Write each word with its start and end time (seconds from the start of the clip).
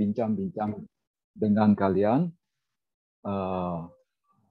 berbincang-bincang 0.00 0.80
dengan 1.36 1.76
kalian 1.76 2.32
uh, 3.28 3.84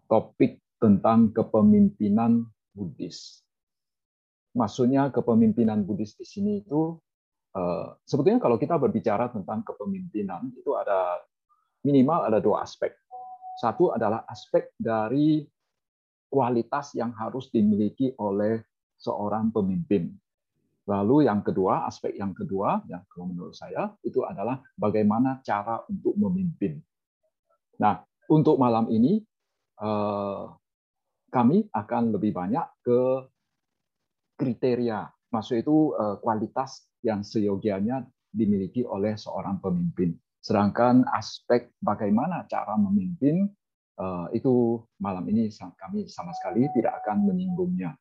topik 0.05 0.61
tentang 0.77 1.34
kepemimpinan 1.34 2.45
Buddhis. 2.70 3.41
Maksudnya 4.54 5.09
kepemimpinan 5.09 5.89
Buddhis 5.89 6.13
di 6.13 6.21
sini 6.21 6.62
itu 6.62 7.02
uh, 7.57 7.98
sebetulnya 8.05 8.38
kalau 8.38 8.62
kita 8.62 8.77
berbicara 8.77 9.34
tentang 9.34 9.66
kepemimpinan 9.66 10.54
itu 10.54 10.77
ada 10.77 11.17
minimal 11.81 12.29
ada 12.29 12.38
dua 12.38 12.61
aspek. 12.61 12.93
Satu 13.57 13.89
adalah 13.89 14.29
aspek 14.29 14.70
dari 14.77 15.41
kualitas 16.30 16.94
yang 16.94 17.09
harus 17.17 17.50
dimiliki 17.50 18.13
oleh 18.22 18.61
seorang 19.02 19.50
pemimpin. 19.50 20.13
Lalu 20.89 21.29
yang 21.29 21.45
kedua, 21.45 21.85
aspek 21.85 22.17
yang 22.17 22.34
kedua, 22.34 22.81
yang 22.89 23.05
kalau 23.05 23.30
menurut 23.30 23.53
saya 23.53 23.93
itu 24.02 24.25
adalah 24.25 24.57
bagaimana 24.73 25.38
cara 25.45 25.85
untuk 25.85 26.17
memimpin. 26.17 26.81
Nah, 27.77 28.02
untuk 28.25 28.57
malam 28.57 28.89
ini 28.89 29.21
eh, 29.77 30.44
kami 31.30 31.70
akan 31.70 32.03
lebih 32.17 32.33
banyak 32.33 32.66
ke 32.81 33.02
kriteria, 34.33 35.05
maksud 35.30 35.61
itu 35.61 35.94
eh, 35.94 36.17
kualitas 36.25 36.89
yang 37.05 37.21
seyogianya 37.21 38.02
dimiliki 38.33 38.81
oleh 38.81 39.13
seorang 39.13 39.61
pemimpin. 39.61 40.17
Sedangkan 40.41 41.05
aspek 41.13 41.69
bagaimana 41.85 42.49
cara 42.49 42.73
memimpin 42.81 43.45
eh, 44.02 44.27
itu 44.33 44.81
malam 44.97 45.30
ini 45.30 45.53
kami 45.53 46.09
sama 46.09 46.33
sekali 46.33 46.66
tidak 46.73 46.97
akan 47.05 47.30
menyinggungnya. 47.30 47.94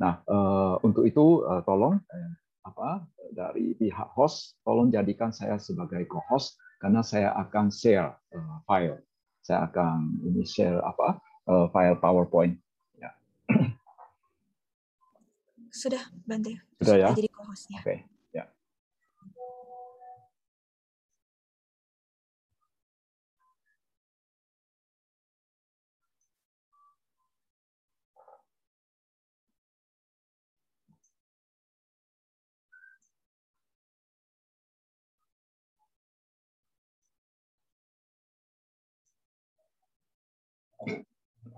Nah, 0.00 0.22
uh, 0.26 0.74
untuk 0.82 1.06
itu 1.06 1.46
uh, 1.46 1.62
tolong 1.62 1.98
uh, 1.98 2.32
apa 2.64 3.04
dari 3.30 3.76
pihak 3.76 4.10
host 4.16 4.56
tolong 4.64 4.88
jadikan 4.88 5.30
saya 5.30 5.60
sebagai 5.60 6.08
co-host 6.08 6.56
karena 6.80 7.04
saya 7.04 7.30
akan 7.38 7.70
share 7.70 8.14
uh, 8.34 8.58
file. 8.66 8.98
Saya 9.44 9.68
akan 9.68 10.24
ini 10.24 10.42
share 10.42 10.80
apa 10.82 11.20
uh, 11.46 11.66
file 11.70 11.98
PowerPoint. 12.00 12.56
Ya. 12.98 13.12
Sudah, 15.80 16.02
Bante. 16.24 16.58
Sudah 16.80 16.96
ya. 16.96 17.08
Jadi 17.14 17.28
co-hostnya. 17.30 17.80
Oke. 17.82 17.86
Okay. 17.86 18.13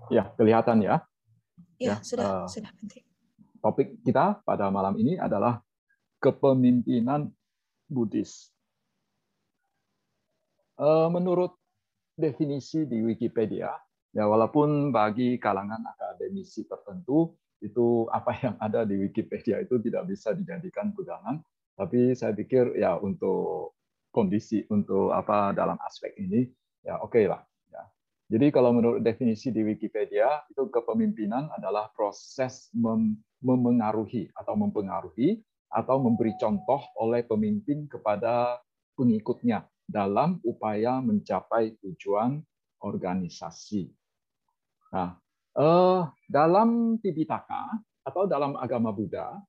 Ya, 0.07 0.31
kelihatan 0.35 0.83
ya. 0.83 1.03
Ya, 1.77 1.93
ya 1.93 1.95
sudah, 2.01 2.45
uh, 2.45 2.47
sudah 2.49 2.71
penting. 2.77 3.03
Topik 3.61 4.01
kita 4.01 4.41
pada 4.41 4.69
malam 4.71 4.95
ini 4.97 5.19
adalah 5.19 5.61
kepemimpinan 6.21 7.29
Buddhis. 7.85 8.49
Uh, 10.77 11.09
menurut 11.09 11.57
definisi 12.13 12.85
di 12.85 13.01
Wikipedia, 13.01 13.73
ya 14.13 14.23
walaupun 14.29 14.93
bagi 14.93 15.41
kalangan 15.41 15.81
akademisi 15.85 16.69
tertentu 16.69 17.33
itu 17.61 18.05
apa 18.13 18.37
yang 18.37 18.55
ada 18.61 18.85
di 18.85 18.97
Wikipedia 19.01 19.57
itu 19.61 19.81
tidak 19.81 20.05
bisa 20.05 20.37
dijadikan 20.37 20.93
pegangan, 20.93 21.41
tapi 21.73 22.13
saya 22.13 22.33
pikir 22.33 22.77
ya 22.77 22.97
untuk 23.01 23.77
kondisi 24.17 24.65
untuk 24.73 25.13
apa 25.13 25.53
dalam 25.53 25.77
aspek 25.85 26.17
ini 26.17 26.49
ya 26.81 26.97
oke 26.97 27.13
okay 27.13 27.29
lah 27.29 27.41
jadi 28.27 28.51
kalau 28.51 28.75
menurut 28.75 28.99
definisi 29.07 29.55
di 29.55 29.63
Wikipedia, 29.63 30.27
itu 30.51 30.67
kepemimpinan 30.67 31.47
adalah 31.55 31.87
proses 31.95 32.67
mem 32.75 33.15
memengaruhi 33.39 34.27
atau 34.35 34.57
mempengaruhi 34.59 35.39
atau 35.71 36.01
memberi 36.01 36.35
contoh 36.35 36.81
oleh 36.99 37.23
pemimpin 37.23 37.87
kepada 37.87 38.59
pengikutnya 38.99 39.63
dalam 39.87 40.43
upaya 40.43 40.99
mencapai 40.99 41.79
tujuan 41.79 42.43
organisasi. 42.83 43.87
Nah, 44.91 45.15
eh, 45.55 46.01
dalam 46.27 46.99
Tipitaka 46.99 47.79
atau 48.03 48.27
dalam 48.27 48.59
agama 48.59 48.91
Buddha, 48.91 49.39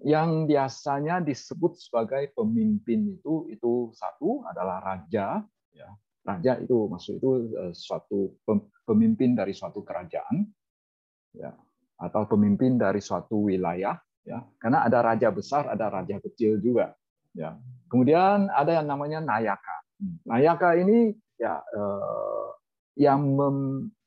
yang 0.00 0.46
biasanya 0.48 1.20
disebut 1.20 1.76
sebagai 1.76 2.30
pemimpin 2.32 3.18
itu 3.18 3.50
itu 3.50 3.90
satu 3.92 4.46
adalah 4.46 4.78
raja, 4.80 5.42
ya, 5.74 5.90
raja 6.28 6.60
itu 6.60 6.76
maksud 6.92 7.16
itu 7.16 7.30
eh, 7.56 7.72
suatu 7.72 8.36
pemimpin 8.84 9.32
dari 9.32 9.56
suatu 9.56 9.80
kerajaan 9.80 10.44
ya 11.32 11.56
atau 11.98 12.22
pemimpin 12.30 12.78
dari 12.78 13.02
suatu 13.02 13.48
wilayah 13.48 13.98
ya. 14.22 14.38
Karena 14.60 14.84
ada 14.86 15.02
raja 15.02 15.28
besar 15.32 15.72
ada 15.72 15.88
raja 15.88 16.20
kecil 16.20 16.60
juga 16.60 16.92
ya. 17.32 17.56
Kemudian 17.88 18.52
ada 18.52 18.78
yang 18.78 18.86
namanya 18.86 19.18
nayaka. 19.24 19.76
Nayaka 20.28 20.78
ini 20.78 21.16
ya 21.40 21.58
eh, 21.58 22.46
yang 23.02 23.20
mem, 23.24 23.56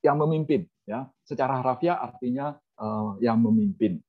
yang 0.06 0.18
memimpin 0.22 0.64
ya. 0.88 1.10
Secara 1.26 1.60
harafiah 1.60 2.00
artinya 2.00 2.56
eh, 2.80 3.12
yang 3.26 3.44
memimpin 3.44 4.00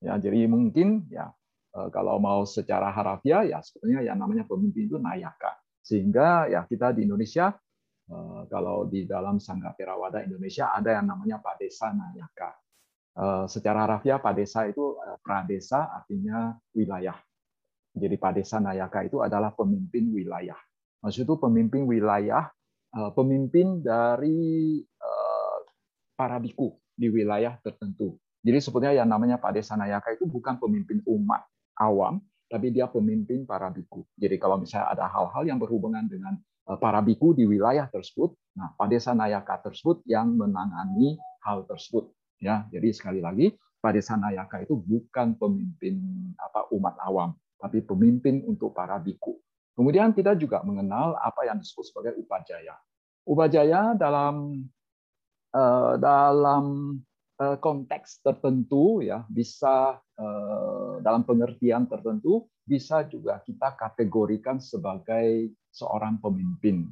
ya. 0.00 0.16
Jadi 0.16 0.48
mungkin 0.48 1.04
ya 1.12 1.28
eh, 1.76 1.88
kalau 1.92 2.16
mau 2.16 2.48
secara 2.48 2.88
harafiah 2.88 3.44
ya 3.44 3.58
sebetulnya 3.60 4.00
yang 4.00 4.16
namanya 4.16 4.48
pemimpin 4.48 4.88
itu 4.88 4.96
nayaka 4.96 5.59
sehingga 5.80 6.46
ya 6.46 6.68
kita 6.68 6.92
di 6.92 7.08
Indonesia 7.08 7.50
eh, 8.08 8.42
kalau 8.46 8.86
di 8.86 9.08
dalam 9.08 9.40
Sangga 9.40 9.72
Terawada 9.74 10.20
Indonesia 10.20 10.70
ada 10.76 11.00
yang 11.00 11.08
namanya 11.08 11.40
Padesa 11.40 11.90
Nayaka. 11.90 12.50
Eh, 13.10 13.46
secara 13.50 13.88
harafiah 13.88 14.20
Padesa 14.20 14.68
itu 14.68 15.00
eh, 15.00 15.18
pradesa 15.24 15.90
artinya 15.90 16.54
wilayah. 16.76 17.16
Jadi 17.90 18.16
Padesa 18.20 18.62
Nayaka 18.62 19.02
itu 19.02 19.18
adalah 19.24 19.50
pemimpin 19.50 20.14
wilayah. 20.14 20.56
Maksud 21.02 21.26
itu 21.26 21.34
pemimpin 21.40 21.88
wilayah, 21.88 22.46
pemimpin 23.16 23.80
dari 23.80 24.78
para 26.14 26.36
biku 26.38 26.76
di 26.92 27.08
wilayah 27.08 27.56
tertentu. 27.64 28.20
Jadi 28.44 28.58
sebetulnya 28.60 29.00
yang 29.00 29.08
namanya 29.08 29.40
Padesa 29.40 29.74
Nayaka 29.74 30.12
itu 30.12 30.28
bukan 30.28 30.60
pemimpin 30.60 31.00
umat 31.08 31.44
awam, 31.80 32.20
tapi 32.50 32.74
dia 32.74 32.90
pemimpin 32.90 33.46
para 33.46 33.70
biku. 33.70 34.02
Jadi 34.18 34.34
kalau 34.42 34.58
misalnya 34.58 34.90
ada 34.90 35.06
hal-hal 35.06 35.46
yang 35.46 35.62
berhubungan 35.62 36.10
dengan 36.10 36.34
eh, 36.66 36.78
para 36.82 36.98
biku 36.98 37.30
di 37.30 37.46
wilayah 37.46 37.86
tersebut, 37.86 38.34
nah 38.58 38.74
Padesa 38.74 39.14
Nayaka 39.14 39.70
tersebut 39.70 40.02
yang 40.10 40.34
menangani 40.34 41.14
hal 41.46 41.62
tersebut. 41.70 42.10
Ya, 42.42 42.66
jadi 42.74 42.90
sekali 42.90 43.22
lagi 43.22 43.54
Padesa 43.78 44.18
Nayaka 44.18 44.66
itu 44.66 44.74
bukan 44.74 45.38
pemimpin 45.38 46.02
apa 46.34 46.66
umat 46.74 46.98
awam, 47.06 47.38
tapi 47.62 47.86
pemimpin 47.86 48.42
untuk 48.42 48.74
para 48.74 48.98
biku. 48.98 49.38
Kemudian 49.78 50.10
kita 50.10 50.34
juga 50.34 50.60
mengenal 50.66 51.14
apa 51.22 51.46
yang 51.46 51.62
disebut 51.62 51.84
sebagai 51.86 52.12
upajaya. 52.18 52.74
Upajaya 53.24 53.94
dalam 53.94 54.66
uh, 55.54 55.94
dalam 55.96 56.98
Eh, 57.40 57.56
konteks 57.56 58.20
tertentu 58.20 59.00
ya 59.00 59.24
bisa 59.32 59.96
eh, 59.96 60.09
dalam 61.00 61.24
pengertian 61.24 61.88
tertentu 61.88 62.44
bisa 62.60 63.02
juga 63.08 63.40
kita 63.40 63.74
kategorikan 63.74 64.60
sebagai 64.60 65.50
seorang 65.72 66.20
pemimpin 66.20 66.86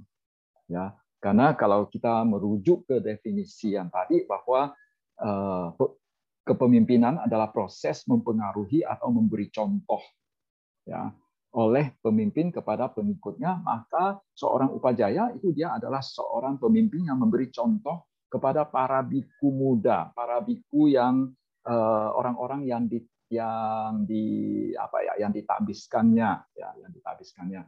ya. 0.67 0.95
Karena 1.19 1.51
kalau 1.59 1.91
kita 1.91 2.23
merujuk 2.23 2.87
ke 2.87 3.03
definisi 3.03 3.75
yang 3.75 3.91
tadi 3.91 4.23
bahwa 4.23 4.71
eh, 5.19 5.69
kepemimpinan 6.47 7.27
adalah 7.27 7.51
proses 7.51 8.07
mempengaruhi 8.07 8.87
atau 8.87 9.11
memberi 9.11 9.51
contoh 9.51 10.03
ya. 10.87 11.11
Oleh 11.59 11.97
pemimpin 11.99 12.55
kepada 12.55 12.93
pengikutnya 12.93 13.59
maka 13.67 14.21
seorang 14.37 14.71
upajaya 14.71 15.35
itu 15.35 15.51
dia 15.51 15.75
adalah 15.75 16.05
seorang 16.05 16.61
pemimpin 16.61 17.09
yang 17.09 17.19
memberi 17.19 17.51
contoh 17.51 18.07
kepada 18.29 18.69
para 18.69 19.03
biku 19.03 19.51
muda, 19.51 20.15
para 20.15 20.39
biku 20.39 20.87
yang 20.87 21.35
eh, 21.67 22.09
orang-orang 22.15 22.63
yang 22.63 22.87
yang 23.29 24.09
di 24.09 24.25
apa 24.73 25.05
ya 25.05 25.29
yang 25.29 25.33
ditabiskannya 25.33 26.31
ya 26.57 26.69
yang 26.81 26.93
ditabiskannya. 26.93 27.63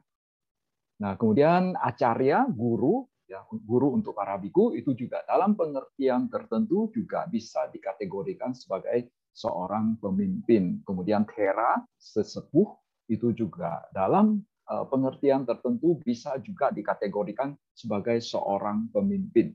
Nah, 1.01 1.13
kemudian 1.17 1.77
acarya 1.77 2.45
guru 2.49 3.09
ya 3.25 3.47
guru 3.47 3.95
untuk 3.95 4.13
para 4.19 4.37
biku 4.37 4.75
itu 4.75 4.93
juga 4.93 5.23
dalam 5.25 5.55
pengertian 5.55 6.27
tertentu 6.27 6.91
juga 6.91 7.25
bisa 7.31 7.71
dikategorikan 7.71 8.53
sebagai 8.53 9.13
seorang 9.33 9.97
pemimpin. 10.03 10.83
Kemudian 10.83 11.25
tera 11.25 11.79
sesepuh 11.97 12.75
itu 13.09 13.33
juga 13.33 13.87
dalam 13.95 14.43
eh, 14.45 14.85
pengertian 14.91 15.47
tertentu 15.47 15.97
bisa 16.03 16.37
juga 16.43 16.75
dikategorikan 16.75 17.55
sebagai 17.73 18.19
seorang 18.21 18.91
pemimpin. 18.93 19.55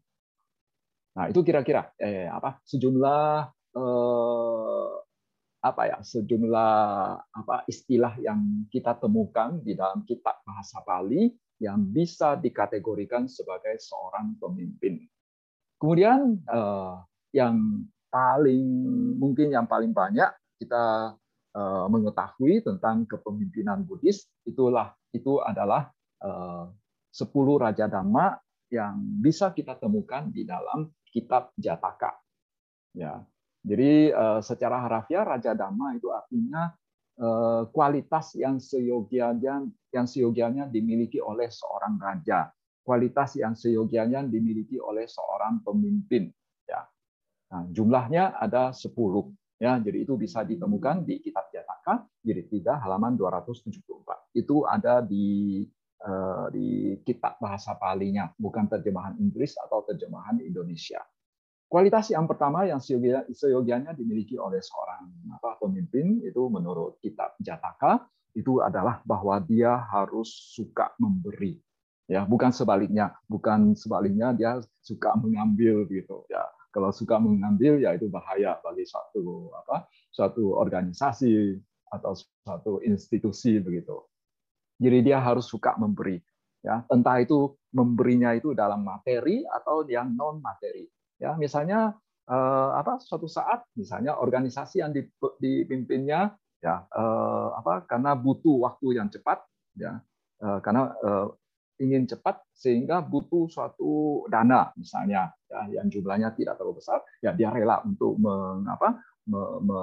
Nah, 1.16 1.32
itu 1.32 1.44
kira-kira 1.44 1.92
eh, 2.00 2.28
apa 2.28 2.60
sejumlah 2.64 3.28
eh, 3.76 4.90
apa 5.66 5.90
ya 5.90 5.98
sejumlah 5.98 6.78
apa 7.34 7.66
istilah 7.66 8.14
yang 8.22 8.70
kita 8.70 8.94
temukan 9.02 9.58
di 9.66 9.74
dalam 9.74 10.06
kitab 10.06 10.46
bahasa 10.46 10.86
Bali 10.86 11.34
yang 11.58 11.82
bisa 11.90 12.38
dikategorikan 12.38 13.26
sebagai 13.26 13.82
seorang 13.82 14.38
pemimpin. 14.38 15.02
Kemudian 15.82 16.38
yang 17.34 17.82
paling 18.14 18.66
mungkin 19.18 19.50
yang 19.50 19.66
paling 19.66 19.90
banyak 19.90 20.30
kita 20.62 21.18
mengetahui 21.90 22.62
tentang 22.62 23.10
kepemimpinan 23.10 23.82
Buddhis 23.82 24.30
itulah 24.46 24.94
itu 25.10 25.42
adalah 25.42 25.90
sepuluh 27.10 27.58
raja 27.58 27.90
dhamma 27.90 28.38
yang 28.70 29.02
bisa 29.24 29.50
kita 29.56 29.80
temukan 29.82 30.30
di 30.30 30.46
dalam 30.46 30.94
kitab 31.10 31.56
Jataka. 31.58 32.12
Ya, 32.96 33.24
jadi 33.66 34.14
secara 34.46 34.78
harafiah 34.78 35.26
raja 35.26 35.58
dhamma 35.58 35.98
itu 35.98 36.14
artinya 36.14 36.70
Eh, 37.16 37.64
kualitas 37.72 38.36
yang 38.36 38.60
seyogianya 38.60 39.64
yang 39.96 40.04
seyogianya 40.04 40.68
dimiliki 40.68 41.24
oleh 41.24 41.48
seorang 41.48 41.96
raja, 41.96 42.52
kualitas 42.84 43.40
yang 43.40 43.56
seyogianya 43.56 44.28
dimiliki 44.28 44.76
oleh 44.84 45.08
seorang 45.08 45.64
pemimpin. 45.64 46.28
Ya, 46.68 46.84
nah, 47.48 47.72
jumlahnya 47.72 48.36
ada 48.36 48.76
10 48.76 49.32
ya, 49.56 49.80
jadi 49.80 50.04
itu 50.04 50.20
bisa 50.20 50.44
ditemukan 50.44 51.08
di 51.08 51.24
Kitab 51.24 51.48
Jataka 51.56 52.04
jadi 52.20 52.44
3 52.52 52.84
halaman 52.84 53.16
274. 53.16 54.36
Itu 54.36 54.68
ada 54.68 55.00
di 55.00 55.64
eh, 56.04 56.46
di 56.52 56.68
kitab 57.08 57.40
bahasa 57.40 57.80
Palinya, 57.80 58.28
bukan 58.36 58.68
terjemahan 58.68 59.16
Inggris 59.24 59.56
atau 59.56 59.88
terjemahan 59.88 60.44
Indonesia. 60.44 61.00
Kualitas 61.76 62.08
yang 62.08 62.24
pertama 62.24 62.64
yang 62.64 62.80
seyogianya 62.80 63.92
dimiliki 63.92 64.40
oleh 64.40 64.64
seorang 64.64 65.12
apa, 65.36 65.60
pemimpin 65.60 66.24
itu 66.24 66.48
menurut 66.48 66.96
kitab 67.04 67.36
Jataka 67.44 68.08
itu 68.32 68.64
adalah 68.64 69.04
bahwa 69.04 69.36
dia 69.44 69.84
harus 69.92 70.56
suka 70.56 70.96
memberi. 70.96 71.60
Ya, 72.08 72.24
bukan 72.24 72.56
sebaliknya, 72.56 73.20
bukan 73.28 73.76
sebaliknya 73.76 74.32
dia 74.32 74.64
suka 74.80 75.20
mengambil 75.20 75.84
gitu 75.92 76.24
ya. 76.32 76.48
Kalau 76.72 76.96
suka 76.96 77.20
mengambil 77.20 77.84
ya 77.84 77.92
itu 77.92 78.08
bahaya 78.08 78.56
bagi 78.64 78.88
suatu 78.88 79.52
apa? 79.60 79.92
suatu 80.16 80.56
organisasi 80.56 81.60
atau 81.92 82.16
suatu 82.16 82.80
institusi 82.88 83.60
begitu. 83.60 84.00
Jadi 84.80 85.12
dia 85.12 85.20
harus 85.20 85.44
suka 85.44 85.76
memberi 85.76 86.24
ya 86.64 86.82
entah 86.88 87.20
itu 87.22 87.54
memberinya 87.76 88.34
itu 88.34 88.58
dalam 88.58 88.82
materi 88.82 89.46
atau 89.46 89.86
yang 89.86 90.18
non 90.18 90.42
materi 90.42 90.90
Ya, 91.16 91.32
misalnya 91.40 91.96
eh, 92.28 92.72
apa 92.76 93.00
suatu 93.00 93.30
saat 93.30 93.64
misalnya 93.78 94.18
organisasi 94.20 94.84
yang 94.84 94.92
dipimpinnya 95.40 96.36
ya 96.60 96.76
eh, 96.90 97.50
apa 97.56 97.86
karena 97.86 98.18
butuh 98.18 98.66
waktu 98.66 99.00
yang 99.00 99.08
cepat 99.08 99.46
ya 99.78 100.02
eh, 100.42 100.60
karena 100.60 100.92
eh, 100.92 101.28
ingin 101.86 102.08
cepat 102.08 102.40
sehingga 102.56 103.04
butuh 103.04 103.52
suatu 103.52 104.24
dana 104.32 104.72
misalnya 104.80 105.36
ya 105.52 105.60
yang 105.80 105.88
jumlahnya 105.92 106.32
tidak 106.32 106.56
terlalu 106.56 106.80
besar 106.80 107.04
ya 107.20 107.36
dia 107.36 107.52
rela 107.52 107.84
untuk 107.84 108.16
mengapa 108.16 108.96
me, 109.28 109.42
me, 109.60 109.80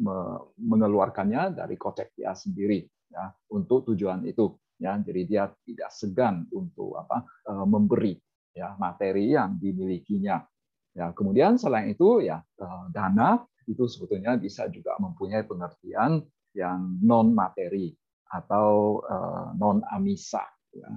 me, 0.00 0.16
mengeluarkannya 0.56 1.60
dari 1.60 1.76
kocek 1.76 2.16
dia 2.16 2.32
sendiri 2.32 2.88
ya 3.12 3.28
untuk 3.52 3.84
tujuan 3.92 4.24
itu 4.24 4.56
ya 4.80 4.96
jadi 4.96 5.22
dia 5.28 5.44
tidak 5.68 5.92
segan 5.92 6.48
untuk 6.56 6.96
apa 6.96 7.28
eh, 7.52 7.66
memberi 7.68 8.16
ya 8.54 8.74
materi 8.78 9.34
yang 9.34 9.56
dimilikinya. 9.56 10.42
Ya, 10.90 11.14
kemudian 11.14 11.54
selain 11.54 11.94
itu 11.94 12.18
ya 12.24 12.42
eh, 12.42 12.84
dana 12.90 13.38
itu 13.70 13.86
sebetulnya 13.86 14.34
bisa 14.34 14.66
juga 14.66 14.98
mempunyai 14.98 15.46
pengertian 15.46 16.18
yang 16.50 16.98
non 17.06 17.30
materi 17.30 17.94
atau 18.26 18.98
eh, 19.06 19.48
non 19.54 19.86
amisa. 19.86 20.42
Ya. 20.74 20.90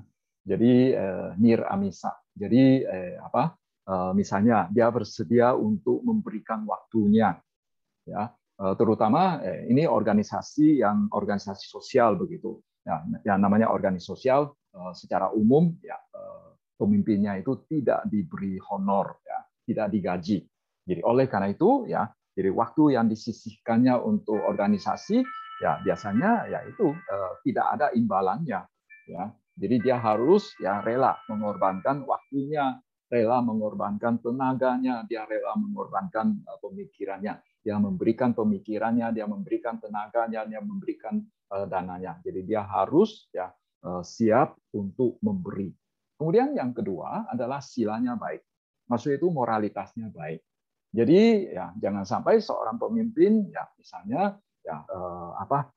Jadi 0.44 0.74
eh, 0.98 1.30
nir 1.38 1.62
amisa. 1.69 2.13
Jadi 2.34 2.81
apa? 3.22 3.54
Misalnya 4.18 4.72
dia 4.74 4.90
bersedia 4.90 5.54
untuk 5.54 6.01
memberikan 6.01 6.66
waktunya, 6.66 7.36
ya 8.07 8.31
terutama 8.80 9.38
ini 9.69 9.86
organisasi 9.86 10.81
yang 10.81 11.12
organisasi 11.13 11.69
sosial 11.69 12.18
begitu. 12.18 12.57
Ya, 12.81 13.06
yang 13.22 13.38
namanya 13.44 13.69
organisasi 13.69 14.10
sosial 14.18 14.56
secara 14.98 15.30
umum 15.30 15.78
ya 15.86 16.00
pemimpinnya 16.74 17.38
itu 17.38 17.54
tidak 17.69 18.07
diberi 18.10 18.57
honor 18.72 19.22
ya 19.28 19.44
tidak 19.63 19.88
digaji. 19.92 20.44
Jadi 20.83 21.01
oleh 21.04 21.25
karena 21.31 21.51
itu 21.51 21.88
ya 21.88 22.07
jadi 22.33 22.50
waktu 22.50 22.98
yang 22.98 23.07
disisihkannya 23.07 23.94
untuk 24.01 24.42
organisasi 24.42 25.21
ya 25.62 25.80
biasanya 25.86 26.50
ya 26.50 26.60
itu 26.65 26.92
eh, 26.92 27.31
tidak 27.45 27.65
ada 27.80 27.88
imbalannya 27.94 28.62
ya. 29.07 29.24
Jadi 29.54 29.86
dia 29.86 30.01
harus 30.01 30.50
ya 30.57 30.81
rela 30.81 31.13
mengorbankan 31.30 32.10
waktunya, 32.10 32.81
rela 33.06 33.38
mengorbankan 33.45 34.18
tenaganya, 34.18 35.06
dia 35.06 35.30
rela 35.30 35.54
mengorbankan 35.54 36.42
eh, 36.42 36.57
pemikirannya, 36.57 37.33
dia 37.62 37.75
memberikan 37.77 38.33
pemikirannya, 38.33 39.13
dia 39.13 39.30
memberikan 39.30 39.77
tenaganya, 39.77 40.50
dia 40.50 40.57
memberikan 40.57 41.21
eh, 41.54 41.66
dananya. 41.69 42.18
Jadi 42.25 42.42
dia 42.50 42.66
harus 42.66 43.30
ya 43.30 43.54
eh, 43.86 44.01
siap 44.01 44.57
untuk 44.74 45.21
memberi. 45.21 45.69
Kemudian 46.18 46.57
yang 46.57 46.74
kedua 46.74 47.30
adalah 47.30 47.62
silanya 47.62 48.18
baik. 48.18 48.42
Maksudnya 48.88 49.18
itu 49.19 49.30
moralitasnya 49.31 50.07
baik. 50.12 50.41
Jadi 50.94 51.50
ya 51.50 51.74
jangan 51.81 52.06
sampai 52.06 52.38
seorang 52.38 52.77
pemimpin 52.77 53.50
ya 53.50 53.65
misalnya 53.80 54.38
ya 54.62 54.77
eh, 54.85 55.31
apa 55.41 55.74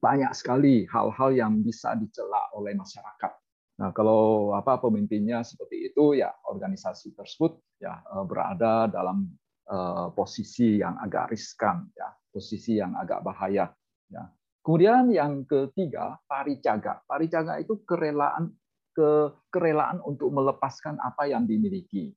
banyak 0.00 0.32
sekali 0.32 0.88
hal-hal 0.88 1.30
yang 1.36 1.60
bisa 1.60 1.92
dicela 1.92 2.48
oleh 2.56 2.72
masyarakat. 2.72 3.32
Nah, 3.80 3.92
kalau 3.96 4.52
apa 4.56 4.76
pemimpinnya 4.80 5.44
seperti 5.44 5.92
itu 5.92 6.16
ya 6.16 6.32
organisasi 6.48 7.12
tersebut 7.12 7.60
ya 7.80 8.00
eh, 8.00 8.24
berada 8.24 8.88
dalam 8.88 9.28
eh, 9.68 10.08
posisi 10.16 10.80
yang 10.80 10.96
agak 11.00 11.36
riskan 11.36 11.84
ya, 11.92 12.08
posisi 12.32 12.80
yang 12.80 12.96
agak 12.96 13.20
bahaya 13.20 13.68
ya. 14.08 14.24
Kemudian 14.60 15.08
yang 15.08 15.48
ketiga, 15.48 16.20
paricaga. 16.28 17.00
Paricaga 17.08 17.56
itu 17.56 17.80
kerelaan 17.88 18.52
ke 18.92 19.32
kerelaan 19.48 20.04
untuk 20.04 20.28
melepaskan 20.28 21.00
apa 21.00 21.24
yang 21.32 21.48
dimiliki. 21.48 22.12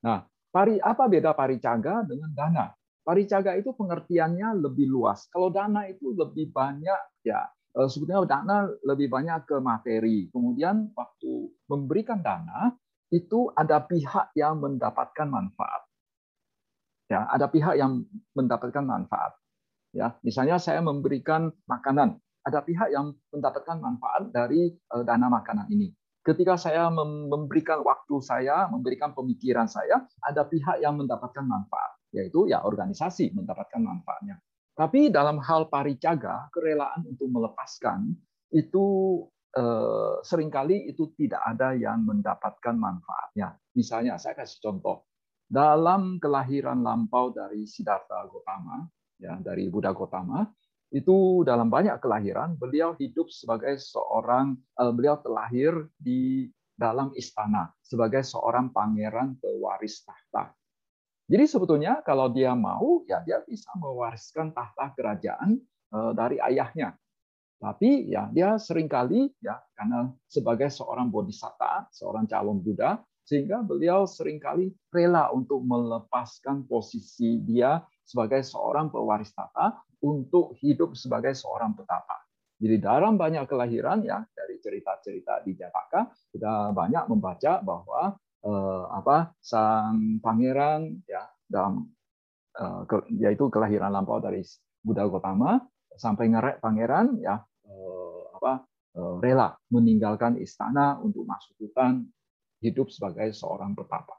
Nah, 0.00 0.24
pari 0.48 0.80
apa 0.80 1.04
beda 1.06 1.36
paricaga 1.36 2.04
dengan 2.08 2.32
dana? 2.32 2.66
Paricaga 3.04 3.56
itu 3.56 3.72
pengertiannya 3.76 4.60
lebih 4.60 4.88
luas. 4.88 5.28
Kalau 5.28 5.52
dana 5.52 5.88
itu 5.88 6.12
lebih 6.16 6.52
banyak 6.52 7.24
ya 7.24 7.48
eh, 7.76 7.88
sebetulnya 7.88 8.24
dana 8.28 8.56
lebih 8.84 9.12
banyak 9.12 9.44
ke 9.44 9.56
materi. 9.60 10.28
Kemudian 10.32 10.92
waktu 10.96 11.52
memberikan 11.68 12.20
dana 12.24 12.72
itu 13.10 13.50
ada 13.52 13.82
pihak 13.84 14.32
yang 14.38 14.62
mendapatkan 14.62 15.28
manfaat. 15.28 15.82
Ya, 17.10 17.26
ada 17.26 17.50
pihak 17.50 17.74
yang 17.74 18.06
mendapatkan 18.38 18.86
manfaat. 18.86 19.34
Ya, 19.90 20.14
misalnya 20.22 20.62
saya 20.62 20.78
memberikan 20.78 21.50
makanan, 21.66 22.22
ada 22.46 22.62
pihak 22.62 22.94
yang 22.94 23.10
mendapatkan 23.34 23.82
manfaat 23.82 24.30
dari 24.30 24.70
eh, 24.70 25.02
dana 25.02 25.26
makanan 25.26 25.66
ini 25.74 25.90
ketika 26.30 26.54
saya 26.54 26.86
memberikan 26.94 27.82
waktu 27.82 28.22
saya, 28.22 28.70
memberikan 28.70 29.10
pemikiran 29.10 29.66
saya, 29.66 30.06
ada 30.22 30.46
pihak 30.46 30.78
yang 30.78 30.94
mendapatkan 30.94 31.42
manfaat, 31.42 31.98
yaitu 32.14 32.46
ya 32.46 32.62
organisasi 32.62 33.34
mendapatkan 33.34 33.82
manfaatnya. 33.82 34.38
Tapi 34.78 35.10
dalam 35.10 35.42
hal 35.42 35.66
paricaga, 35.66 36.48
kerelaan 36.54 37.04
untuk 37.04 37.28
melepaskan 37.28 38.14
itu 38.54 38.86
eh, 39.52 40.14
sering 40.22 40.48
kali 40.48 40.86
itu 40.86 41.10
tidak 41.18 41.42
ada 41.42 41.74
yang 41.74 42.06
mendapatkan 42.06 42.78
manfaatnya. 42.78 43.58
Misalnya 43.74 44.14
saya 44.16 44.38
kasih 44.38 44.62
contoh, 44.62 45.10
dalam 45.50 46.22
kelahiran 46.22 46.86
lampau 46.86 47.34
dari 47.34 47.66
Siddhartha 47.66 48.30
Gautama, 48.30 48.86
ya 49.18 49.34
dari 49.42 49.66
Buddha 49.66 49.90
Gautama, 49.90 50.46
itu 50.90 51.46
dalam 51.46 51.70
banyak 51.70 52.02
kelahiran 52.02 52.58
beliau 52.58 52.98
hidup 52.98 53.30
sebagai 53.30 53.78
seorang 53.78 54.58
uh, 54.74 54.90
beliau 54.90 55.22
terlahir 55.22 55.86
di 55.94 56.50
dalam 56.74 57.14
istana 57.14 57.70
sebagai 57.78 58.26
seorang 58.26 58.74
pangeran 58.74 59.38
pewaris 59.38 60.02
tahta. 60.02 60.50
Jadi 61.30 61.46
sebetulnya 61.46 62.02
kalau 62.02 62.26
dia 62.34 62.58
mau 62.58 63.06
ya 63.06 63.22
dia 63.22 63.38
bisa 63.46 63.70
mewariskan 63.78 64.50
tahta 64.50 64.90
kerajaan 64.98 65.62
uh, 65.94 66.10
dari 66.10 66.42
ayahnya. 66.42 66.98
Tapi 67.60 68.10
ya 68.10 68.26
dia 68.32 68.56
sering 68.56 68.90
kali 68.90 69.30
ya 69.38 69.60
karena 69.76 70.10
sebagai 70.26 70.72
seorang 70.72 71.12
bodhisatta, 71.12 71.92
seorang 71.92 72.24
calon 72.26 72.58
Buddha, 72.58 72.98
sehingga 73.22 73.62
beliau 73.62 74.08
sering 74.10 74.42
kali 74.42 74.74
rela 74.90 75.30
untuk 75.30 75.62
melepaskan 75.62 76.66
posisi 76.66 77.38
dia 77.44 77.78
sebagai 78.02 78.42
seorang 78.42 78.90
pewaris 78.90 79.30
tahta 79.30 79.78
untuk 80.04 80.56
hidup 80.60 80.96
sebagai 80.96 81.36
seorang 81.36 81.76
petapa. 81.76 82.20
Jadi 82.60 82.76
dalam 82.76 83.16
banyak 83.16 83.48
kelahiran 83.48 84.04
ya 84.04 84.20
dari 84.36 84.60
cerita-cerita 84.60 85.40
di 85.40 85.56
Jataka 85.56 86.12
kita 86.28 86.76
banyak 86.76 87.08
membaca 87.08 87.64
bahwa 87.64 88.12
eh, 88.44 88.84
apa 88.92 89.32
sang 89.40 90.20
pangeran 90.20 91.00
ya 91.08 91.24
dalam 91.48 91.88
eh, 92.60 92.82
ke, 92.84 92.96
yaitu 93.16 93.48
kelahiran 93.48 93.88
lampau 93.88 94.20
dari 94.20 94.44
Buddha 94.84 95.08
Gotama 95.08 95.56
sampai 95.96 96.28
ngerek 96.36 96.60
pangeran 96.60 97.16
ya 97.24 97.40
eh, 97.64 98.22
apa 98.36 98.68
rela 99.22 99.54
meninggalkan 99.70 100.36
istana 100.42 100.98
untuk 100.98 101.22
masuk 101.22 101.56
hutan 101.62 102.04
hidup 102.60 102.92
sebagai 102.92 103.32
seorang 103.32 103.72
petapa. 103.72 104.18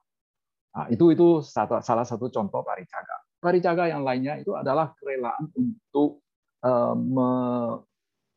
Nah, 0.71 0.88
itu 0.88 1.11
itu 1.11 1.43
salah 1.43 2.07
satu 2.07 2.31
contoh 2.31 2.63
paricaga. 2.63 3.30
Paricaga 3.41 3.89
yang 3.89 4.05
lainnya 4.05 4.38
itu 4.38 4.53
adalah 4.53 4.93
kerelaan 5.01 5.50
untuk 5.57 6.21
me, 6.93 7.29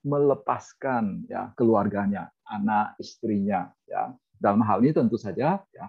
melepaskan 0.01 1.29
ya 1.29 1.53
keluarganya, 1.53 2.33
anak, 2.49 2.97
istrinya. 2.97 3.69
Ya, 3.85 4.17
dalam 4.41 4.65
hal 4.65 4.81
ini 4.81 4.97
tentu 4.97 5.21
saja 5.21 5.61
ya 5.61 5.87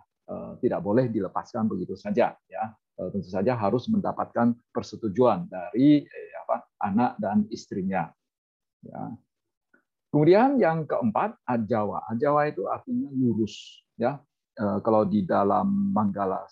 tidak 0.60 0.84
boleh 0.84 1.08
dilepaskan 1.08 1.72
begitu 1.72 1.96
saja. 1.96 2.36
Ya, 2.52 2.64
tentu 3.00 3.32
saja 3.32 3.56
harus 3.56 3.88
mendapatkan 3.88 4.52
persetujuan 4.76 5.48
dari 5.48 6.04
eh, 6.04 6.32
apa, 6.44 6.68
anak 6.84 7.16
dan 7.16 7.48
istrinya. 7.48 8.12
Ya. 8.84 9.16
Kemudian 10.12 10.60
yang 10.60 10.84
keempat 10.88 11.40
ajawa. 11.44 12.04
Ajawa 12.12 12.48
itu 12.52 12.68
artinya 12.68 13.12
lurus. 13.16 13.84
Ya, 13.96 14.20
kalau 14.56 15.04
di 15.08 15.24
dalam 15.24 15.92
Manggala 15.92 16.48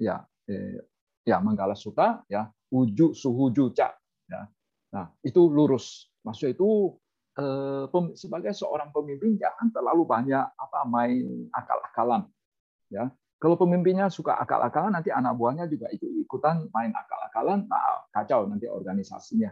ya 0.00 0.24
eh, 0.48 0.80
ya 1.22 1.38
Manggala 1.38 1.74
Sutta 1.78 2.22
ya 2.26 2.46
uju 2.72 3.14
suhuju 3.14 3.64
ca 3.76 3.88
ya. 4.26 4.42
Nah, 4.92 5.06
itu 5.24 5.48
lurus. 5.48 6.12
Maksudnya 6.22 6.52
itu 6.52 6.70
eh, 7.40 7.84
sebagai 8.14 8.52
seorang 8.52 8.92
pemimpin 8.92 9.40
jangan 9.40 9.72
terlalu 9.72 10.04
banyak 10.04 10.44
apa 10.44 10.78
main 10.88 11.48
akal-akalan 11.52 12.28
ya. 12.92 13.08
Kalau 13.42 13.58
pemimpinnya 13.58 14.06
suka 14.06 14.38
akal-akalan 14.38 14.94
nanti 14.94 15.10
anak 15.10 15.34
buahnya 15.34 15.66
juga 15.66 15.90
itu 15.90 16.06
ikutan 16.22 16.70
main 16.70 16.94
akal-akalan, 16.94 17.66
nah 17.66 18.06
kacau 18.14 18.46
nanti 18.46 18.70
organisasinya. 18.70 19.50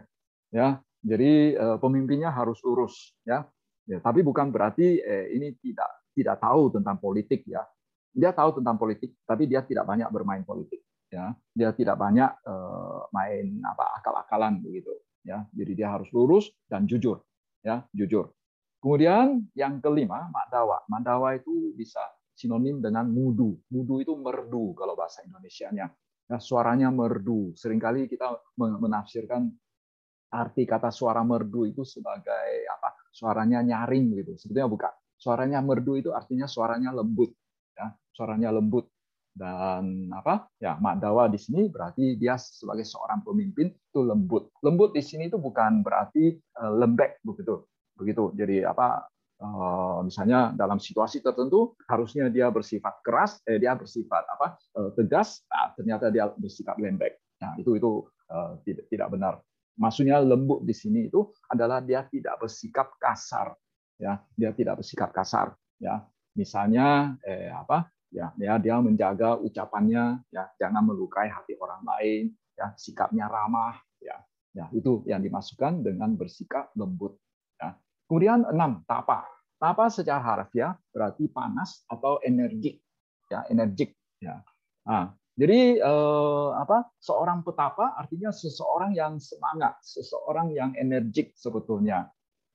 Ya. 0.53 0.79
Jadi 1.01 1.57
eh, 1.57 1.77
pemimpinnya 1.81 2.29
harus 2.29 2.61
lurus 2.61 3.17
ya. 3.25 3.43
Ya, 3.89 3.97
tapi 3.97 4.21
bukan 4.21 4.53
berarti 4.53 5.01
eh, 5.01 5.33
ini 5.33 5.57
tidak 5.57 5.89
tidak 6.13 6.37
tahu 6.37 6.69
tentang 6.69 7.01
politik 7.01 7.43
ya 7.49 7.65
dia 8.11 8.31
tahu 8.35 8.59
tentang 8.59 8.75
politik, 8.75 9.15
tapi 9.23 9.47
dia 9.47 9.63
tidak 9.63 9.87
banyak 9.87 10.07
bermain 10.11 10.43
politik. 10.43 10.83
Ya, 11.11 11.35
dia 11.51 11.75
tidak 11.75 11.99
banyak 11.99 12.31
uh, 12.47 13.11
main 13.11 13.59
apa 13.67 13.99
akal-akalan 13.99 14.63
begitu. 14.63 14.95
Ya, 15.27 15.43
jadi 15.51 15.71
dia 15.75 15.87
harus 15.91 16.07
lurus 16.15 16.47
dan 16.71 16.87
jujur. 16.87 17.19
Ya, 17.61 17.83
jujur. 17.91 18.31
Kemudian 18.81 19.45
yang 19.53 19.83
kelima, 19.83 20.31
Mandawa. 20.31 20.81
Mandawa 20.87 21.37
itu 21.37 21.75
bisa 21.75 22.01
sinonim 22.33 22.81
dengan 22.81 23.05
mudu. 23.11 23.59
Mudu 23.69 24.01
itu 24.01 24.15
merdu 24.17 24.73
kalau 24.73 24.97
bahasa 24.97 25.21
Indonesia-nya. 25.27 25.91
Ya, 26.31 26.37
suaranya 26.39 26.89
merdu. 26.89 27.53
Seringkali 27.53 28.07
kita 28.07 28.31
menafsirkan 28.57 29.51
arti 30.31 30.63
kata 30.63 30.89
suara 30.89 31.21
merdu 31.27 31.67
itu 31.67 31.83
sebagai 31.83 32.65
apa? 32.71 32.95
Suaranya 33.11 33.59
nyaring 33.61 34.15
gitu. 34.15 34.39
Sebetulnya 34.39 34.71
bukan. 34.71 34.93
Suaranya 35.19 35.59
merdu 35.61 36.01
itu 36.01 36.09
artinya 36.15 36.49
suaranya 36.49 36.89
lembut 36.95 37.29
ya, 37.77 37.87
suaranya 38.13 38.49
lembut 38.53 38.85
dan 39.31 40.11
apa? 40.11 40.51
Ya 40.59 40.75
Mak 40.75 40.99
Dawa 40.99 41.31
di 41.31 41.39
sini 41.39 41.71
berarti 41.71 42.19
dia 42.19 42.35
sebagai 42.35 42.83
seorang 42.83 43.23
pemimpin 43.23 43.71
itu 43.71 43.99
lembut. 44.03 44.51
Lembut 44.59 44.91
di 44.91 44.99
sini 44.99 45.31
itu 45.31 45.39
bukan 45.39 45.81
berarti 45.83 46.35
uh, 46.59 46.71
lembek 46.75 47.23
begitu. 47.23 47.63
Begitu. 47.95 48.23
Jadi 48.35 48.67
apa? 48.67 49.07
Uh, 49.41 50.05
misalnya 50.05 50.53
dalam 50.53 50.77
situasi 50.77 51.17
tertentu 51.17 51.73
harusnya 51.89 52.29
dia 52.29 52.53
bersifat 52.53 53.01
keras 53.01 53.41
eh 53.49 53.57
dia 53.57 53.73
bersifat 53.73 54.27
apa? 54.29 54.59
Uh, 54.77 54.93
tegas 54.93 55.41
nah, 55.49 55.73
ternyata 55.73 56.13
dia 56.13 56.29
bersikap 56.29 56.77
lembek. 56.77 57.17
Nah 57.41 57.57
itu 57.57 57.75
itu 57.75 58.05
tidak 58.63 58.87
tidak 58.87 59.11
benar. 59.11 59.33
Maksudnya 59.75 60.23
lembut 60.23 60.63
di 60.63 60.71
sini 60.71 61.11
itu 61.11 61.35
adalah 61.51 61.83
dia 61.83 62.07
tidak 62.07 62.39
bersikap 62.39 62.95
kasar. 62.95 63.51
Ya 63.99 64.23
dia 64.39 64.55
tidak 64.55 64.79
bersikap 64.79 65.11
kasar. 65.11 65.51
Ya 65.83 66.07
misalnya 66.31 67.19
eh, 67.27 67.51
apa 67.51 67.91
ya 68.11 68.35
ya 68.35 68.59
dia 68.59 68.75
menjaga 68.83 69.39
ucapannya 69.39 70.19
ya 70.29 70.43
jangan 70.59 70.83
melukai 70.83 71.31
hati 71.31 71.55
orang 71.55 71.81
lain 71.87 72.35
ya 72.59 72.75
sikapnya 72.75 73.31
ramah 73.31 73.79
ya 74.03 74.19
ya 74.51 74.67
itu 74.75 75.01
yang 75.07 75.23
dimasukkan 75.23 75.81
dengan 75.81 76.13
bersikap 76.19 76.75
lembut 76.75 77.15
ya. 77.55 77.75
Kemudian 78.05 78.43
enam 78.51 78.83
tapa. 78.83 79.23
Tapa 79.55 79.87
secara 79.93 80.19
harfiah 80.19 80.75
berarti 80.91 81.29
panas 81.31 81.87
atau 81.87 82.19
energik 82.25 82.81
ya 83.31 83.47
energik 83.47 83.95
ya. 84.19 84.43
Nah, 84.89 85.13
jadi 85.37 85.79
eh, 85.79 86.49
apa 86.57 86.91
seorang 86.99 87.45
petapa 87.45 87.95
artinya 87.95 88.33
seseorang 88.33 88.91
yang 88.91 89.21
semangat 89.21 89.79
seseorang 89.85 90.51
yang 90.51 90.75
energik 90.75 91.31
sebetulnya 91.37 92.11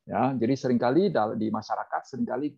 Ya, 0.06 0.30
jadi 0.38 0.54
sering 0.54 0.78
kali 0.78 1.10
di 1.10 1.50
masyarakat 1.50 2.02
sering 2.06 2.22
kali 2.22 2.54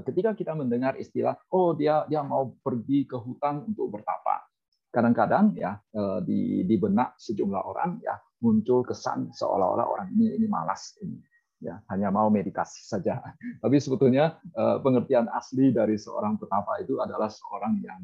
ketika 0.00 0.32
kita 0.32 0.52
mendengar 0.56 0.96
istilah 0.96 1.36
oh 1.52 1.76
dia 1.76 2.08
dia 2.08 2.24
mau 2.24 2.56
pergi 2.64 3.04
ke 3.04 3.18
hutan 3.20 3.68
untuk 3.68 3.92
bertapa. 3.92 4.48
Kadang-kadang 4.92 5.56
ya 5.56 5.76
eh, 5.92 6.20
di 6.24 6.64
di 6.64 6.76
benak 6.80 7.16
sejumlah 7.20 7.62
orang 7.64 8.00
ya 8.00 8.16
muncul 8.40 8.84
kesan 8.84 9.28
seolah-olah 9.32 9.86
orang 9.86 10.08
ini 10.16 10.36
ini 10.36 10.46
malas 10.48 10.96
ini 11.00 11.20
ya 11.60 11.76
hanya 11.92 12.08
mau 12.08 12.32
meditasi 12.32 12.84
saja. 12.84 13.20
Tapi 13.62 13.76
sebetulnya 13.76 14.40
eh, 14.56 14.76
pengertian 14.80 15.28
asli 15.32 15.72
dari 15.72 16.00
seorang 16.00 16.40
petapa 16.40 16.80
itu 16.80 17.00
adalah 17.00 17.28
seorang 17.28 17.80
yang 17.82 18.02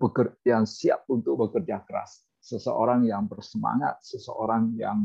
bekerja 0.00 0.56
yang 0.56 0.64
siap 0.64 1.04
untuk 1.12 1.36
bekerja 1.36 1.84
keras, 1.84 2.24
seseorang 2.40 3.04
yang 3.04 3.28
bersemangat, 3.28 4.00
seseorang 4.00 4.72
yang 4.72 5.04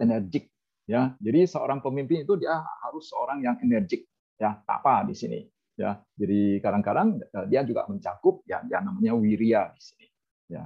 energik 0.00 0.48
ya 0.86 1.12
jadi 1.18 1.44
seorang 1.50 1.82
pemimpin 1.82 2.22
itu 2.22 2.38
dia 2.38 2.62
harus 2.86 3.10
seorang 3.10 3.42
yang 3.42 3.58
energik 3.60 4.06
ya 4.36 4.60
tapa 4.64 5.04
di 5.08 5.14
sini. 5.16 5.40
Ya 5.76 6.00
jadi 6.16 6.60
kadang-kadang 6.64 7.20
eh, 7.20 7.46
dia 7.52 7.60
juga 7.64 7.84
mencakup 7.84 8.40
ya 8.48 8.64
yang 8.68 8.88
namanya 8.88 9.12
wiria 9.16 9.68
di 9.72 9.80
sini. 9.80 10.06
Ya 10.48 10.64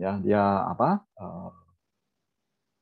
ya 0.00 0.18
dia 0.18 0.42
apa 0.66 1.04
uh, 1.20 1.52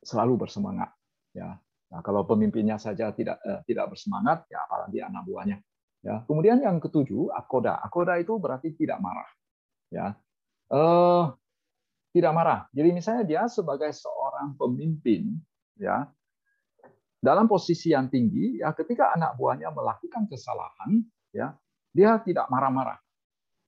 selalu 0.01 0.47
bersemangat. 0.47 0.89
Ya 1.37 1.61
nah 1.91 2.01
kalau 2.07 2.23
pemimpinnya 2.25 2.79
saja 2.79 3.13
tidak 3.13 3.43
uh, 3.45 3.61
tidak 3.67 3.93
bersemangat 3.93 4.47
ya 4.49 4.65
apalagi 4.65 5.05
anak 5.05 5.23
buahnya. 5.29 5.59
Ya 6.01 6.25
kemudian 6.25 6.65
yang 6.65 6.81
ketujuh 6.81 7.29
akoda. 7.37 7.77
Akoda 7.85 8.17
itu 8.17 8.41
berarti 8.41 8.73
tidak 8.73 9.05
marah. 9.05 9.29
Ya 9.93 10.17
uh, 10.73 11.35
tidak 12.11 12.33
marah. 12.33 12.61
Jadi 12.73 12.89
misalnya 12.97 13.25
dia 13.27 13.43
sebagai 13.53 13.93
seorang 13.93 14.57
pemimpin 14.57 15.37
ya 15.77 16.09
dalam 17.21 17.45
posisi 17.45 17.93
yang 17.93 18.09
tinggi 18.09 18.65
ya 18.65 18.73
ketika 18.73 19.13
anak 19.13 19.37
buahnya 19.37 19.69
melakukan 19.77 20.25
kesalahan 20.25 21.05
ya 21.37 21.53
dia 21.93 22.17
tidak 22.25 22.49
marah-marah. 22.49 22.99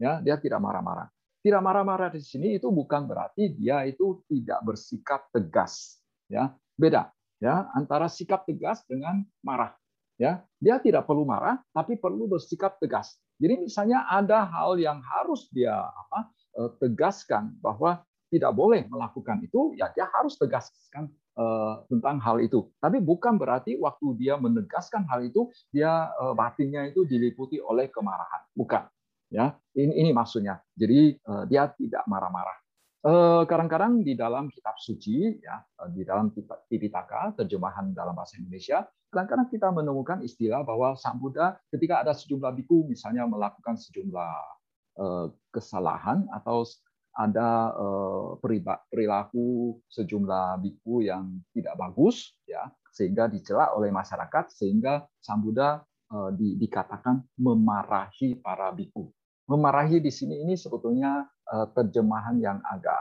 Ya 0.01 0.19
dia 0.25 0.41
tidak 0.41 0.59
marah-marah. 0.59 1.07
Tidak 1.43 1.61
marah-marah 1.61 2.11
di 2.11 2.23
sini 2.25 2.57
itu 2.57 2.73
bukan 2.73 3.05
berarti 3.05 3.53
dia 3.53 3.85
itu 3.85 4.25
tidak 4.27 4.65
bersikap 4.65 5.29
tegas 5.31 6.01
ya. 6.33 6.51
Beda 6.75 7.13
ya 7.39 7.69
antara 7.77 8.09
sikap 8.09 8.49
tegas 8.49 8.83
dengan 8.89 9.21
marah 9.45 9.77
ya. 10.17 10.41
Dia 10.57 10.81
tidak 10.81 11.05
perlu 11.05 11.29
marah 11.29 11.61
tapi 11.77 12.01
perlu 12.01 12.33
bersikap 12.33 12.81
tegas. 12.81 13.21
Jadi 13.37 13.69
misalnya 13.69 14.09
ada 14.09 14.49
hal 14.49 14.81
yang 14.81 15.05
harus 15.05 15.51
dia 15.53 15.77
apa 15.77 16.33
eh, 16.57 16.71
tegaskan 16.81 17.53
bahwa 17.61 18.01
tidak 18.33 18.57
boleh 18.57 18.89
melakukan 18.89 19.45
itu 19.45 19.77
ya 19.77 19.93
dia 19.93 20.09
harus 20.09 20.41
tegaskan 20.41 21.13
tentang 21.89 22.21
hal 22.21 22.45
itu. 22.45 22.69
Tapi 22.77 23.01
bukan 23.01 23.41
berarti 23.41 23.81
waktu 23.81 24.21
dia 24.21 24.37
menegaskan 24.37 25.09
hal 25.09 25.25
itu 25.25 25.49
dia 25.73 26.13
eh, 26.13 26.35
batinnya 26.37 26.93
itu 26.93 27.09
diliputi 27.09 27.57
oleh 27.57 27.89
kemarahan. 27.89 28.45
Bukan. 28.53 28.85
Ya, 29.33 29.57
ini 29.73 29.97
ini 29.97 30.11
maksudnya. 30.13 30.61
Jadi 30.77 31.17
eh, 31.17 31.45
dia 31.49 31.73
tidak 31.73 32.05
marah-marah. 32.05 32.59
Kadang-kadang 33.51 34.07
di 34.07 34.15
dalam 34.15 34.47
kitab 34.47 34.79
suci, 34.79 35.35
ya, 35.43 35.59
di 35.91 36.07
dalam 36.07 36.31
Tipitaka, 36.71 37.35
terjemahan 37.35 37.91
dalam 37.91 38.15
bahasa 38.15 38.39
Indonesia, 38.39 38.87
kadang-kadang 39.11 39.51
kita 39.51 39.75
menemukan 39.75 40.23
istilah 40.23 40.63
bahwa 40.63 40.95
Sang 40.95 41.19
Buddha 41.19 41.59
ketika 41.75 42.07
ada 42.07 42.15
sejumlah 42.15 42.55
biku 42.63 42.87
misalnya 42.87 43.27
melakukan 43.27 43.75
sejumlah 43.75 44.31
kesalahan 45.51 46.31
atau 46.31 46.63
ada 47.13 47.77
eh, 47.77 48.29
perilaku 48.89 49.77
sejumlah 49.85 50.65
biku 50.65 51.05
yang 51.05 51.45
tidak 51.53 51.77
bagus 51.77 52.33
ya 52.49 52.73
sehingga 52.93 53.29
dicela 53.29 53.73
oleh 53.77 53.93
masyarakat 53.93 54.49
sehingga 54.53 55.05
Sang 55.21 55.45
Buddha 55.45 55.85
eh, 56.09 56.31
dikatakan 56.57 57.21
memarahi 57.37 58.41
para 58.41 58.73
biku. 58.73 59.13
Memarahi 59.49 60.01
di 60.01 60.09
sini 60.09 60.41
ini 60.41 60.57
sebetulnya 60.57 61.29
eh, 61.29 61.67
terjemahan 61.77 62.37
yang 62.41 62.59
agak 62.65 63.01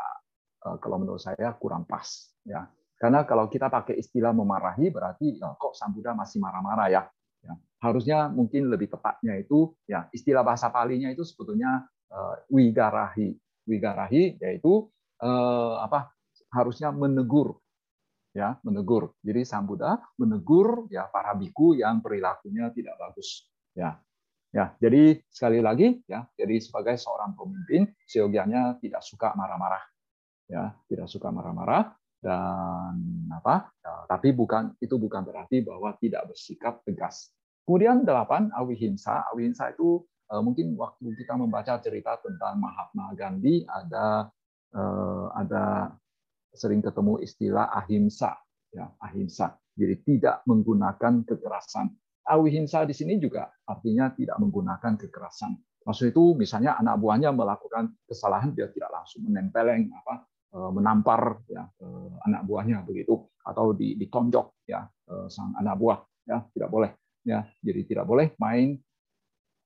kalau 0.61 1.01
menurut 1.01 1.17
saya 1.17 1.57
kurang 1.57 1.89
pas 1.89 2.05
ya. 2.45 2.69
Karena 2.93 3.25
kalau 3.25 3.49
kita 3.49 3.65
pakai 3.65 3.97
istilah 3.97 4.29
memarahi 4.29 4.93
berarti 4.93 5.41
kok 5.41 5.73
Sang 5.73 5.89
Buddha 5.89 6.13
masih 6.13 6.37
marah-marah 6.37 6.85
ya. 6.85 7.01
ya. 7.41 7.57
Harusnya 7.81 8.29
mungkin 8.29 8.69
lebih 8.69 8.93
tepatnya 8.93 9.41
itu 9.41 9.73
ya 9.89 10.05
istilah 10.13 10.45
bahasa 10.45 10.69
palinya 10.69 11.09
itu 11.09 11.25
sebetulnya 11.25 11.81
wigarahi 12.53 13.40
wigarahi 13.65 14.37
yaitu 14.41 14.89
eh, 15.21 15.75
apa 15.81 16.13
harusnya 16.51 16.91
menegur 16.91 17.61
ya 18.31 18.57
menegur. 18.63 19.11
Jadi 19.19 19.43
Sang 19.43 19.67
Buddha 19.67 19.99
menegur 20.15 20.87
ya 20.87 21.07
para 21.11 21.35
biku 21.35 21.75
yang 21.75 21.99
perilakunya 21.99 22.71
tidak 22.71 22.95
bagus. 22.99 23.47
Ya, 23.75 23.99
ya. 24.51 24.75
Jadi 24.79 25.19
sekali 25.27 25.59
lagi 25.59 25.99
ya, 26.07 26.27
jadi 26.35 26.59
sebagai 26.59 26.95
seorang 26.95 27.35
pemimpin, 27.35 27.91
seyogianya 28.07 28.79
tidak 28.79 29.03
suka 29.03 29.35
marah-marah. 29.35 29.83
Ya, 30.51 30.75
tidak 30.91 31.07
suka 31.07 31.31
marah-marah 31.31 31.95
dan 32.19 32.95
apa? 33.31 33.71
Ya, 33.79 33.93
tapi 34.07 34.35
bukan 34.35 34.75
itu 34.83 34.99
bukan 34.99 35.23
berarti 35.23 35.63
bahwa 35.63 35.95
tidak 35.99 36.31
bersikap 36.31 36.83
tegas. 36.83 37.31
Kemudian 37.63 38.03
delapan 38.03 38.51
awihimsa. 38.51 39.31
Awihimsa 39.31 39.71
itu 39.71 40.03
mungkin 40.39 40.79
waktu 40.79 41.11
kita 41.19 41.35
membaca 41.35 41.75
cerita 41.83 42.15
tentang 42.23 42.55
Mahatma 42.63 43.11
Gandhi 43.19 43.67
ada 43.67 44.31
eh, 44.71 45.27
ada 45.35 45.91
sering 46.55 46.79
ketemu 46.79 47.19
istilah 47.19 47.67
ahimsa, 47.75 48.39
ya 48.71 48.87
ahimsa. 49.03 49.59
Jadi 49.75 49.95
tidak 50.07 50.43
menggunakan 50.47 51.27
kekerasan. 51.27 51.91
Awihimsa 52.27 52.87
di 52.87 52.95
sini 52.95 53.19
juga 53.19 53.51
artinya 53.67 54.11
tidak 54.15 54.39
menggunakan 54.39 54.93
kekerasan. 54.99 55.57
Maksud 55.83 56.13
itu 56.13 56.37
misalnya 56.37 56.77
anak 56.77 57.01
buahnya 57.01 57.33
melakukan 57.33 57.91
kesalahan 58.05 58.53
dia 58.53 58.69
tidak 58.71 58.93
langsung 58.93 59.27
menempeleng 59.27 59.91
apa 59.91 60.23
eh, 60.55 60.71
menampar 60.71 61.43
ya 61.51 61.67
anak 62.23 62.47
buahnya 62.47 62.87
begitu 62.87 63.19
atau 63.41 63.73
ditonjok 63.73 64.63
ya 64.69 64.85
eh, 64.85 65.27
sang 65.27 65.57
anak 65.57 65.75
buah 65.75 65.99
ya 66.29 66.37
tidak 66.53 66.69
boleh 66.69 66.91
ya 67.25 67.41
jadi 67.61 67.81
tidak 67.85 68.05
boleh 68.05 68.33
main 68.37 68.77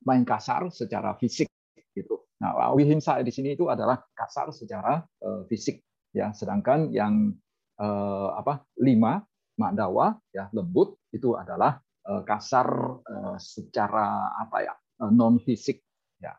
main 0.06 0.22
kasar 0.24 0.70
secara 0.70 1.18
fisik 1.18 1.50
gitu. 1.98 2.22
Nah, 2.40 2.54
awihimsa 2.72 3.20
di 3.26 3.34
sini 3.34 3.58
itu 3.58 3.68
adalah 3.68 4.00
kasar 4.14 4.54
secara 4.54 5.02
eh, 5.02 5.42
fisik 5.50 5.82
ya. 6.14 6.32
Sedangkan 6.32 6.94
yang 6.94 7.34
eh, 7.82 8.30
apa 8.38 8.64
lima 8.80 9.20
makdawa 9.56 10.20
ya 10.30 10.52
lembut 10.54 11.00
itu 11.10 11.34
adalah 11.34 11.82
eh, 12.06 12.22
kasar 12.22 12.68
eh, 13.02 13.38
secara 13.42 14.36
apa 14.38 14.58
ya 14.62 14.74
eh, 14.76 15.12
non 15.12 15.42
fisik 15.42 15.82
ya. 16.22 16.36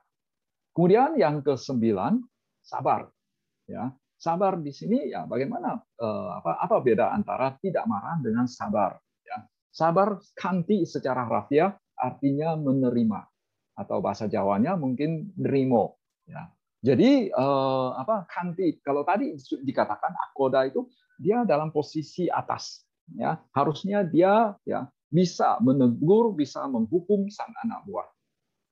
Kemudian 0.71 1.19
yang 1.19 1.43
ke 1.43 1.59
sembilan 1.59 2.23
sabar 2.63 3.09
ya. 3.67 3.91
Sabar 4.17 4.57
di 4.65 4.73
sini 4.73 5.13
ya 5.13 5.29
bagaimana 5.29 5.77
eh, 5.77 6.31
apa 6.41 6.61
apa 6.61 6.77
beda 6.81 7.13
antara 7.13 7.57
tidak 7.59 7.85
marah 7.89 8.17
dengan 8.21 8.47
sabar 8.47 8.97
ya. 9.25 9.43
Sabar 9.73 10.17
kanti 10.33 10.89
secara 10.89 11.29
rafiah 11.29 11.73
artinya 11.97 12.57
menerima 12.57 13.36
atau 13.77 14.01
bahasa 14.01 14.25
Jawanya 14.27 14.75
mungkin 14.75 15.31
nerimo 15.37 16.01
ya. 16.25 16.49
Jadi 16.81 17.29
eh, 17.29 17.89
apa 17.93 18.25
kanti. 18.27 18.81
Kalau 18.81 19.05
tadi 19.05 19.37
dikatakan 19.37 20.13
akoda 20.33 20.65
itu 20.65 20.89
dia 21.21 21.45
dalam 21.45 21.71
posisi 21.71 22.27
atas 22.33 22.89
ya. 23.13 23.37
Harusnya 23.53 24.03
dia 24.03 24.57
ya 24.65 24.89
bisa 25.07 25.61
menegur 25.63 26.35
bisa 26.35 26.65
menghukum 26.67 27.29
sang 27.29 27.53
anak 27.63 27.85
buah 27.85 28.09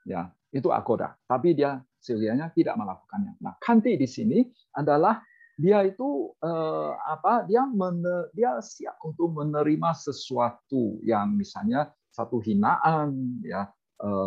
ya. 0.09 0.33
Itu 0.49 0.73
akoda. 0.73 1.21
Tapi 1.29 1.53
dia 1.53 1.85
silianya 2.01 2.53
tidak 2.57 2.81
melakukannya. 2.81 3.37
Nah 3.45 3.55
kanti 3.61 3.97
di 4.01 4.09
sini 4.09 4.41
adalah 4.73 5.21
dia 5.55 5.87
itu 5.87 6.35
eh, 6.43 6.93
apa 6.99 7.47
dia 7.47 7.63
mener, 7.67 8.31
dia 8.35 8.59
siap 8.59 8.99
untuk 9.05 9.37
menerima 9.39 9.91
sesuatu 9.95 10.99
yang 11.03 11.35
misalnya 11.35 11.91
satu 12.15 12.39
hinaan 12.39 13.43
ya 13.43 13.67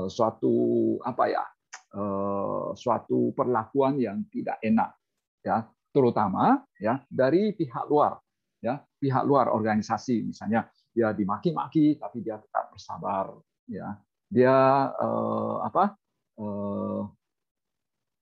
suatu 0.09 0.53
apa 1.05 1.29
ya 1.29 1.43
Eh, 1.87 2.67
suatu 2.75 3.31
perlakuan 3.31 3.95
yang 3.95 4.21
tidak 4.27 4.59
enak 4.59 4.91
ya 5.39 5.65
terutama 5.89 6.59
ya 6.75 6.99
dari 7.09 7.55
pihak 7.55 7.87
luar 7.87 8.19
ya 8.59 8.83
pihak 8.99 9.23
luar 9.23 9.49
organisasi 9.49 10.27
misalnya 10.27 10.67
dia 10.91 11.15
dimaki-maki 11.15 11.95
tapi 11.95 12.21
dia 12.21 12.37
tetap 12.43 12.75
bersabar 12.75 13.33
ya. 13.71 13.95
Dia 14.27 14.57
eh, 14.93 15.55
apa 15.63 15.95
eh, 16.37 17.01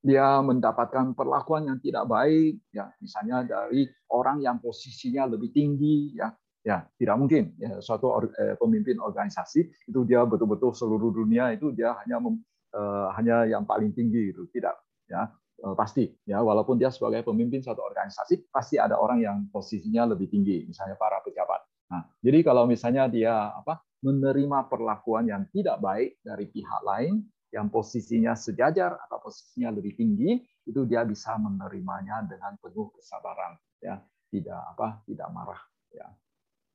dia 0.05 0.45
mendapatkan 0.45 1.17
perlakuan 1.17 1.65
yang 1.65 1.81
tidak 1.81 2.05
baik 2.05 2.61
ya 2.69 2.87
misalnya 3.01 3.43
dari 3.49 3.89
orang 4.13 4.45
yang 4.45 4.61
posisinya 4.61 5.25
lebih 5.25 5.49
tinggi 5.49 6.15
ya 6.15 6.29
ya 6.65 6.89
tidak 6.97 7.15
mungkin. 7.21 7.53
Ya, 7.61 7.77
suatu 7.79 8.09
or, 8.09 8.33
eh, 8.33 8.57
pemimpin 8.57 8.97
organisasi 8.97 9.69
itu 9.85 9.99
dia 10.03 10.25
betul-betul 10.25 10.73
seluruh 10.73 11.13
dunia 11.13 11.53
itu 11.53 11.69
dia 11.69 11.93
hanya 12.01 12.17
mem, 12.17 12.41
Eh, 12.75 13.07
hanya 13.15 13.47
yang 13.47 13.63
paling 13.63 13.95
tinggi 13.95 14.35
itu 14.35 14.43
tidak 14.51 14.75
ya. 15.07 15.31
Eh, 15.63 15.75
pasti 15.79 16.11
ya. 16.27 16.43
Walaupun 16.43 16.75
dia 16.75 16.91
sebagai 16.91 17.23
pemimpin 17.23 17.63
satu 17.63 17.79
organisasi 17.79 18.51
pasti 18.51 18.75
ada 18.75 18.99
orang 18.99 19.23
yang 19.23 19.37
posisinya 19.47 20.11
lebih 20.11 20.27
tinggi 20.27 20.67
misalnya 20.67 20.99
para 20.99 21.23
pejabat. 21.23 21.63
Nah 21.95 22.03
jadi 22.19 22.43
kalau 22.43 22.67
misalnya 22.67 23.07
dia 23.07 23.55
apa 23.55 23.79
menerima 24.03 24.67
perlakuan 24.67 25.31
yang 25.31 25.47
tidak 25.55 25.79
baik 25.79 26.19
dari 26.19 26.51
pihak 26.51 26.81
lain 26.83 27.23
yang 27.55 27.71
posisinya 27.71 28.35
sejajar 28.35 28.99
atau 29.07 29.23
posisinya 29.23 29.71
lebih 29.71 29.95
tinggi 29.95 30.43
itu 30.67 30.83
dia 30.83 31.07
bisa 31.07 31.39
menerimanya 31.39 32.27
dengan 32.27 32.59
penuh 32.59 32.91
kesabaran 32.91 33.55
ya. 33.79 34.03
Tidak 34.27 34.75
apa 34.75 34.99
tidak 35.07 35.31
marah 35.31 35.63
ya 35.95 36.11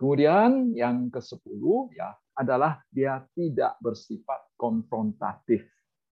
kemudian 0.01 0.73
yang 0.73 1.13
ke 1.13 1.21
sepuluh 1.21 1.93
ya 1.93 2.17
adalah 2.41 2.81
dia 2.89 3.21
tidak 3.37 3.77
bersifat 3.85 4.49
konfrontatif 4.57 5.69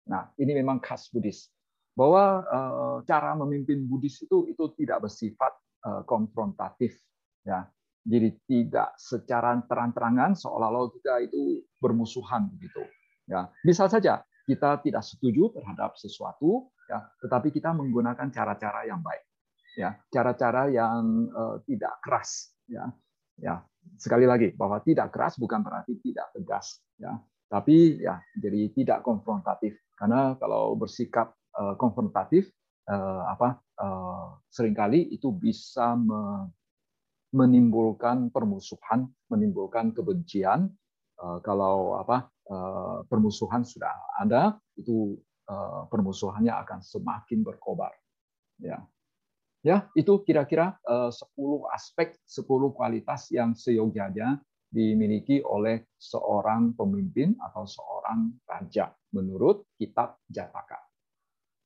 Nah, 0.09 0.27
ini 0.41 0.59
memang 0.59 0.83
khas 0.83 1.07
Buddhis. 1.13 1.47
Bahwa 1.93 2.41
uh, 2.49 2.97
cara 3.05 3.37
memimpin 3.37 3.85
Buddhis 3.85 4.25
itu 4.25 4.49
itu 4.49 4.65
tidak 4.81 5.05
bersifat 5.05 5.53
uh, 5.85 6.03
konfrontatif, 6.09 6.97
ya. 7.45 7.69
Jadi 8.03 8.35
tidak 8.51 8.99
secara 8.99 9.55
terang-terangan 9.63 10.35
seolah-olah 10.35 10.91
kita 10.91 11.23
itu 11.23 11.63
bermusuhan 11.79 12.51
begitu. 12.51 12.83
Ya, 13.31 13.47
bisa 13.63 13.87
saja 13.87 14.27
kita 14.43 14.83
tidak 14.83 15.07
setuju 15.07 15.55
terhadap 15.55 15.95
sesuatu, 15.95 16.75
ya, 16.91 16.99
tetapi 17.23 17.55
kita 17.55 17.71
menggunakan 17.71 18.27
cara-cara 18.35 18.91
yang 18.91 18.99
baik, 18.99 19.23
ya, 19.79 19.95
cara-cara 20.11 20.67
yang 20.67 21.31
uh, 21.31 21.63
tidak 21.63 21.95
keras, 22.03 22.51
ya, 22.67 22.91
ya. 23.39 23.63
Sekali 23.99 24.27
lagi 24.27 24.51
bahwa 24.55 24.83
tidak 24.83 25.15
keras 25.15 25.39
bukan 25.39 25.63
berarti 25.63 25.99
tidak 26.03 26.31
tegas, 26.35 26.83
ya, 26.99 27.19
tapi 27.51 28.01
ya 28.01 28.19
jadi 28.39 28.73
tidak 28.73 28.99
konfrontatif. 29.05 29.77
Karena 29.95 30.35
kalau 30.41 30.75
bersikap 30.75 31.37
eh, 31.55 31.75
konfrontatif, 31.79 32.51
eh, 32.91 33.23
apa 33.29 33.61
eh, 33.61 34.27
sering 34.51 34.75
kali 34.75 35.07
itu 35.13 35.31
bisa 35.31 35.95
menimbulkan 37.33 38.33
permusuhan, 38.33 39.09
menimbulkan 39.29 39.93
kebencian. 39.93 40.73
Kalau 41.23 42.03
apa 42.03 42.27
permusuhan 43.07 43.63
sudah 43.63 43.95
ada, 44.19 44.59
itu 44.75 45.15
permusuhannya 45.87 46.51
akan 46.51 46.83
semakin 46.83 47.47
berkobar. 47.47 47.95
Ya, 48.59 48.83
ya 49.63 49.87
itu 49.95 50.21
kira-kira 50.27 50.77
10 50.85 51.15
aspek, 51.71 52.19
10 52.27 52.47
kualitas 52.75 53.31
yang 53.31 53.55
seyogyanya 53.55 54.43
dimiliki 54.73 55.45
oleh 55.45 55.85
seorang 56.01 56.73
pemimpin 56.73 57.37
atau 57.39 57.69
seorang 57.69 58.33
raja 58.49 58.91
menurut 59.13 59.69
kitab 59.77 60.19
Jataka. 60.27 60.81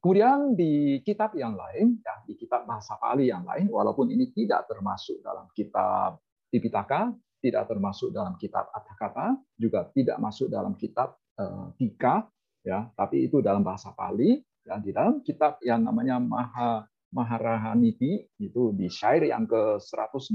Kemudian 0.02 0.54
di 0.54 1.02
kitab 1.02 1.35
yang 1.35 1.59
lain, 1.59 1.98
ya, 1.98 2.22
di 2.26 2.38
kitab 2.38 2.62
bahasa 2.62 2.94
Pali 2.94 3.26
yang 3.26 3.42
lain, 3.42 3.66
walaupun 3.70 4.06
ini 4.06 4.30
tidak 4.30 4.70
termasuk 4.70 5.18
dalam 5.18 5.50
kitab 5.50 6.22
Tipitaka, 6.46 7.11
tidak 7.42 7.66
termasuk 7.66 8.14
dalam 8.14 8.38
kitab 8.38 8.70
Atakata, 8.70 9.35
juga 9.59 9.90
tidak 9.90 10.22
masuk 10.22 10.46
dalam 10.46 10.78
kitab 10.78 11.18
uh, 11.42 11.74
Tika, 11.74 12.22
ya, 12.62 12.87
tapi 12.94 13.26
itu 13.26 13.42
dalam 13.42 13.66
bahasa 13.66 13.90
Pali. 13.94 14.38
Ya, 14.66 14.78
di 14.82 14.90
dalam 14.90 15.22
kitab 15.22 15.62
yang 15.62 15.82
namanya 15.82 16.18
Maha 16.18 16.87
Maharahaniti 17.14 18.26
itu 18.42 18.74
di 18.74 18.90
syair 18.90 19.28
yang 19.30 19.46
ke 19.46 19.78
190 19.78 20.34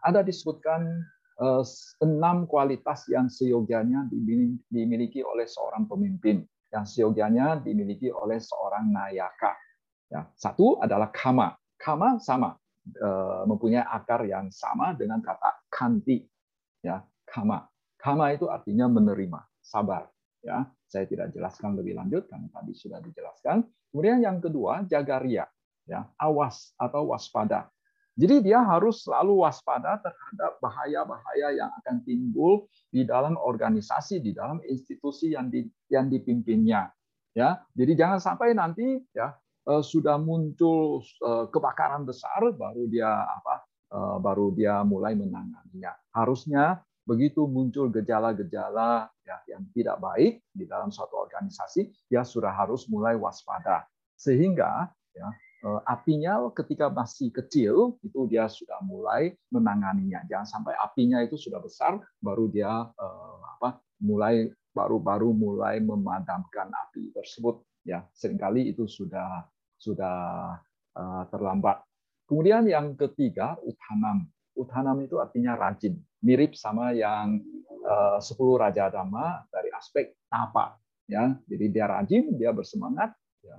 ada 0.00 0.20
disebutkan 0.22 1.02
Eh, 1.40 1.64
enam 2.04 2.44
kualitas 2.44 3.08
yang 3.08 3.32
seyogianya 3.32 4.12
dimiliki 4.68 5.24
oleh 5.24 5.48
seorang 5.48 5.88
pemimpin, 5.88 6.44
yang 6.68 6.84
seyogianya 6.84 7.64
dimiliki 7.64 8.12
oleh 8.12 8.36
seorang 8.36 8.92
nayaka. 8.92 9.56
Ya, 10.12 10.28
satu 10.36 10.76
adalah 10.84 11.08
kama. 11.08 11.56
Kama 11.80 12.20
sama, 12.20 12.60
eh, 12.92 13.42
mempunyai 13.48 13.80
akar 13.80 14.28
yang 14.28 14.52
sama 14.52 14.92
dengan 14.92 15.24
kata 15.24 15.64
kanti. 15.72 16.28
Ya, 16.84 17.00
kama. 17.24 17.64
Kama 17.96 18.36
itu 18.36 18.44
artinya 18.52 18.92
menerima, 18.92 19.40
sabar. 19.64 20.12
Ya, 20.44 20.68
saya 20.92 21.08
tidak 21.08 21.32
jelaskan 21.32 21.72
lebih 21.72 21.96
lanjut 21.96 22.28
karena 22.28 22.52
tadi 22.52 22.76
sudah 22.76 23.00
dijelaskan. 23.00 23.64
Kemudian 23.88 24.20
yang 24.20 24.44
kedua, 24.44 24.84
jagaria. 24.84 25.48
Ya, 25.90 26.06
awas 26.22 26.70
atau 26.78 27.10
waspada. 27.10 27.66
Jadi 28.14 28.46
dia 28.46 28.62
harus 28.62 29.02
selalu 29.02 29.42
waspada 29.42 29.98
terhadap 29.98 30.62
bahaya-bahaya 30.62 31.56
yang 31.56 31.70
akan 31.82 32.06
timbul 32.06 32.70
di 32.94 33.02
dalam 33.02 33.34
organisasi, 33.34 34.22
di 34.22 34.30
dalam 34.30 34.62
institusi 34.62 35.34
yang 35.34 35.50
di, 35.50 35.66
yang 35.90 36.06
dipimpinnya. 36.06 36.94
Ya, 37.34 37.62
jadi 37.74 38.06
jangan 38.06 38.22
sampai 38.22 38.54
nanti 38.54 39.02
ya 39.10 39.34
eh, 39.66 39.82
sudah 39.82 40.14
muncul 40.18 41.02
eh, 41.02 41.46
kebakaran 41.50 42.06
besar 42.06 42.54
baru 42.54 42.86
dia 42.86 43.10
apa 43.26 43.66
baru 44.22 44.54
dia 44.54 44.86
mulai 44.86 45.18
menanganinya. 45.18 45.90
Harusnya 46.14 46.78
begitu 47.10 47.42
muncul 47.50 47.90
gejala-gejala 47.90 49.10
ya, 49.26 49.36
yang 49.50 49.66
tidak 49.74 49.98
baik 49.98 50.46
di 50.54 50.62
dalam 50.62 50.94
suatu 50.94 51.18
organisasi, 51.26 51.90
dia 52.06 52.22
sudah 52.22 52.54
harus 52.54 52.86
mulai 52.86 53.18
waspada. 53.18 53.82
Sehingga 54.14 54.86
ya, 55.10 55.26
eh, 55.26 55.34
apinya 55.84 56.40
ketika 56.56 56.88
masih 56.88 57.28
kecil 57.28 58.00
itu 58.00 58.24
dia 58.28 58.48
sudah 58.48 58.80
mulai 58.80 59.36
menanganinya. 59.52 60.24
Jangan 60.24 60.48
sampai 60.48 60.74
apinya 60.80 61.20
itu 61.20 61.36
sudah 61.36 61.60
besar 61.60 62.00
baru 62.20 62.48
dia 62.48 62.70
eh, 62.88 63.38
apa 63.60 63.80
mulai 64.00 64.48
baru-baru 64.72 65.36
mulai 65.36 65.82
memadamkan 65.82 66.72
api 66.88 67.12
tersebut. 67.12 67.60
Ya, 67.84 68.04
sering 68.12 68.36
kali 68.36 68.72
itu 68.72 68.88
sudah 68.88 69.44
sudah 69.76 70.18
eh, 70.96 71.22
terlambat. 71.28 71.84
Kemudian 72.24 72.64
yang 72.70 72.94
ketiga, 72.96 73.58
utanam. 73.60 74.28
Utanam 74.54 74.96
itu 75.02 75.18
artinya 75.18 75.56
rajin 75.56 75.98
mirip 76.24 76.56
sama 76.56 76.92
yang 76.96 77.40
eh, 77.84 78.18
sepuluh 78.20 78.60
raja 78.60 78.88
dhamma 78.88 79.44
dari 79.52 79.72
aspek 79.72 80.12
apa 80.30 80.76
ya 81.10 81.34
jadi 81.50 81.66
dia 81.74 81.86
rajin 81.90 82.38
dia 82.38 82.54
bersemangat 82.54 83.10
ya 83.42 83.56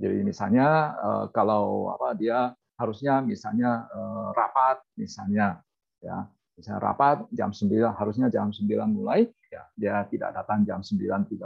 jadi 0.00 0.24
misalnya 0.24 0.96
eh, 0.96 1.24
kalau 1.36 1.92
apa 1.92 2.16
dia 2.16 2.56
harusnya 2.80 3.20
misalnya 3.20 3.84
eh, 3.92 4.28
rapat 4.32 4.80
misalnya 4.96 5.60
ya. 6.00 6.24
Misalnya 6.56 6.92
rapat 6.92 7.24
jam 7.32 7.56
9 7.56 7.72
harusnya 7.96 8.28
jam 8.28 8.52
9 8.52 8.68
mulai 8.88 9.28
ya 9.48 9.64
dia 9.76 10.04
tidak 10.12 10.36
datang 10.36 10.60
jam 10.68 10.84
9.30 10.84 11.40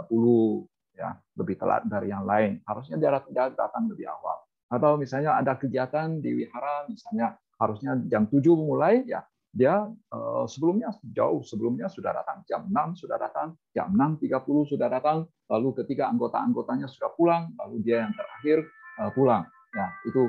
ya 0.94 1.14
lebih 1.38 1.54
telat 1.58 1.82
dari 1.86 2.10
yang 2.10 2.26
lain. 2.26 2.62
Harusnya 2.66 2.98
dia 2.98 3.10
datang 3.30 3.90
lebih 3.90 4.10
awal. 4.10 4.42
Atau 4.70 4.98
misalnya 4.98 5.38
ada 5.38 5.54
kegiatan 5.54 6.18
di 6.18 6.42
wihara 6.42 6.86
misalnya 6.90 7.38
harusnya 7.58 7.94
jam 8.10 8.26
7 8.26 8.42
mulai 8.58 9.06
ya 9.06 9.22
dia 9.54 9.86
eh, 9.86 10.44
sebelumnya 10.50 10.90
jauh 11.14 11.46
sebelumnya 11.46 11.86
sudah 11.86 12.10
datang 12.10 12.42
jam 12.42 12.66
6 12.66 13.06
sudah 13.06 13.16
datang 13.22 13.54
jam 13.70 13.94
6.30 13.94 14.74
sudah 14.74 14.90
datang. 14.90 15.30
Lalu 15.46 15.68
ketika 15.78 16.10
anggota-anggotanya 16.10 16.90
sudah 16.90 17.14
pulang 17.14 17.54
lalu 17.62 17.86
dia 17.86 18.02
yang 18.02 18.12
terakhir 18.18 18.66
eh, 18.98 19.10
pulang. 19.14 19.46
Ya 19.70 19.86
itu 20.10 20.26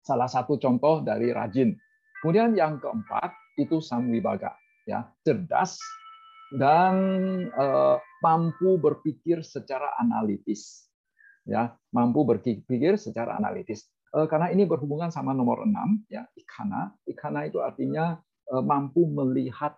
salah 0.00 0.32
satu 0.32 0.56
contoh 0.56 1.04
dari 1.04 1.28
rajin. 1.28 1.76
Kemudian 2.24 2.56
yang 2.56 2.80
keempat 2.80 3.36
itu 3.60 3.84
samwibaga 3.84 4.56
ya 4.88 5.12
cerdas 5.20 5.76
dan 6.56 6.96
eh, 7.52 7.96
mampu 8.24 8.80
berpikir 8.80 9.44
secara 9.44 9.92
analitis. 10.00 10.88
Ya 11.44 11.76
mampu 11.92 12.24
berpikir 12.24 12.96
secara 12.96 13.36
analitis 13.36 13.92
karena 14.12 14.52
ini 14.52 14.68
berhubungan 14.68 15.08
sama 15.08 15.32
nomor 15.32 15.64
6 15.64 15.72
ya 16.12 16.28
ikana 16.36 16.92
ikana 17.08 17.48
itu 17.48 17.64
artinya 17.64 18.20
eh, 18.52 18.64
mampu 18.64 19.08
melihat 19.08 19.72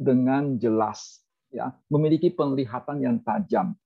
dengan 0.00 0.56
jelas 0.56 1.20
ya. 1.52 1.76
Memiliki 1.92 2.32
penglihatan 2.32 3.04
yang 3.04 3.20
tajam 3.20 3.76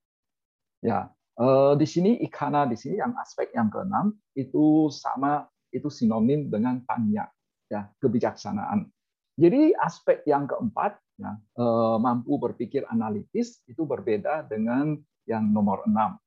ya. 0.79 1.11
Eh, 1.35 1.75
di 1.75 1.87
sini 1.91 2.23
ikana 2.23 2.71
di 2.71 2.79
sini 2.79 3.03
yang 3.03 3.19
aspek 3.19 3.51
yang 3.51 3.67
keenam 3.67 4.15
itu 4.39 4.87
sama 4.95 5.51
itu 5.75 5.91
sinonim 5.91 6.47
dengan 6.47 6.79
tanya 6.87 7.27
ya 7.67 7.91
kebijaksanaan. 7.99 8.87
Jadi 9.35 9.75
aspek 9.75 10.23
yang 10.31 10.47
keempat 10.47 10.95
ya 11.19 11.35
mampu 11.99 12.39
berpikir 12.39 12.87
analitis 12.87 13.59
itu 13.67 13.83
berbeda 13.83 14.47
dengan 14.47 14.95
yang 15.27 15.51
nomor 15.51 15.83
enam. 15.91 16.15
Eh, 16.15 16.24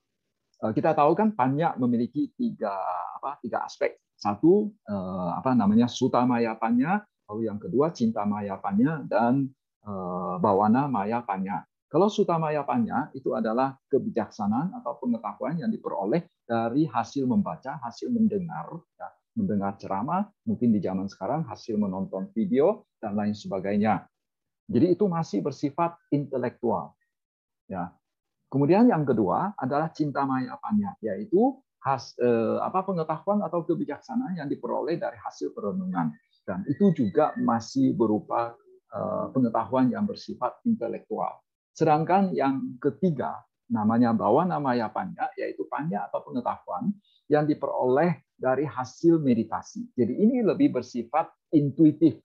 kita 0.58 0.98
tahu 0.98 1.14
kan 1.14 1.34
banyak 1.34 1.78
memiliki 1.78 2.34
tiga 2.34 2.74
apa 3.22 3.38
tiga 3.42 3.66
aspek. 3.66 3.98
Satu 4.18 4.74
eh, 4.90 5.32
apa 5.38 5.54
namanya 5.54 5.86
sutamayapannya, 5.86 6.92
lalu 7.30 7.42
yang 7.46 7.62
kedua 7.62 7.94
cinta 7.94 8.26
mayapannya 8.26 9.06
dan 9.06 9.46
eh, 9.86 10.36
bawana 10.42 10.90
mayapannya. 10.90 11.62
Kalau 11.88 12.12
sutamayapannya 12.12 13.16
itu 13.16 13.32
adalah 13.32 13.80
kebijaksanaan 13.88 14.76
atau 14.84 15.00
pengetahuan 15.00 15.56
yang 15.56 15.72
diperoleh 15.72 16.28
dari 16.44 16.84
hasil 16.84 17.24
membaca, 17.24 17.80
hasil 17.80 18.12
mendengar, 18.12 18.68
ya, 19.00 19.08
mendengar 19.40 19.80
ceramah, 19.80 20.28
mungkin 20.44 20.76
di 20.76 20.84
zaman 20.84 21.08
sekarang 21.08 21.48
hasil 21.48 21.80
menonton 21.80 22.28
video 22.36 22.84
dan 23.00 23.16
lain 23.16 23.32
sebagainya. 23.32 24.04
Jadi 24.68 25.00
itu 25.00 25.08
masih 25.08 25.40
bersifat 25.40 25.96
intelektual. 26.12 26.92
Ya, 27.72 27.96
Kemudian 28.48 28.88
yang 28.88 29.04
kedua 29.04 29.52
adalah 29.60 29.92
cinta 29.92 30.24
mayapannya, 30.24 30.96
yaitu 31.04 31.60
has, 31.84 32.16
eh, 32.16 32.58
apa 32.64 32.88
pengetahuan 32.88 33.44
atau 33.44 33.68
kebijaksanaan 33.68 34.40
yang 34.40 34.48
diperoleh 34.48 34.96
dari 34.96 35.20
hasil 35.20 35.52
perenungan. 35.52 36.16
Dan 36.48 36.64
itu 36.72 36.96
juga 36.96 37.36
masih 37.36 37.92
berupa 37.92 38.56
eh, 38.88 39.28
pengetahuan 39.36 39.92
yang 39.92 40.08
bersifat 40.08 40.64
intelektual. 40.64 41.44
Sedangkan 41.76 42.32
yang 42.32 42.80
ketiga 42.80 43.44
namanya 43.68 44.16
bawa 44.16 44.48
nama 44.48 44.72
ya 44.80 44.88
panya, 44.88 45.28
yaitu 45.36 45.68
panya 45.68 46.08
atau 46.08 46.24
pengetahuan 46.24 46.96
yang 47.28 47.44
diperoleh 47.44 48.24
dari 48.32 48.64
hasil 48.64 49.20
meditasi. 49.20 49.92
Jadi 49.92 50.24
ini 50.24 50.40
lebih 50.40 50.72
bersifat 50.72 51.28
intuitif, 51.52 52.16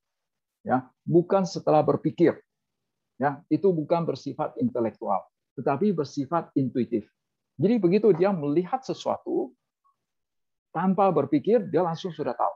ya, 0.62 0.86
bukan 1.02 1.42
setelah 1.42 1.82
berpikir. 1.82 2.38
Ya, 3.18 3.42
itu 3.50 3.74
bukan 3.74 4.06
bersifat 4.06 4.54
intelektual 4.62 5.31
tetapi 5.56 5.92
bersifat 5.92 6.52
intuitif. 6.56 7.08
Jadi 7.60 7.74
begitu 7.78 8.08
dia 8.16 8.32
melihat 8.32 8.80
sesuatu 8.80 9.52
tanpa 10.72 11.12
berpikir, 11.12 11.68
dia 11.68 11.84
langsung 11.84 12.10
sudah 12.10 12.32
tahu. 12.32 12.54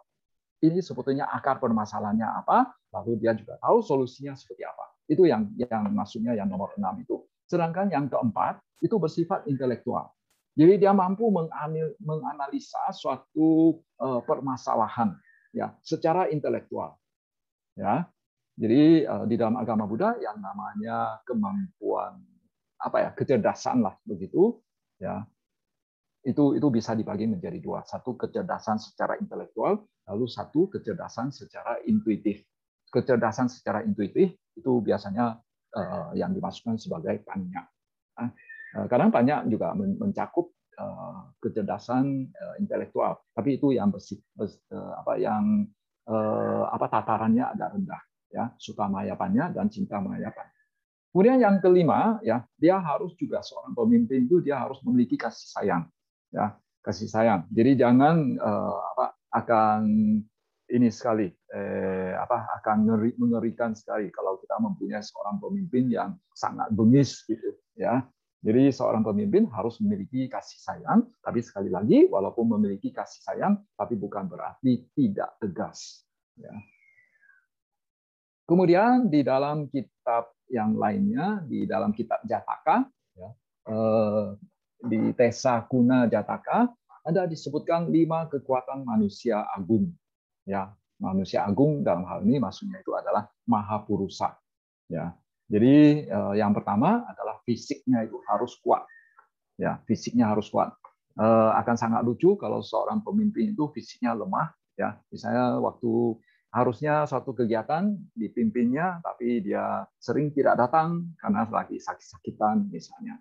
Ini 0.64 0.80
sebetulnya 0.80 1.28
akar 1.28 1.60
permasalahannya 1.60 2.24
apa, 2.24 2.72
lalu 2.96 3.20
dia 3.20 3.36
juga 3.36 3.60
tahu 3.60 3.84
solusinya 3.84 4.32
seperti 4.32 4.64
apa. 4.64 4.84
Itu 5.04 5.28
yang 5.28 5.52
yang 5.60 5.92
maksudnya 5.92 6.32
yang 6.32 6.48
nomor 6.48 6.72
enam 6.80 6.96
itu. 6.96 7.28
Sedangkan 7.44 7.92
yang 7.92 8.08
keempat 8.08 8.58
itu 8.80 8.96
bersifat 8.96 9.44
intelektual. 9.46 10.10
Jadi 10.56 10.80
dia 10.80 10.96
mampu 10.96 11.28
menganalisa 12.00 12.88
suatu 12.96 13.76
eh, 14.00 14.20
permasalahan 14.24 15.12
ya 15.52 15.76
secara 15.84 16.32
intelektual. 16.32 16.96
Ya. 17.76 18.08
Jadi 18.56 19.04
eh, 19.04 19.24
di 19.28 19.36
dalam 19.36 19.60
agama 19.60 19.84
Buddha 19.84 20.16
yang 20.16 20.40
namanya 20.40 21.20
kemampuan 21.28 22.16
apa 22.76 22.96
ya 23.00 23.10
kecerdasan 23.16 23.80
lah 23.80 23.96
begitu 24.04 24.60
ya. 25.00 25.24
Itu 26.26 26.58
itu 26.58 26.66
bisa 26.74 26.98
dibagi 26.98 27.30
menjadi 27.30 27.62
dua. 27.62 27.86
Satu 27.86 28.18
kecerdasan 28.18 28.82
secara 28.82 29.14
intelektual 29.22 29.86
lalu 30.10 30.26
satu 30.26 30.66
kecerdasan 30.66 31.30
secara 31.30 31.78
intuitif. 31.86 32.42
Kecerdasan 32.90 33.46
secara 33.46 33.86
intuitif 33.86 34.34
itu 34.58 34.72
biasanya 34.82 35.38
uh, 35.74 36.10
yang 36.18 36.34
dimasukkan 36.34 36.82
sebagai 36.82 37.22
panya. 37.22 37.66
Uh, 38.18 38.86
kadang 38.90 39.14
banyak 39.14 39.46
juga 39.54 39.70
mencakup 39.78 40.50
uh, 40.78 41.30
kecerdasan 41.38 42.26
intelektual. 42.58 43.22
Tapi 43.30 43.62
itu 43.62 43.70
yang 43.78 43.94
bersih 43.94 44.18
bers, 44.34 44.58
apa 44.72 45.22
yang 45.22 45.62
apa 46.70 46.86
tatarannya 46.90 47.44
agak 47.54 47.70
rendah 47.70 48.02
ya. 48.34 48.44
Suka 48.58 48.90
mayapannya 48.90 49.54
dan 49.54 49.70
cinta 49.70 50.02
Kemudian 51.10 51.40
yang 51.40 51.56
kelima, 51.64 52.20
ya 52.20 52.44
dia 52.60 52.76
harus 52.76 53.16
juga 53.16 53.40
seorang 53.40 53.72
pemimpin 53.72 54.28
itu 54.28 54.44
dia 54.44 54.60
harus 54.60 54.78
memiliki 54.84 55.16
kasih 55.16 55.48
sayang, 55.48 55.82
ya 56.28 56.54
kasih 56.84 57.08
sayang. 57.08 57.48
Jadi 57.48 57.80
jangan 57.80 58.36
uh, 58.36 58.78
apa 58.92 59.06
akan 59.32 59.80
ini 60.66 60.90
sekali 60.90 61.30
eh, 61.30 62.12
apa 62.18 62.50
akan 62.60 62.76
ngeri, 62.90 63.10
mengerikan 63.22 63.70
sekali 63.78 64.10
kalau 64.10 64.38
kita 64.42 64.58
mempunyai 64.58 65.02
seorang 65.02 65.38
pemimpin 65.38 65.86
yang 65.86 66.10
sangat 66.34 66.74
bengis 66.74 67.22
gitu 67.30 67.54
ya 67.78 68.02
jadi 68.42 68.70
seorang 68.74 69.06
pemimpin 69.06 69.46
harus 69.54 69.78
memiliki 69.78 70.26
kasih 70.26 70.58
sayang 70.58 71.06
tapi 71.22 71.38
sekali 71.42 71.70
lagi 71.70 72.10
walaupun 72.10 72.58
memiliki 72.58 72.90
kasih 72.90 73.22
sayang 73.22 73.54
tapi 73.78 73.94
bukan 73.94 74.26
berarti 74.26 74.90
tidak 74.98 75.38
tegas 75.38 76.02
ya 76.34 76.50
kemudian 78.50 79.06
di 79.06 79.22
dalam 79.22 79.70
kitab 79.70 80.34
yang 80.50 80.78
lainnya 80.78 81.42
di 81.44 81.66
dalam 81.66 81.90
kitab 81.90 82.22
Jataka 82.22 82.86
ya, 83.18 83.30
eh, 83.70 84.26
di 84.86 85.10
Tesa 85.16 85.64
Kuna 85.66 86.06
Jataka 86.06 86.70
ada 87.06 87.22
disebutkan 87.26 87.86
lima 87.90 88.26
kekuatan 88.26 88.82
manusia 88.82 89.46
agung 89.54 89.94
ya. 90.46 90.74
Manusia 90.96 91.44
agung 91.44 91.84
dalam 91.84 92.08
hal 92.08 92.24
ini 92.24 92.40
maksudnya 92.40 92.80
itu 92.80 92.96
adalah 92.96 93.28
mahapurusa 93.44 94.32
ya. 94.88 95.12
Jadi 95.46 96.08
eh, 96.08 96.34
yang 96.40 96.56
pertama 96.56 97.04
adalah 97.06 97.38
fisiknya 97.44 98.02
itu 98.08 98.16
harus 98.26 98.56
kuat 98.64 98.82
ya. 99.60 99.78
Fisiknya 99.84 100.32
harus 100.32 100.48
kuat. 100.48 100.72
Eh, 101.16 101.50
akan 101.60 101.76
sangat 101.76 102.00
lucu 102.04 102.36
kalau 102.40 102.64
seorang 102.64 103.04
pemimpin 103.04 103.52
itu 103.52 103.68
fisiknya 103.76 104.16
lemah 104.16 104.50
ya. 104.76 104.96
Misalnya 105.12 105.60
waktu 105.60 106.16
harusnya 106.54 107.04
suatu 107.04 107.34
kegiatan 107.36 107.92
dipimpinnya, 108.14 109.02
tapi 109.02 109.44
dia 109.44 109.84
sering 109.98 110.32
tidak 110.32 110.56
datang 110.56 111.12
karena 111.20 111.44
lagi 111.48 111.76
sakit-sakitan 111.76 112.70
misalnya. 112.70 113.20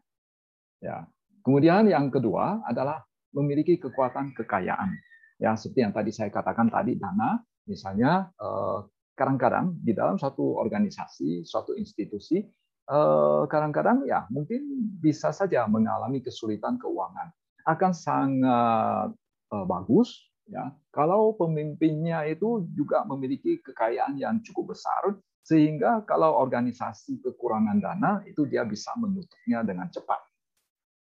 Ya. 0.79 1.07
Kemudian 1.45 1.85
yang 1.85 2.09
kedua 2.09 2.65
adalah 2.65 3.05
memiliki 3.35 3.77
kekuatan 3.77 4.33
kekayaan. 4.33 4.95
Ya, 5.37 5.53
seperti 5.53 5.83
yang 5.83 5.93
tadi 5.93 6.11
saya 6.15 6.31
katakan 6.31 6.71
tadi 6.71 6.95
dana, 6.95 7.37
misalnya 7.67 8.31
eh, 8.39 8.79
kadang-kadang 9.13 9.75
di 9.83 9.91
dalam 9.91 10.15
suatu 10.15 10.55
organisasi, 10.57 11.43
suatu 11.43 11.75
institusi, 11.75 12.39
eh, 12.87 13.43
kadang-kadang 13.51 14.07
ya 14.07 14.25
mungkin 14.31 14.63
bisa 14.97 15.35
saja 15.35 15.67
mengalami 15.67 16.23
kesulitan 16.23 16.79
keuangan. 16.79 17.29
Akan 17.67 17.91
sangat 17.91 19.11
eh, 19.51 19.65
bagus 19.67 20.23
ya 20.45 20.73
kalau 20.93 21.33
pemimpinnya 21.33 22.23
itu 22.29 22.63
juga 22.71 23.01
memiliki 23.03 23.59
kekayaan 23.59 24.15
yang 24.15 24.39
cukup 24.45 24.77
besar 24.77 25.17
sehingga 25.45 26.01
kalau 26.09 26.33
organisasi 26.41 27.21
kekurangan 27.21 27.77
dana 27.77 28.25
itu 28.25 28.49
dia 28.49 28.65
bisa 28.65 28.89
menutupnya 28.97 29.61
dengan 29.61 29.85
cepat. 29.93 30.17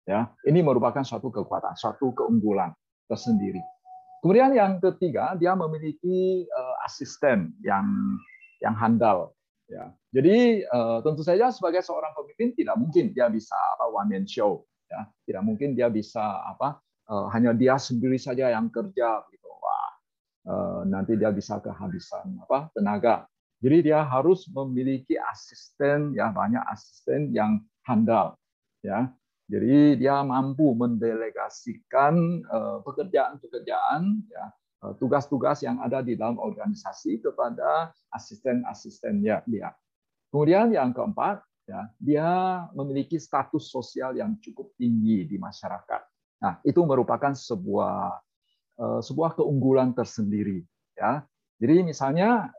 Ya, 0.06 0.30
ini 0.46 0.62
merupakan 0.62 1.02
suatu 1.02 1.34
kekuatan, 1.34 1.74
suatu 1.80 2.14
keunggulan 2.14 2.76
tersendiri. 3.10 3.64
Kemudian 4.22 4.54
yang 4.54 4.78
ketiga, 4.78 5.34
dia 5.40 5.56
memiliki 5.58 6.46
uh, 6.46 6.76
asisten 6.86 7.56
yang 7.64 7.88
yang 8.62 8.76
handal. 8.76 9.34
Ya, 9.66 9.90
jadi 10.14 10.68
uh, 10.70 11.02
tentu 11.02 11.26
saja 11.26 11.50
sebagai 11.50 11.82
seorang 11.82 12.14
pemimpin 12.14 12.54
tidak 12.54 12.78
mungkin 12.78 13.16
dia 13.18 13.32
bisa 13.34 13.56
apa 13.56 13.90
one 13.90 14.14
man 14.14 14.26
show. 14.30 14.68
Ya, 14.92 15.10
tidak 15.26 15.42
mungkin 15.42 15.74
dia 15.74 15.90
bisa 15.90 16.22
apa 16.22 16.85
hanya 17.08 17.54
dia 17.54 17.78
sendiri 17.78 18.18
saja 18.18 18.50
yang 18.50 18.68
kerja. 18.74 19.24
Gitu. 19.30 19.46
Wah, 19.46 19.90
uh, 20.50 20.82
nanti 20.90 21.18
dia 21.18 21.30
bisa 21.30 21.62
kehabisan 21.62 22.42
apa 22.46 22.74
tenaga. 22.74 23.30
Jadi 23.64 23.90
dia 23.92 24.04
harus 24.04 24.46
memiliki 24.52 25.16
asisten 25.18 26.14
ya 26.14 26.30
banyak 26.30 26.62
asisten 26.70 27.34
yang 27.34 27.64
handal. 27.88 28.38
Ya, 28.86 29.10
jadi 29.46 29.94
dia 29.94 30.26
mampu 30.26 30.74
mendelegasikan 30.74 32.42
eh, 32.42 32.78
pekerjaan-pekerjaan, 32.82 34.02
ya, 34.26 34.46
eh, 34.90 34.94
tugas-tugas 34.98 35.62
yang 35.62 35.78
ada 35.86 36.02
di 36.02 36.18
dalam 36.18 36.42
organisasi 36.42 37.22
kepada 37.22 37.94
asisten-asistennya 38.10 39.46
dia. 39.46 39.70
Kemudian 40.34 40.74
yang 40.74 40.90
keempat, 40.98 41.46
ya, 41.70 41.94
dia 42.02 42.30
memiliki 42.74 43.22
status 43.22 43.70
sosial 43.70 44.18
yang 44.18 44.34
cukup 44.42 44.74
tinggi 44.82 45.30
di 45.30 45.38
masyarakat. 45.38 46.02
Nah, 46.44 46.60
itu 46.68 46.82
merupakan 46.84 47.32
sebuah 47.32 48.20
eh, 48.82 49.02
sebuah 49.02 49.38
keunggulan 49.40 49.96
tersendiri. 49.96 50.64
Ya, 50.96 51.28
jadi 51.60 51.84
misalnya 51.84 52.56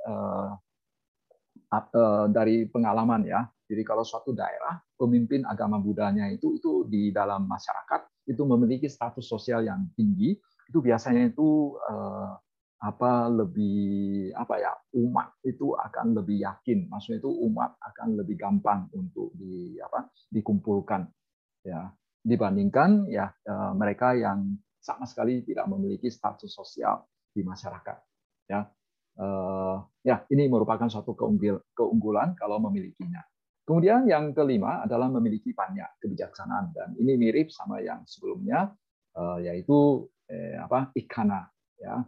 dari 2.32 2.68
pengalaman 2.68 3.24
ya, 3.24 3.48
jadi 3.66 3.82
kalau 3.82 4.06
suatu 4.06 4.30
daerah 4.30 4.78
pemimpin 4.94 5.42
agama 5.42 5.82
Budanya 5.82 6.30
itu 6.30 6.54
itu 6.56 6.86
di 6.86 7.10
dalam 7.10 7.50
masyarakat 7.50 8.28
itu 8.30 8.42
memiliki 8.46 8.86
status 8.86 9.26
sosial 9.26 9.66
yang 9.66 9.86
tinggi, 9.98 10.38
itu 10.70 10.78
biasanya 10.78 11.30
itu 11.30 11.74
eh, 11.90 12.32
apa 12.76 13.32
lebih 13.32 14.30
apa 14.36 14.54
ya 14.60 14.72
umat 15.00 15.32
itu 15.42 15.74
akan 15.74 16.14
lebih 16.14 16.44
yakin, 16.44 16.86
maksudnya 16.86 17.18
itu 17.24 17.30
umat 17.50 17.74
akan 17.80 18.20
lebih 18.20 18.36
gampang 18.38 18.86
untuk 18.94 19.32
di 19.34 19.80
apa 19.82 20.06
dikumpulkan 20.30 21.08
ya 21.66 21.90
dibandingkan 22.26 23.06
ya 23.06 23.30
eh, 23.30 23.72
mereka 23.78 24.18
yang 24.18 24.58
sama 24.82 25.06
sekali 25.06 25.46
tidak 25.46 25.70
memiliki 25.70 26.10
status 26.10 26.50
sosial 26.50 27.06
di 27.30 27.46
masyarakat 27.46 27.98
ya. 28.50 28.66
Eh, 29.16 29.76
ya 30.02 30.16
ini 30.34 30.50
merupakan 30.50 30.90
suatu 30.90 31.14
keunggulan 31.72 32.34
kalau 32.34 32.58
memilikinya. 32.58 33.22
Kemudian 33.66 34.06
yang 34.06 34.30
kelima 34.30 34.86
adalah 34.86 35.10
memiliki 35.10 35.50
banyak 35.50 35.98
kebijaksanaan 35.98 36.70
dan 36.70 36.88
ini 36.98 37.18
mirip 37.18 37.50
sama 37.50 37.78
yang 37.82 38.02
sebelumnya 38.06 38.74
eh, 39.14 39.38
yaitu 39.46 40.10
eh, 40.26 40.58
apa 40.58 40.90
ikana 40.98 41.46
ya. 41.78 42.02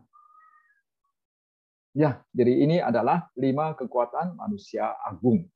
Ya, 1.98 2.22
jadi 2.30 2.62
ini 2.62 2.76
adalah 2.78 3.26
lima 3.34 3.74
kekuatan 3.74 4.38
manusia 4.38 4.94
agung 5.02 5.50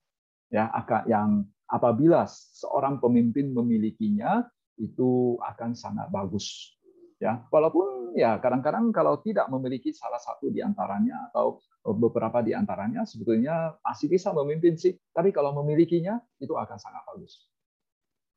ya 0.53 0.69
yang 1.09 1.49
apabila 1.67 2.29
seorang 2.29 3.01
pemimpin 3.01 3.57
memilikinya 3.57 4.45
itu 4.77 5.41
akan 5.41 5.73
sangat 5.73 6.13
bagus 6.13 6.77
ya 7.17 7.41
walaupun 7.49 8.13
ya 8.13 8.37
kadang-kadang 8.37 8.93
kalau 8.93 9.19
tidak 9.25 9.49
memiliki 9.49 9.91
salah 9.97 10.21
satu 10.21 10.53
di 10.53 10.61
antaranya 10.61 11.33
atau 11.33 11.65
beberapa 11.83 12.39
di 12.47 12.55
antaranya 12.55 13.03
sebetulnya 13.03 13.75
masih 13.83 14.07
bisa 14.07 14.31
memimpin 14.31 14.79
sih, 14.79 14.95
tapi 15.11 15.35
kalau 15.35 15.51
memilikinya 15.51 16.23
itu 16.39 16.55
akan 16.55 16.79
sangat 16.79 17.03
bagus. 17.11 17.51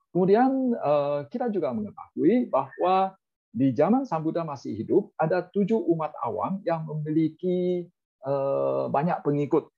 Kemudian 0.10 0.74
eh, 0.74 1.20
kita 1.30 1.54
juga 1.54 1.70
mengetahui 1.76 2.50
bahwa 2.50 3.14
di 3.56 3.72
zaman 3.72 4.04
Sang 4.04 4.26
masih 4.26 4.76
hidup 4.76 5.14
ada 5.16 5.46
tujuh 5.46 5.78
umat 5.94 6.12
awam 6.26 6.60
yang 6.66 6.90
memiliki 6.90 7.86
eh, 8.26 8.86
banyak 8.90 9.22
pengikut. 9.22 9.70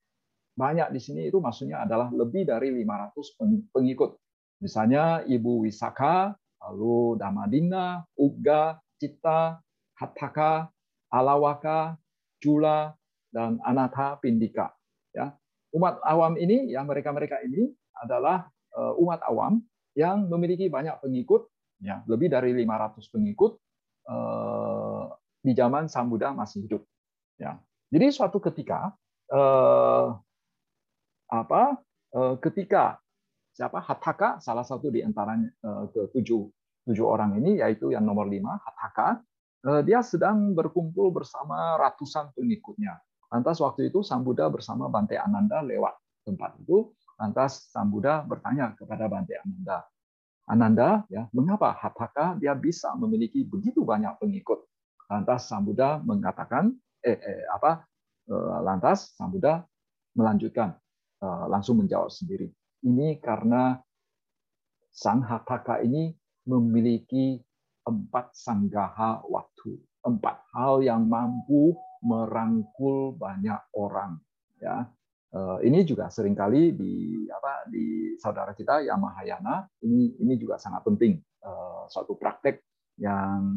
Banyak 0.58 0.90
di 0.90 0.98
sini 0.98 1.30
itu 1.30 1.38
maksudnya 1.38 1.86
adalah 1.86 2.10
lebih 2.10 2.42
dari 2.42 2.74
500 2.74 3.70
pengikut. 3.70 4.18
Misalnya 4.58 5.22
Ibu 5.22 5.62
Wisaka, 5.62 6.34
lalu 6.66 7.14
Damadina, 7.14 8.02
Uga, 8.18 8.74
Cita, 8.98 9.62
Hataka, 9.94 10.66
Alawaka, 11.14 11.94
Jula, 12.42 12.90
dan 13.30 13.62
Anatha 13.62 14.18
Pindika. 14.18 14.74
Ya, 15.14 15.30
umat 15.78 16.02
awam 16.02 16.34
ini, 16.34 16.74
ya 16.74 16.82
mereka-mereka 16.82 17.38
ini 17.46 17.70
adalah 17.94 18.50
eh, 18.74 18.94
umat 18.98 19.22
awam 19.30 19.62
yang 19.94 20.26
memiliki 20.26 20.66
banyak 20.66 20.98
pengikut, 20.98 21.46
ya 21.78 22.02
lebih 22.10 22.34
dari 22.34 22.50
500 22.50 23.14
pengikut 23.14 23.62
eh, 24.10 25.04
di 25.38 25.52
zaman 25.54 25.86
Sang 25.86 26.10
masih 26.10 26.66
hidup. 26.66 26.82
Ya, 27.38 27.62
jadi 27.94 28.10
suatu 28.10 28.42
ketika 28.42 28.90
eh, 29.30 30.06
apa? 31.28 31.76
Eh, 32.12 32.34
ketika 32.40 32.96
siapa 33.52 33.84
Hataka 33.84 34.40
salah 34.40 34.64
satu 34.64 34.88
di 34.88 35.04
antaranya 35.04 35.48
eh, 35.48 35.84
ke 35.92 36.00
tujuh 36.88 37.06
orang 37.06 37.36
ini 37.36 37.60
yaitu 37.60 37.92
yang 37.92 38.04
nomor 38.08 38.24
lima 38.24 38.56
Hataka 38.64 39.20
eh, 39.68 39.82
dia 39.84 40.00
sedang 40.00 40.56
berkumpul 40.56 41.12
bersama 41.12 41.76
ratusan 41.76 42.32
pengikutnya 42.32 42.96
Lantas 43.28 43.60
waktu 43.60 43.92
itu 43.92 44.00
Sang 44.00 44.24
Buddha 44.24 44.48
bersama 44.48 44.88
Bante 44.88 45.20
Ananda 45.20 45.60
lewat 45.60 46.00
tempat 46.24 46.56
itu. 46.64 46.92
Lantas 47.20 47.68
Sang 47.68 47.92
Buddha 47.92 48.24
bertanya 48.24 48.72
kepada 48.72 49.04
Bante 49.10 49.36
Ananda, 49.36 49.84
Ananda, 50.48 50.88
ya, 51.12 51.28
mengapa 51.36 51.76
Hataka 51.76 52.40
dia 52.40 52.56
bisa 52.56 52.94
memiliki 52.96 53.44
begitu 53.44 53.84
banyak 53.84 54.16
pengikut? 54.16 54.64
Lantas 55.12 55.44
Sang 55.44 55.60
Buddha 55.66 56.00
mengatakan, 56.00 56.72
eh, 57.04 57.20
eh 57.20 57.44
apa? 57.52 57.84
Lantas 58.64 59.12
Sang 59.16 59.32
Buddha 59.32 59.64
melanjutkan, 60.16 60.76
langsung 61.22 61.82
menjawab 61.82 62.14
sendiri. 62.14 62.46
Ini 62.86 63.18
karena 63.18 63.74
Sang 64.94 65.22
Hataka 65.22 65.82
ini 65.82 66.14
memiliki 66.46 67.38
empat 67.86 68.34
sanggaha 68.34 69.26
waktu, 69.26 69.78
empat 70.06 70.46
hal 70.54 70.82
yang 70.82 71.06
mampu 71.06 71.74
merangkul 72.02 73.14
banyak 73.18 73.58
orang 73.74 74.22
ya 74.58 74.86
eh, 75.34 75.58
ini 75.66 75.82
juga 75.86 76.10
sering 76.10 76.34
kali 76.34 76.74
di 76.74 77.26
apa 77.30 77.66
di 77.70 78.14
saudara 78.18 78.54
kita 78.54 78.86
yang 78.86 79.02
Mahayana 79.02 79.66
ini 79.86 80.18
ini 80.18 80.34
juga 80.38 80.58
sangat 80.58 80.86
penting 80.86 81.18
eh, 81.18 81.82
suatu 81.90 82.14
praktek 82.14 82.62
yang 82.98 83.54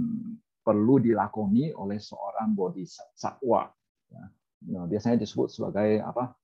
perlu 0.62 1.02
dilakoni 1.02 1.74
oleh 1.74 1.97
seorang 1.97 2.54
bodhisattva 2.54 3.74
ya. 4.13 4.26
Nah, 4.62 4.86
biasanya 4.86 5.26
disebut 5.26 5.50
sebagai 5.50 6.06
apa 6.06 6.38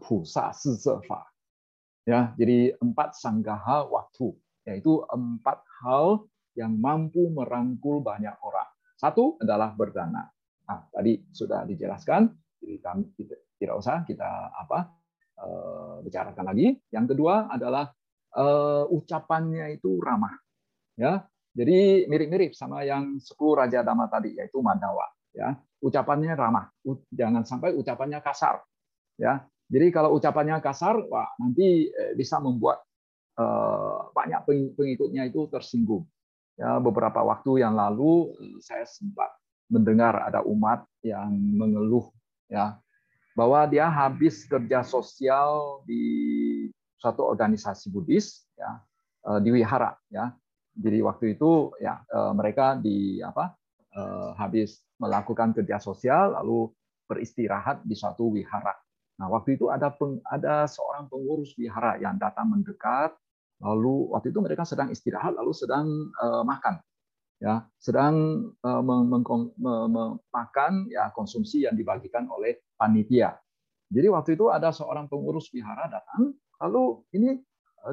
pusa 0.00 0.50
sizefa 0.56 1.28
ya 2.08 2.32
jadi 2.36 2.76
empat 2.80 3.16
sanggaha 3.16 3.84
waktu 3.88 4.32
yaitu 4.64 5.04
empat 5.12 5.60
hal 5.84 6.24
yang 6.56 6.76
mampu 6.78 7.28
merangkul 7.28 8.00
banyak 8.00 8.32
orang 8.40 8.68
satu 8.96 9.36
adalah 9.42 9.76
berdana 9.76 10.34
Nah, 10.64 10.80
tadi 10.88 11.20
sudah 11.28 11.68
dijelaskan, 11.68 12.32
jadi 12.60 12.74
kami 12.80 13.04
tidak 13.60 13.76
usah 13.76 14.00
kita 14.08 14.52
apa 14.52 14.96
uh, 15.44 15.96
bicarakan 16.00 16.44
lagi. 16.48 16.80
Yang 16.88 17.06
kedua 17.16 17.52
adalah 17.52 17.92
uh, 18.36 18.88
ucapannya 18.88 19.76
itu 19.76 20.00
ramah, 20.00 20.34
ya. 20.96 21.20
Jadi 21.54 22.10
mirip-mirip 22.10 22.50
sama 22.50 22.82
yang 22.82 23.22
10 23.22 23.30
Raja 23.54 23.86
Dhamma 23.86 24.10
tadi, 24.10 24.34
yaitu 24.34 24.58
Mandawa. 24.58 25.06
Ya, 25.34 25.54
ucapannya 25.82 26.34
ramah, 26.34 26.70
jangan 27.10 27.42
sampai 27.46 27.74
ucapannya 27.74 28.18
kasar. 28.22 28.62
Ya, 29.14 29.46
jadi 29.74 29.90
kalau 29.90 30.14
ucapannya 30.14 30.62
kasar, 30.62 31.02
wah 31.10 31.26
nanti 31.42 31.90
eh, 31.90 32.14
bisa 32.14 32.38
membuat 32.38 32.86
banyak 34.14 34.46
pengikutnya 34.78 35.26
itu 35.26 35.50
tersinggung. 35.50 36.06
Ya, 36.54 36.78
beberapa 36.78 37.18
waktu 37.18 37.66
yang 37.66 37.74
lalu 37.74 38.30
saya 38.62 38.86
sempat 38.86 39.26
mendengar 39.66 40.14
ada 40.22 40.46
umat 40.46 40.86
yang 41.02 41.34
mengeluh 41.34 42.14
ya 42.46 42.78
bahwa 43.34 43.66
dia 43.66 43.90
habis 43.90 44.46
kerja 44.46 44.86
sosial 44.86 45.82
di 45.82 46.04
suatu 46.94 47.26
organisasi 47.26 47.90
Buddhis 47.90 48.46
ya 48.54 48.78
eh, 49.26 49.40
di 49.42 49.50
wihara 49.50 49.98
ya. 50.08 50.30
Jadi 50.74 50.98
waktu 51.02 51.34
itu 51.34 51.74
ya 51.82 52.00
eh, 52.06 52.32
mereka 52.38 52.78
di 52.78 53.18
apa 53.18 53.54
habis 54.34 54.82
melakukan 54.98 55.54
kerja 55.54 55.78
sosial 55.78 56.34
lalu 56.34 56.66
beristirahat 57.06 57.86
di 57.86 57.94
suatu 57.94 58.26
wihara. 58.34 58.74
Nah, 59.14 59.30
waktu 59.30 59.54
itu 59.54 59.70
ada 59.70 59.94
peng, 59.94 60.18
ada 60.26 60.66
seorang 60.66 61.06
pengurus 61.06 61.54
wihara 61.54 61.94
yang 62.02 62.18
datang 62.18 62.50
mendekat, 62.50 63.14
lalu 63.62 64.10
waktu 64.10 64.34
itu 64.34 64.42
mereka 64.42 64.66
sedang 64.66 64.90
istirahat, 64.90 65.38
lalu 65.38 65.54
sedang 65.54 65.86
uh, 66.18 66.42
makan, 66.42 66.82
ya, 67.38 67.62
sedang 67.78 68.46
uh, 68.66 68.82
makan 70.34 70.72
ya 70.90 71.14
konsumsi 71.14 71.62
yang 71.62 71.78
dibagikan 71.78 72.26
oleh 72.26 72.58
panitia. 72.74 73.38
Jadi 73.94 74.06
waktu 74.10 74.34
itu 74.34 74.50
ada 74.50 74.74
seorang 74.74 75.06
pengurus 75.06 75.46
wihara 75.54 75.86
datang, 75.86 76.34
lalu 76.58 77.06
ini 77.14 77.38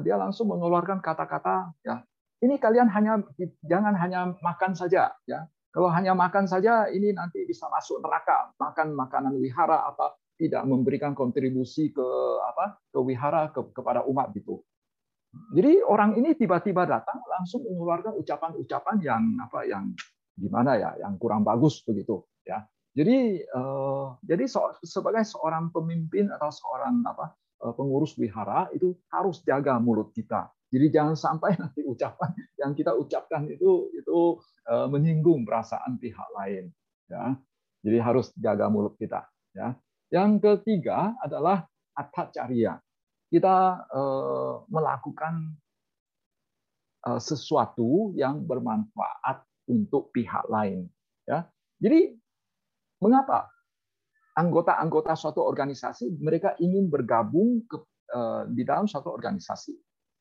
dia 0.02 0.18
langsung 0.18 0.50
mengeluarkan 0.50 0.98
kata-kata, 1.04 1.70
ya, 1.86 2.02
ini 2.42 2.58
kalian 2.58 2.90
hanya 2.90 3.22
jangan 3.62 3.94
hanya 3.94 4.34
makan 4.42 4.74
saja, 4.74 5.14
ya, 5.28 5.46
kalau 5.72 5.88
hanya 5.88 6.12
makan 6.12 6.44
saja, 6.44 6.90
ini 6.92 7.16
nanti 7.16 7.48
bisa 7.48 7.64
masuk 7.72 8.04
neraka. 8.04 8.52
Makan 8.60 8.92
makanan 8.92 9.40
wihara 9.40 9.88
apa 9.88 10.20
tidak 10.38 10.62
memberikan 10.66 11.12
kontribusi 11.12 11.92
ke 11.92 12.06
apa 12.42 12.78
ke 12.90 12.98
wihara 12.98 13.50
ke, 13.52 13.60
kepada 13.72 14.04
umat 14.08 14.32
gitu. 14.36 14.62
Jadi 15.56 15.80
orang 15.80 16.20
ini 16.20 16.36
tiba-tiba 16.36 16.84
datang 16.84 17.24
langsung 17.24 17.64
mengeluarkan 17.64 18.20
ucapan-ucapan 18.20 18.96
yang 19.00 19.22
apa 19.40 19.64
yang 19.64 19.96
gimana 20.36 20.76
ya, 20.76 20.90
yang 21.00 21.16
kurang 21.16 21.40
bagus 21.40 21.80
begitu 21.84 22.24
ya. 22.44 22.64
Jadi 22.92 23.40
eh, 23.40 24.06
jadi 24.20 24.44
so, 24.44 24.76
sebagai 24.84 25.24
seorang 25.24 25.72
pemimpin 25.72 26.28
atau 26.28 26.52
seorang 26.52 27.00
apa 27.08 27.32
eh, 27.64 27.72
pengurus 27.72 28.12
wihara 28.20 28.68
itu 28.76 28.92
harus 29.08 29.40
jaga 29.40 29.80
mulut 29.80 30.12
kita. 30.12 30.52
Jadi 30.72 30.88
jangan 30.92 31.16
sampai 31.16 31.56
nanti 31.62 31.80
ucapan 31.84 32.36
yang 32.60 32.76
kita 32.76 32.92
ucapkan 32.92 33.48
itu 33.48 33.88
itu 33.96 34.36
Eh, 34.62 34.86
menyinggung 34.86 35.42
perasaan 35.42 35.98
pihak 35.98 36.28
lain. 36.38 36.70
Ya. 37.10 37.34
Jadi 37.82 37.98
harus 37.98 38.30
jaga 38.38 38.70
mulut 38.70 38.94
kita. 38.94 39.26
Ya. 39.50 39.74
Yang 40.12 40.44
ketiga 40.44 41.16
adalah 41.24 41.64
atacaria. 41.96 42.76
Kita 43.32 43.56
eh, 43.88 44.54
melakukan 44.68 45.56
eh, 47.08 47.20
sesuatu 47.20 48.12
yang 48.12 48.44
bermanfaat 48.44 49.40
untuk 49.72 50.12
pihak 50.12 50.44
lain. 50.52 50.84
Ya. 51.24 51.48
Jadi 51.80 52.12
mengapa 53.00 53.48
anggota-anggota 54.36 55.16
suatu 55.16 55.40
organisasi 55.40 56.20
mereka 56.20 56.54
ingin 56.60 56.92
bergabung 56.92 57.64
ke, 57.64 57.80
di 58.52 58.62
dalam 58.68 58.84
suatu 58.84 59.08
organisasi? 59.08 59.72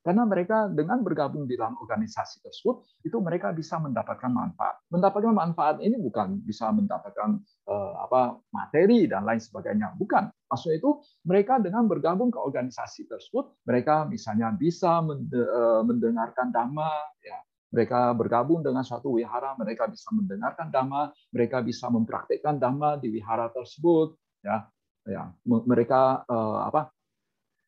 Karena 0.01 0.25
mereka 0.25 0.65
dengan 0.65 1.05
bergabung 1.05 1.45
di 1.45 1.53
dalam 1.53 1.77
organisasi 1.77 2.41
tersebut, 2.41 3.05
itu 3.05 3.21
mereka 3.21 3.53
bisa 3.53 3.77
mendapatkan 3.77 4.33
manfaat. 4.33 4.81
Mendapatkan 4.89 5.29
manfaat 5.29 5.77
ini 5.85 6.01
bukan 6.01 6.41
bisa 6.41 6.73
mendapatkan 6.73 7.37
uh, 7.69 7.93
apa 8.01 8.41
materi 8.49 9.05
dan 9.05 9.29
lain 9.29 9.37
sebagainya, 9.37 9.93
bukan. 10.01 10.33
Maksudnya 10.49 10.81
itu 10.81 10.91
mereka 11.23 11.61
dengan 11.61 11.85
bergabung 11.85 12.33
ke 12.33 12.41
organisasi 12.41 13.05
tersebut, 13.07 13.61
mereka 13.63 14.03
misalnya 14.03 14.51
bisa 14.51 14.99
eh, 14.99 15.81
mendengarkan 15.87 16.51
dhamma, 16.51 16.91
ya, 17.23 17.39
mereka 17.71 18.11
bergabung 18.11 18.59
dengan 18.59 18.83
suatu 18.83 19.15
wihara, 19.15 19.55
mereka 19.55 19.87
bisa 19.87 20.11
mendengarkan 20.11 20.67
dhamma, 20.67 21.15
mereka 21.31 21.63
bisa 21.63 21.87
mempraktekkan 21.87 22.59
dhamma 22.59 22.99
di 22.99 23.15
wihara 23.15 23.47
tersebut, 23.47 24.11
ya, 24.43 24.67
ya, 25.07 25.31
mereka 25.47 26.27
uh, 26.27 26.67
apa 26.67 26.91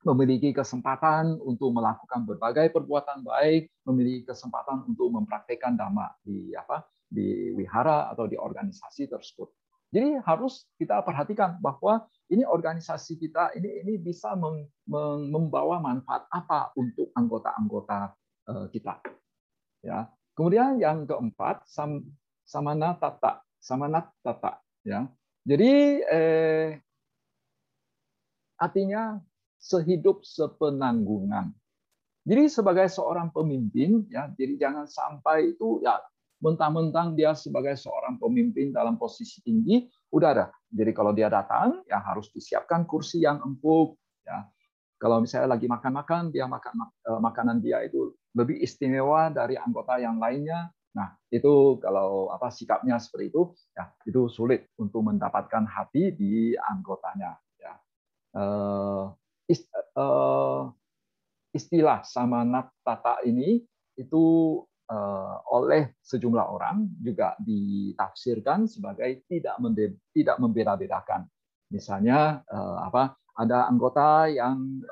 memiliki 0.03 0.51
kesempatan 0.51 1.39
untuk 1.39 1.71
melakukan 1.71 2.27
berbagai 2.27 2.71
perbuatan 2.75 3.23
baik, 3.23 3.71
memiliki 3.87 4.27
kesempatan 4.27 4.83
untuk 4.87 5.11
mempraktekkan 5.11 5.79
dhamma 5.79 6.11
di 6.23 6.51
apa 6.55 6.83
di 7.07 7.53
wihara 7.53 8.09
atau 8.11 8.25
di 8.25 8.35
organisasi 8.35 9.07
tersebut. 9.07 9.47
Jadi 9.93 10.17
harus 10.25 10.65
kita 10.81 11.05
perhatikan 11.05 11.61
bahwa 11.61 12.09
ini 12.33 12.41
organisasi 12.41 13.21
kita 13.21 13.53
ini 13.53 13.85
ini 13.85 13.93
bisa 14.01 14.33
membawa 15.29 15.77
manfaat 15.77 16.25
apa 16.33 16.73
untuk 16.73 17.13
anggota-anggota 17.13 18.09
eh, 18.49 18.65
kita. 18.73 18.97
Ya. 19.85 20.09
Kemudian 20.33 20.81
yang 20.81 21.05
keempat 21.05 21.69
sam, 21.69 22.01
samana 22.41 22.97
tata, 22.97 23.45
samanat 23.61 24.09
tata 24.25 24.57
ya. 24.81 25.05
Jadi 25.45 26.01
eh, 26.09 26.81
artinya 28.57 29.21
sehidup 29.63 30.27
sepenanggungan. 30.27 31.55
Jadi 32.27 32.51
sebagai 32.51 32.87
seorang 32.91 33.31
pemimpin 33.31 34.03
ya, 34.11 34.27
jadi 34.35 34.59
jangan 34.59 34.87
sampai 34.87 35.55
itu 35.55 35.79
ya 35.83 35.99
mentang-mentang 36.43 37.15
dia 37.15 37.31
sebagai 37.31 37.79
seorang 37.79 38.19
pemimpin 38.19 38.75
dalam 38.75 38.99
posisi 38.99 39.39
tinggi, 39.39 39.87
udah 40.11 40.29
ada. 40.35 40.45
Jadi 40.67 40.91
kalau 40.91 41.15
dia 41.15 41.31
datang 41.31 41.79
ya 41.87 42.03
harus 42.03 42.27
disiapkan 42.35 42.83
kursi 42.83 43.23
yang 43.23 43.39
empuk 43.39 43.95
ya. 44.27 44.43
Kalau 44.99 45.19
misalnya 45.19 45.55
lagi 45.55 45.67
makan-makan, 45.67 46.31
dia 46.31 46.47
makan 46.47 46.73
eh, 46.83 47.19
makanan 47.19 47.59
dia 47.59 47.83
itu 47.83 48.15
lebih 48.35 48.59
istimewa 48.59 49.31
dari 49.31 49.59
anggota 49.59 49.99
yang 49.99 50.19
lainnya. 50.19 50.71
Nah, 50.95 51.11
itu 51.27 51.79
kalau 51.83 52.31
apa 52.31 52.47
sikapnya 52.47 52.95
seperti 53.03 53.35
itu, 53.35 53.51
ya 53.75 53.91
itu 54.07 54.31
sulit 54.31 54.71
untuk 54.79 55.03
mendapatkan 55.03 55.67
hati 55.67 56.15
di 56.15 56.55
anggotanya. 56.55 57.35
Ya. 57.59 57.73
Eh, 58.31 59.03
istilah 61.53 62.01
samanat 62.01 62.73
tata 62.81 63.21
ini 63.27 63.61
itu 63.93 64.23
eh, 64.89 65.35
oleh 65.53 65.93
sejumlah 66.01 66.45
orang 66.49 66.89
juga 66.97 67.37
ditafsirkan 67.43 68.65
sebagai 68.65 69.23
tidak 69.29 69.61
tidak 70.15 70.37
membeda-bedakan. 70.41 71.29
Misalnya 71.69 72.41
eh, 72.47 72.79
apa? 72.89 73.13
Ada 73.33 73.65
anggota 73.65 74.29
yang 74.29 74.85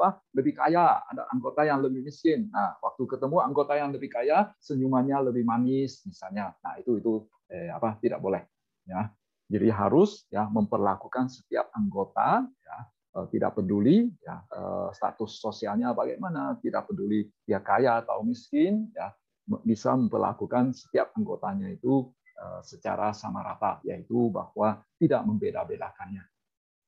apa 0.00 0.16
lebih 0.32 0.56
kaya, 0.56 1.04
ada 1.04 1.28
anggota 1.28 1.60
yang 1.60 1.84
lebih 1.84 2.08
miskin. 2.08 2.48
Nah, 2.48 2.80
waktu 2.80 3.04
ketemu 3.04 3.36
anggota 3.44 3.76
yang 3.76 3.92
lebih 3.92 4.08
kaya, 4.08 4.48
senyumannya 4.56 5.28
lebih 5.28 5.44
manis 5.44 6.00
misalnya. 6.08 6.56
Nah, 6.64 6.80
itu 6.80 6.96
itu 6.96 7.28
eh, 7.52 7.68
apa 7.68 8.00
tidak 8.00 8.24
boleh 8.24 8.40
ya. 8.88 9.12
Jadi 9.50 9.68
harus 9.68 10.24
ya 10.32 10.48
memperlakukan 10.48 11.28
setiap 11.28 11.68
anggota 11.76 12.48
ya 12.64 12.76
Eh, 12.78 12.99
tidak 13.10 13.58
peduli 13.58 14.06
ya 14.22 14.38
eh, 14.38 14.88
status 14.94 15.42
sosialnya 15.42 15.90
bagaimana, 15.90 16.54
tidak 16.62 16.90
peduli 16.90 17.26
dia 17.42 17.58
kaya 17.58 17.98
atau 18.02 18.22
miskin, 18.22 18.86
ya 18.94 19.10
bisa 19.66 19.98
memperlakukan 19.98 20.70
setiap 20.70 21.10
anggotanya 21.18 21.70
itu 21.74 22.06
eh, 22.38 22.60
secara 22.62 23.10
sama 23.10 23.42
rata, 23.42 23.82
yaitu 23.82 24.30
bahwa 24.30 24.78
tidak 25.02 25.26
membeda-bedakannya. 25.26 26.22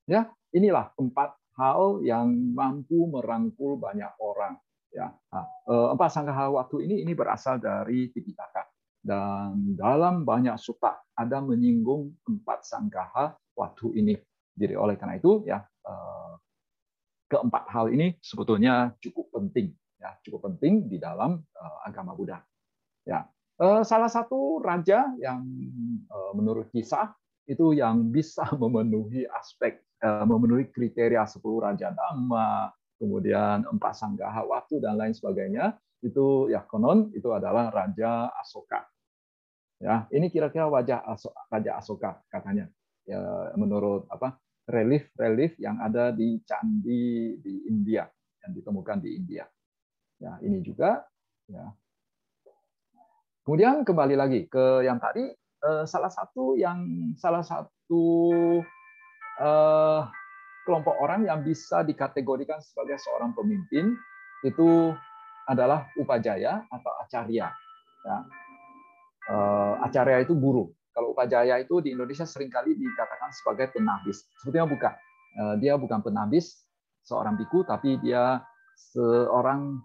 Ya, 0.07 0.31
inilah 0.55 0.95
empat 0.99 1.35
hal 1.59 2.03
yang 2.03 2.31
mampu 2.55 3.07
merangkul 3.11 3.79
banyak 3.79 4.11
orang. 4.19 4.59
Ya, 4.93 5.09
nah, 5.33 5.49
empat 5.97 6.13
sanggaha 6.13 6.53
waktu 6.53 6.85
ini 6.85 7.01
ini 7.01 7.17
berasal 7.17 7.57
dari 7.57 8.13
Tipitaka 8.13 8.69
dan 9.03 9.75
dalam 9.75 10.23
banyak 10.23 10.55
suta 10.61 11.03
ada 11.19 11.43
menyinggung 11.43 12.15
empat 12.23 12.63
sanggaha 12.63 13.35
waktu 13.59 13.99
ini. 13.99 14.15
Jadi 14.53 14.75
oleh 14.77 14.95
karena 15.01 15.17
itu 15.17 15.43
ya 15.49 15.65
Eh, 15.83 16.35
keempat 17.33 17.65
hal 17.73 17.89
ini 17.89 18.13
sebetulnya 18.21 18.93
cukup 19.01 19.33
penting 19.33 19.73
ya 19.97 20.13
cukup 20.21 20.53
penting 20.53 20.85
di 20.85 21.01
dalam 21.01 21.41
uh, 21.57 21.79
agama 21.87 22.13
Buddha 22.13 22.45
ya. 23.09 23.25
Uh, 23.57 23.81
salah 23.87 24.11
satu 24.11 24.61
raja 24.61 25.07
yang 25.17 25.41
menurut 26.37 26.69
kisah 26.75 27.15
itu 27.49 27.73
yang 27.73 28.13
bisa 28.13 28.45
memenuhi 28.61 29.25
aspek 29.33 29.81
uh, 30.05 30.29
memenuhi 30.29 30.69
kriteria 30.69 31.25
sepuluh 31.25 31.65
raja 31.65 31.89
dhamma 31.95 32.69
kemudian 33.01 33.65
empat 33.65 33.97
sanggaha 33.97 34.45
waktu 34.45 34.83
dan 34.85 35.01
lain 35.01 35.17
sebagainya 35.17 35.79
itu 36.05 36.53
ya 36.53 36.67
konon 36.69 37.15
itu 37.17 37.33
adalah 37.33 37.73
raja 37.73 38.29
Asoka 38.37 38.85
ya. 39.81 40.05
Ini 40.13 40.29
kira-kira 40.29 40.69
wajah 40.69 41.01
raja 41.49 41.81
Asoka 41.81 42.21
katanya 42.29 42.69
ya 43.13 43.53
menurut 43.61 44.09
apa 44.09 44.41
relief-relief 44.73 45.59
yang 45.61 45.77
ada 45.83 46.15
di 46.15 46.41
candi 46.49 47.37
di 47.37 47.55
India 47.69 48.09
yang 48.43 48.53
ditemukan 48.57 48.99
di 49.03 49.11
India. 49.15 49.45
Ya, 50.23 50.39
ini 50.43 50.63
juga 50.63 51.03
ya. 51.51 51.67
Kemudian 53.43 53.83
kembali 53.83 54.15
lagi 54.15 54.47
ke 54.47 54.87
yang 54.87 55.03
tadi 55.03 55.27
eh, 55.67 55.85
salah 55.85 56.11
satu 56.11 56.55
yang 56.55 57.11
salah 57.19 57.43
satu 57.43 58.05
eh, 59.43 60.01
kelompok 60.63 60.95
orang 61.03 61.27
yang 61.27 61.43
bisa 61.43 61.83
dikategorikan 61.83 62.63
sebagai 62.63 63.03
seorang 63.03 63.35
pemimpin 63.35 63.99
itu 64.47 64.95
adalah 65.51 65.91
upajaya 65.99 66.63
atau 66.71 66.93
acarya. 67.03 67.51
Ya. 68.07 68.19
Eh, 69.27 69.75
acarya 69.91 70.23
itu 70.23 70.39
guru. 70.39 70.71
Kalau 70.93 71.17
upajaya 71.17 71.57
itu 71.57 71.81
di 71.81 71.97
Indonesia 71.97 72.29
sering 72.29 72.53
kali 72.53 72.77
dikatakan 72.77 73.33
sebagai 73.33 73.73
penabis. 73.73 74.29
Sebetulnya 74.45 74.69
bukan. 74.69 74.93
Eh, 75.33 75.55
dia 75.65 75.81
bukan 75.81 76.05
penabis, 76.05 76.69
seorang 77.03 77.41
biku, 77.41 77.65
tapi 77.65 77.97
dia 78.05 78.45
seorang 78.93 79.81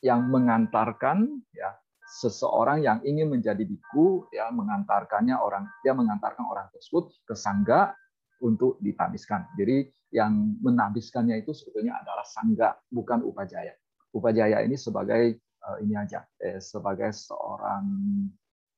yang 0.00 0.28
mengantarkan 0.28 1.40
ya 1.52 1.72
seseorang 2.06 2.84
yang 2.84 2.98
ingin 3.02 3.26
menjadi 3.26 3.66
biku 3.66 4.30
ya 4.30 4.46
mengantarkannya 4.54 5.34
orang 5.34 5.66
dia 5.82 5.90
mengantarkan 5.92 6.46
orang 6.46 6.70
tersebut 6.70 7.10
ke 7.26 7.34
sangga 7.34 7.92
untuk 8.40 8.78
ditabiskan. 8.78 9.48
Jadi 9.58 9.90
yang 10.14 10.56
menabiskannya 10.62 11.42
itu 11.42 11.56
sebetulnya 11.56 11.98
adalah 11.98 12.22
sangga 12.22 12.78
bukan 12.92 13.26
upajaya. 13.26 13.74
Upajaya 14.14 14.62
ini 14.62 14.78
sebagai 14.78 15.40
uh, 15.66 15.76
ini 15.82 15.98
aja 15.98 16.24
eh, 16.38 16.62
sebagai 16.62 17.10
seorang 17.10 17.84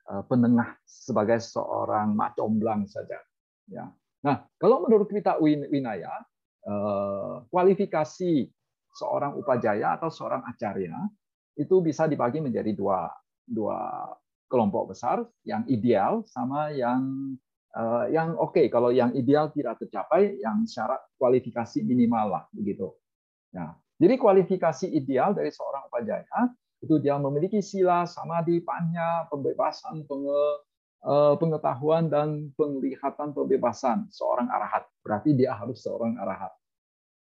penengah, 0.09 0.81
sebagai 0.89 1.37
seorang 1.41 2.17
macomblang 2.17 2.89
saja. 2.89 3.21
Ya. 3.69 3.93
Nah, 4.25 4.49
kalau 4.57 4.83
menurut 4.89 5.13
kita 5.13 5.37
Winaya, 5.39 6.11
uh, 6.65 7.45
kualifikasi 7.53 8.49
seorang 8.97 9.37
upajaya 9.37 10.01
atau 10.01 10.09
seorang 10.09 10.43
acarya 10.49 10.97
itu 11.55 11.79
bisa 11.85 12.09
dibagi 12.09 12.41
menjadi 12.41 12.73
dua 12.75 13.07
dua 13.47 14.11
kelompok 14.49 14.97
besar, 14.97 15.29
yang 15.45 15.63
ideal 15.69 16.25
sama 16.25 16.73
yang 16.73 17.37
uh, 17.77 18.09
yang 18.09 18.33
oke. 18.41 18.57
Okay. 18.57 18.73
Kalau 18.73 18.89
yang 18.89 19.13
ideal 19.13 19.53
tidak 19.53 19.77
tercapai, 19.79 20.41
yang 20.41 20.65
syarat 20.65 21.05
kualifikasi 21.21 21.85
minimal 21.85 22.33
lah 22.33 22.45
begitu. 22.51 22.97
Ya. 23.53 23.77
Jadi 23.99 24.15
kualifikasi 24.17 24.87
ideal 24.95 25.35
dari 25.35 25.51
seorang 25.51 25.91
upajaya 25.91 26.55
itu 26.79 26.95
dia 27.03 27.19
memiliki 27.19 27.59
sila, 27.59 28.07
samadhi, 28.07 28.63
panya, 28.63 29.27
pembebasan, 29.27 30.07
eh, 30.07 31.35
pengetahuan 31.39 32.07
dan 32.11 32.51
penglihatan 32.55 33.35
pembebasan 33.35 34.07
seorang 34.11 34.47
arahat. 34.51 34.87
Berarti 35.03 35.35
dia 35.35 35.55
harus 35.59 35.83
seorang 35.83 36.19
arahat. 36.19 36.55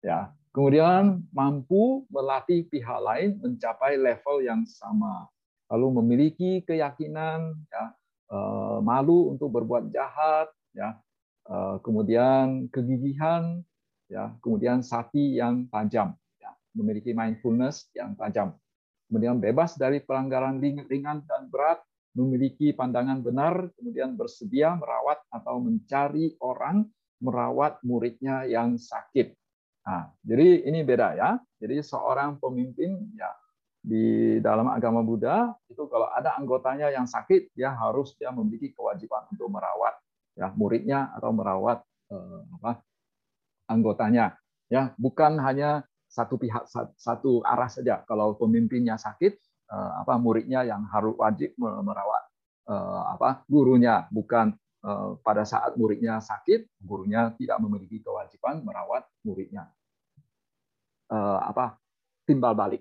Ya. 0.02 0.34
Kemudian 0.52 1.24
mampu 1.32 2.04
melatih 2.12 2.68
pihak 2.68 3.00
lain 3.00 3.40
mencapai 3.40 3.96
level 3.96 4.44
yang 4.44 4.68
sama. 4.68 5.24
Lalu 5.72 6.04
memiliki 6.04 6.60
keyakinan, 6.68 7.56
ya, 7.72 7.84
eh, 8.30 8.78
malu 8.84 9.32
untuk 9.32 9.48
berbuat 9.56 9.88
jahat, 9.88 10.52
ya, 10.76 11.00
eh, 11.48 11.76
kemudian 11.80 12.68
kegigihan, 12.68 13.64
ya, 14.12 14.36
kemudian 14.44 14.84
sati 14.84 15.40
yang 15.40 15.64
tajam, 15.72 16.12
ya, 16.36 16.52
memiliki 16.76 17.16
mindfulness 17.16 17.88
yang 17.96 18.12
tajam, 18.20 18.52
kemudian 19.12 19.36
bebas 19.36 19.76
dari 19.76 20.00
pelanggaran 20.00 20.56
ringan 20.88 21.20
dan 21.28 21.52
berat, 21.52 21.84
memiliki 22.16 22.72
pandangan 22.72 23.20
benar, 23.20 23.68
kemudian 23.76 24.16
bersedia 24.16 24.72
merawat 24.72 25.20
atau 25.28 25.60
mencari 25.60 26.32
orang 26.40 26.88
merawat 27.20 27.76
muridnya 27.84 28.48
yang 28.48 28.80
sakit. 28.80 29.36
Nah, 29.84 30.08
jadi 30.24 30.64
ini 30.64 30.80
beda 30.80 31.12
ya. 31.12 31.36
Jadi 31.60 31.84
seorang 31.84 32.40
pemimpin 32.40 32.96
ya 33.12 33.28
di 33.84 34.38
dalam 34.40 34.72
agama 34.72 35.04
Buddha 35.04 35.52
itu 35.68 35.84
kalau 35.92 36.08
ada 36.08 36.32
anggotanya 36.40 36.88
yang 36.88 37.04
sakit, 37.04 37.52
dia 37.52 37.76
harus 37.76 38.16
dia 38.16 38.32
memiliki 38.32 38.72
kewajiban 38.72 39.28
untuk 39.28 39.52
merawat 39.52 39.92
ya 40.32 40.48
muridnya 40.56 41.12
atau 41.12 41.36
merawat 41.36 41.84
eh, 42.08 42.40
apa 42.56 42.80
anggotanya. 43.68 44.40
Ya, 44.72 44.96
bukan 44.96 45.36
hanya 45.44 45.84
satu 46.12 46.36
pihak 46.36 46.68
satu 47.00 47.40
arah 47.48 47.72
saja. 47.72 48.04
Kalau 48.04 48.36
pemimpinnya 48.36 49.00
sakit, 49.00 49.32
eh, 49.72 49.92
apa 50.04 50.20
muridnya 50.20 50.68
yang 50.68 50.84
harus 50.92 51.16
wajib 51.16 51.56
merawat 51.56 52.28
eh, 52.68 53.02
apa 53.16 53.48
gurunya, 53.48 54.04
bukan 54.12 54.52
Eh, 54.82 55.10
pada 55.22 55.46
saat 55.46 55.78
muridnya 55.78 56.18
sakit, 56.18 56.66
gurunya 56.82 57.30
tidak 57.38 57.62
memiliki 57.62 58.02
kewajiban 58.02 58.66
merawat 58.66 59.06
muridnya. 59.22 59.70
Apa 61.44 61.76
timbal 62.24 62.56
balik 62.56 62.80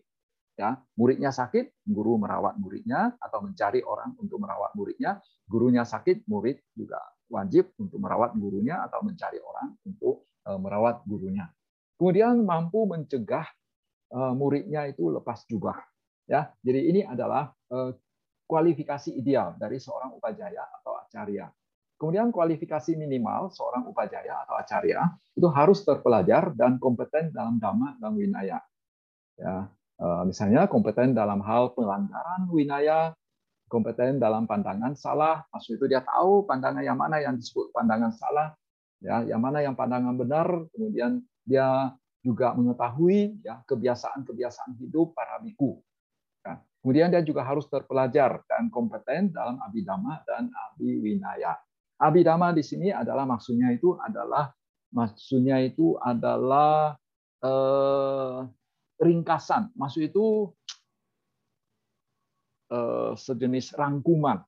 ya 0.56 0.80
muridnya 0.96 1.36
sakit 1.36 1.84
guru 1.84 2.16
merawat 2.16 2.56
muridnya 2.56 3.12
atau 3.20 3.44
mencari 3.44 3.84
orang 3.84 4.16
untuk 4.16 4.40
merawat 4.40 4.72
muridnya 4.72 5.20
gurunya 5.52 5.84
sakit 5.84 6.24
murid 6.32 6.64
juga 6.72 7.02
wajib 7.28 7.76
untuk 7.76 8.00
merawat 8.00 8.32
gurunya 8.40 8.80
atau 8.88 9.04
mencari 9.04 9.36
orang 9.44 9.76
untuk 9.84 10.32
merawat 10.48 11.04
gurunya 11.04 11.52
kemudian 12.02 12.42
mampu 12.42 12.90
mencegah 12.90 13.46
muridnya 14.34 14.90
itu 14.90 15.14
lepas 15.14 15.46
jubah 15.46 15.78
ya. 16.26 16.50
Jadi 16.66 16.90
ini 16.90 17.02
adalah 17.06 17.54
kualifikasi 18.50 19.14
ideal 19.14 19.54
dari 19.62 19.78
seorang 19.78 20.18
upajaya 20.18 20.66
atau 20.82 20.98
acarya 20.98 21.46
Kemudian 22.02 22.34
kualifikasi 22.34 22.98
minimal 22.98 23.54
seorang 23.54 23.86
upajaya 23.86 24.42
atau 24.42 24.58
acarya 24.58 25.06
itu 25.38 25.46
harus 25.54 25.86
terpelajar 25.86 26.50
dan 26.58 26.82
kompeten 26.82 27.30
dalam 27.30 27.62
dhamma 27.62 27.94
dan 28.02 28.18
winaya. 28.18 28.58
Ya, 29.38 29.70
eh, 30.02 30.24
misalnya 30.26 30.66
kompeten 30.66 31.14
dalam 31.14 31.46
hal 31.46 31.78
pelanggaran 31.78 32.50
winaya, 32.50 33.14
kompeten 33.70 34.18
dalam 34.18 34.50
pandangan 34.50 34.98
salah, 34.98 35.46
maksud 35.54 35.78
itu 35.78 35.86
dia 35.86 36.02
tahu 36.02 36.50
pandangan 36.50 36.82
yang 36.82 36.98
mana 36.98 37.22
yang 37.22 37.38
disebut 37.38 37.70
pandangan 37.70 38.10
salah, 38.18 38.58
ya, 38.98 39.22
yang 39.22 39.38
mana 39.38 39.62
yang 39.62 39.78
pandangan 39.78 40.18
benar, 40.18 40.50
kemudian 40.74 41.22
dia 41.46 41.94
juga 42.22 42.54
mengetahui 42.54 43.42
ya 43.42 43.66
kebiasaan-kebiasaan 43.66 44.78
hidup 44.78 45.18
para 45.18 45.42
biku. 45.42 45.82
Ya. 46.46 46.62
Kemudian 46.82 47.10
dia 47.10 47.22
juga 47.26 47.42
harus 47.46 47.66
terpelajar 47.66 48.46
dan 48.46 48.70
kompeten 48.70 49.34
dalam 49.34 49.58
abidama 49.62 50.22
dan 50.26 50.54
abiwinaya. 50.54 51.58
Abidama 52.02 52.54
di 52.54 52.66
sini 52.66 52.90
adalah 52.90 53.26
maksudnya 53.26 53.70
itu 53.74 53.98
adalah 54.02 54.54
maksudnya 54.94 55.62
itu 55.62 55.98
adalah 56.02 56.98
eh, 57.42 58.38
ringkasan. 59.02 59.74
Maksud 59.74 60.02
itu 60.14 60.26
eh, 62.70 63.14
sejenis 63.18 63.74
rangkuman. 63.78 64.42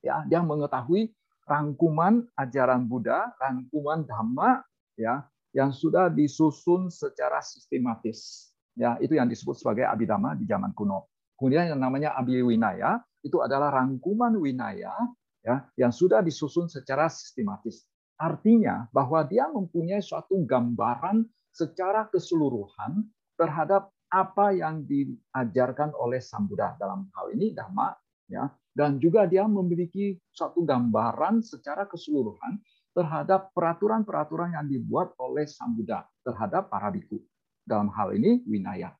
Ya, 0.00 0.24
dia 0.24 0.40
mengetahui 0.40 1.12
rangkuman 1.44 2.24
ajaran 2.40 2.88
Buddha, 2.88 3.36
rangkuman 3.36 4.08
Dhamma 4.08 4.64
ya 4.96 5.28
yang 5.50 5.74
sudah 5.74 6.10
disusun 6.10 6.88
secara 6.90 7.42
sistematis. 7.42 8.50
Ya, 8.78 8.96
itu 9.02 9.18
yang 9.18 9.26
disebut 9.26 9.58
sebagai 9.58 9.84
abidama 9.84 10.38
di 10.38 10.46
zaman 10.46 10.70
kuno. 10.72 11.10
Kemudian 11.34 11.74
yang 11.74 11.80
namanya 11.80 12.14
abiwinaya 12.16 13.02
itu 13.24 13.40
adalah 13.40 13.72
rangkuman 13.72 14.36
winaya 14.36 14.92
ya 15.40 15.56
yang 15.76 15.92
sudah 15.92 16.20
disusun 16.20 16.68
secara 16.68 17.08
sistematis. 17.08 17.84
Artinya 18.20 18.86
bahwa 18.92 19.24
dia 19.24 19.48
mempunyai 19.48 20.04
suatu 20.04 20.36
gambaran 20.44 21.24
secara 21.50 22.06
keseluruhan 22.12 23.08
terhadap 23.40 23.88
apa 24.12 24.52
yang 24.52 24.84
diajarkan 24.84 25.96
oleh 25.96 26.20
Sang 26.20 26.44
Buddha 26.44 26.76
dalam 26.76 27.08
hal 27.14 27.32
ini 27.32 27.56
Dhamma 27.56 27.94
ya 28.28 28.50
dan 28.74 28.98
juga 29.00 29.26
dia 29.26 29.46
memiliki 29.46 30.18
suatu 30.30 30.62
gambaran 30.66 31.42
secara 31.42 31.86
keseluruhan 31.86 32.58
terhadap 32.92 33.54
peraturan-peraturan 33.54 34.54
yang 34.58 34.66
dibuat 34.66 35.14
oleh 35.18 35.46
Sang 35.46 35.74
Buddha 35.74 36.04
terhadap 36.26 36.68
para 36.68 36.90
biku. 36.90 37.18
Dalam 37.60 37.92
hal 37.94 38.16
ini 38.18 38.42
Winaya. 38.48 38.90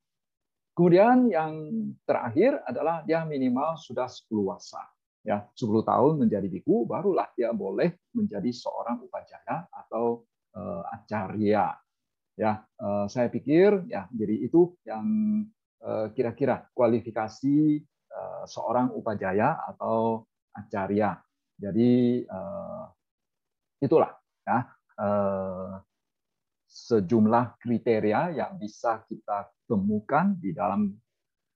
Kemudian 0.76 1.26
yang 1.26 1.52
terakhir 2.06 2.62
adalah 2.62 3.02
dia 3.02 3.26
minimal 3.26 3.74
sudah 3.76 4.06
10 4.06 4.30
wasa 4.46 4.80
ya 5.20 5.44
10 5.52 5.84
tahun 5.84 6.12
menjadi 6.26 6.48
biku 6.48 6.88
barulah 6.88 7.28
dia 7.36 7.52
boleh 7.52 7.92
menjadi 8.16 8.48
seorang 8.48 9.04
upajaya 9.04 9.68
atau 9.68 10.24
uh, 10.56 10.82
acarya 10.88 11.76
ya 12.36 12.52
uh, 12.80 13.04
saya 13.04 13.28
pikir 13.28 13.84
ya 13.92 14.08
jadi 14.08 14.34
itu 14.48 14.72
yang 14.88 15.06
kira 15.80 16.12
kira-kira 16.12 16.56
kualifikasi 16.76 17.56
uh, 18.12 18.44
seorang 18.44 18.92
upajaya 18.92 19.56
atau 19.64 20.28
acarya 20.52 21.20
jadi 21.56 22.24
uh, 22.28 22.84
itulah 23.80 24.12
ya 24.46 24.68
uh, 25.00 25.80
sejumlah 26.70 27.58
kriteria 27.58 28.36
yang 28.38 28.54
bisa 28.60 29.02
kita 29.10 29.50
temukan 29.66 30.38
di 30.38 30.54
dalam 30.54 30.94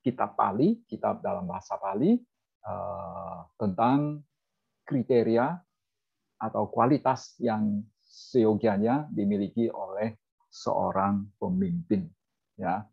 kitab 0.03 0.35
Pali, 0.35 0.83
kitab 0.85 1.23
dalam 1.23 1.47
bahasa 1.47 1.79
Pali 1.79 2.19
Eh, 2.65 3.39
tentang 3.61 4.25
kriteria 4.89 5.53
atau 6.41 6.65
kualitas 6.73 7.37
yang 7.37 7.85
seyogianya 8.01 9.05
dimiliki 9.13 9.69
oleh 9.69 10.17
seorang 10.49 11.29
pemimpin. 11.37 12.09
Ya, 12.57 12.87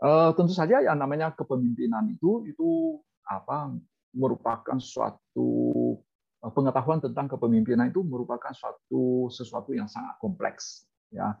uh, 0.00 0.32
tentu 0.34 0.56
saja 0.56 0.80
yang 0.82 0.96
namanya 0.98 1.30
kepemimpinan 1.36 2.08
itu 2.10 2.48
itu 2.50 2.98
apa 3.28 3.70
merupakan 4.16 4.80
suatu 4.80 5.50
eh, 5.52 5.61
pengetahuan 6.50 6.98
tentang 6.98 7.30
kepemimpinan 7.30 7.94
itu 7.94 8.02
merupakan 8.02 8.50
suatu 8.50 9.30
sesuatu 9.30 9.70
yang 9.70 9.86
sangat 9.86 10.18
kompleks. 10.18 10.90
Ya, 11.14 11.38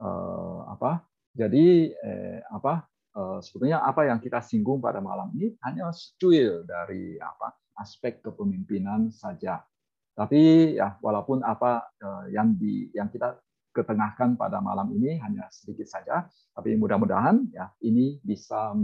uh, 0.00 0.64
apa? 0.72 1.04
Jadi 1.36 1.92
eh, 1.92 2.40
apa 2.48 2.90
Eh, 3.10 3.38
sebetulnya 3.42 3.82
apa 3.82 4.06
yang 4.06 4.22
kita 4.22 4.38
singgung 4.38 4.78
pada 4.78 5.02
malam 5.02 5.34
ini 5.34 5.50
hanya 5.66 5.90
secuil 5.90 6.62
dari 6.62 7.18
apa 7.18 7.58
aspek 7.82 8.22
kepemimpinan 8.22 9.10
saja. 9.10 9.66
Tapi 10.14 10.74
ya 10.78 10.94
walaupun 11.02 11.42
apa 11.42 11.90
eh, 11.98 12.38
yang 12.38 12.54
di 12.54 12.86
yang 12.94 13.10
kita 13.10 13.34
ketengahkan 13.74 14.38
pada 14.38 14.62
malam 14.62 14.94
ini 14.94 15.18
hanya 15.18 15.50
sedikit 15.50 15.90
saja, 15.90 16.22
tapi 16.54 16.78
mudah-mudahan 16.78 17.50
ya 17.50 17.74
ini 17.82 18.22
bisa 18.22 18.78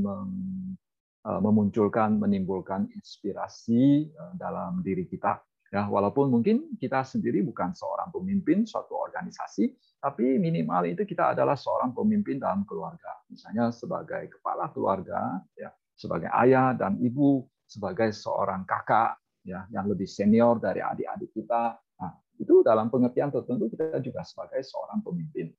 memunculkan, 1.26 2.22
menimbulkan 2.22 2.86
inspirasi 2.94 4.10
dalam 4.38 4.80
diri 4.86 5.10
kita. 5.10 5.42
Ya, 5.74 5.82
walaupun 5.90 6.30
mungkin 6.30 6.78
kita 6.78 7.02
sendiri 7.02 7.42
bukan 7.42 7.74
seorang 7.74 8.14
pemimpin 8.14 8.62
suatu 8.62 8.94
organisasi, 8.94 9.74
tapi 9.98 10.38
minimal 10.38 10.86
itu 10.86 11.02
kita 11.02 11.34
adalah 11.34 11.58
seorang 11.58 11.90
pemimpin 11.90 12.38
dalam 12.38 12.62
keluarga. 12.62 13.18
Misalnya 13.26 13.74
sebagai 13.74 14.30
kepala 14.38 14.70
keluarga, 14.70 15.42
ya, 15.58 15.74
sebagai 15.98 16.30
ayah 16.46 16.70
dan 16.70 17.02
ibu, 17.02 17.42
sebagai 17.66 18.14
seorang 18.14 18.62
kakak 18.62 19.18
ya 19.42 19.66
yang 19.74 19.90
lebih 19.90 20.06
senior 20.06 20.62
dari 20.62 20.78
adik-adik 20.78 21.34
kita. 21.34 21.74
Nah, 21.98 22.12
itu 22.38 22.62
dalam 22.62 22.86
pengertian 22.86 23.34
tertentu 23.34 23.66
kita 23.66 23.98
juga 23.98 24.22
sebagai 24.22 24.62
seorang 24.62 25.02
pemimpin. 25.02 25.50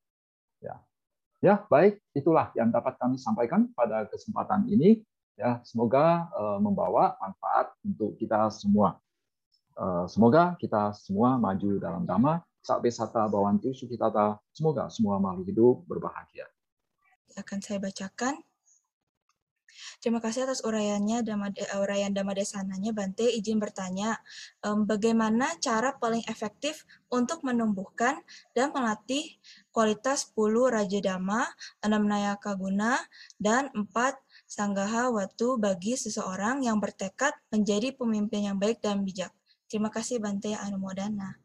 Ya. 0.63 0.80
Ya, 1.38 1.61
baik, 1.70 2.01
itulah 2.18 2.49
yang 2.57 2.74
dapat 2.74 2.97
kami 2.97 3.20
sampaikan 3.22 3.70
pada 3.76 4.09
kesempatan 4.09 4.65
ini. 4.72 5.05
Ya, 5.38 5.62
semoga 5.62 6.26
uh, 6.34 6.58
membawa 6.58 7.14
manfaat 7.22 7.70
untuk 7.86 8.18
kita 8.18 8.50
semua. 8.50 8.98
Uh, 9.78 10.10
semoga 10.10 10.58
kita 10.58 10.90
semua 10.98 11.38
maju 11.38 11.78
dalam 11.78 12.02
dhamma 12.10 12.42
Sabe 12.68 12.92
sata 12.92 13.32
bawantu 13.32 13.72
sukitata. 13.72 14.44
Semoga 14.52 14.92
semua 14.92 15.24
makhluk 15.24 15.48
hidup 15.48 15.76
berbahagia. 15.88 16.44
Akan 17.40 17.64
saya 17.64 17.80
bacakan. 17.80 18.44
Terima 20.04 20.20
kasih 20.20 20.44
atas 20.46 20.62
uraiannya, 20.68 21.24
uraian 21.80 22.12
Dhammadesananya. 22.12 22.92
Bante, 22.92 23.24
izin 23.24 23.58
bertanya, 23.58 24.20
bagaimana 24.62 25.56
cara 25.64 25.96
paling 25.96 26.28
efektif 26.28 26.84
untuk 27.08 27.42
menumbuhkan 27.48 28.20
dan 28.52 28.76
melatih 28.76 29.40
kualitas 29.72 30.30
10 30.36 30.76
Raja 30.76 31.00
Dhamma, 31.02 31.48
6 31.82 31.88
Nayaka 32.04 32.54
Guna, 32.60 33.00
dan 33.40 33.72
4 33.74 33.88
Sanggaha 34.48 35.12
Watu 35.12 35.60
bagi 35.60 36.00
seseorang 36.00 36.64
yang 36.64 36.80
bertekad 36.80 37.36
menjadi 37.52 37.91
pemimpin 37.91 38.48
yang 38.48 38.56
baik 38.56 38.80
dan 38.80 39.04
bijak. 39.04 39.36
Terima 39.68 39.91
kasih 39.91 40.24
Bante 40.24 40.56
Anumodana. 40.56 41.36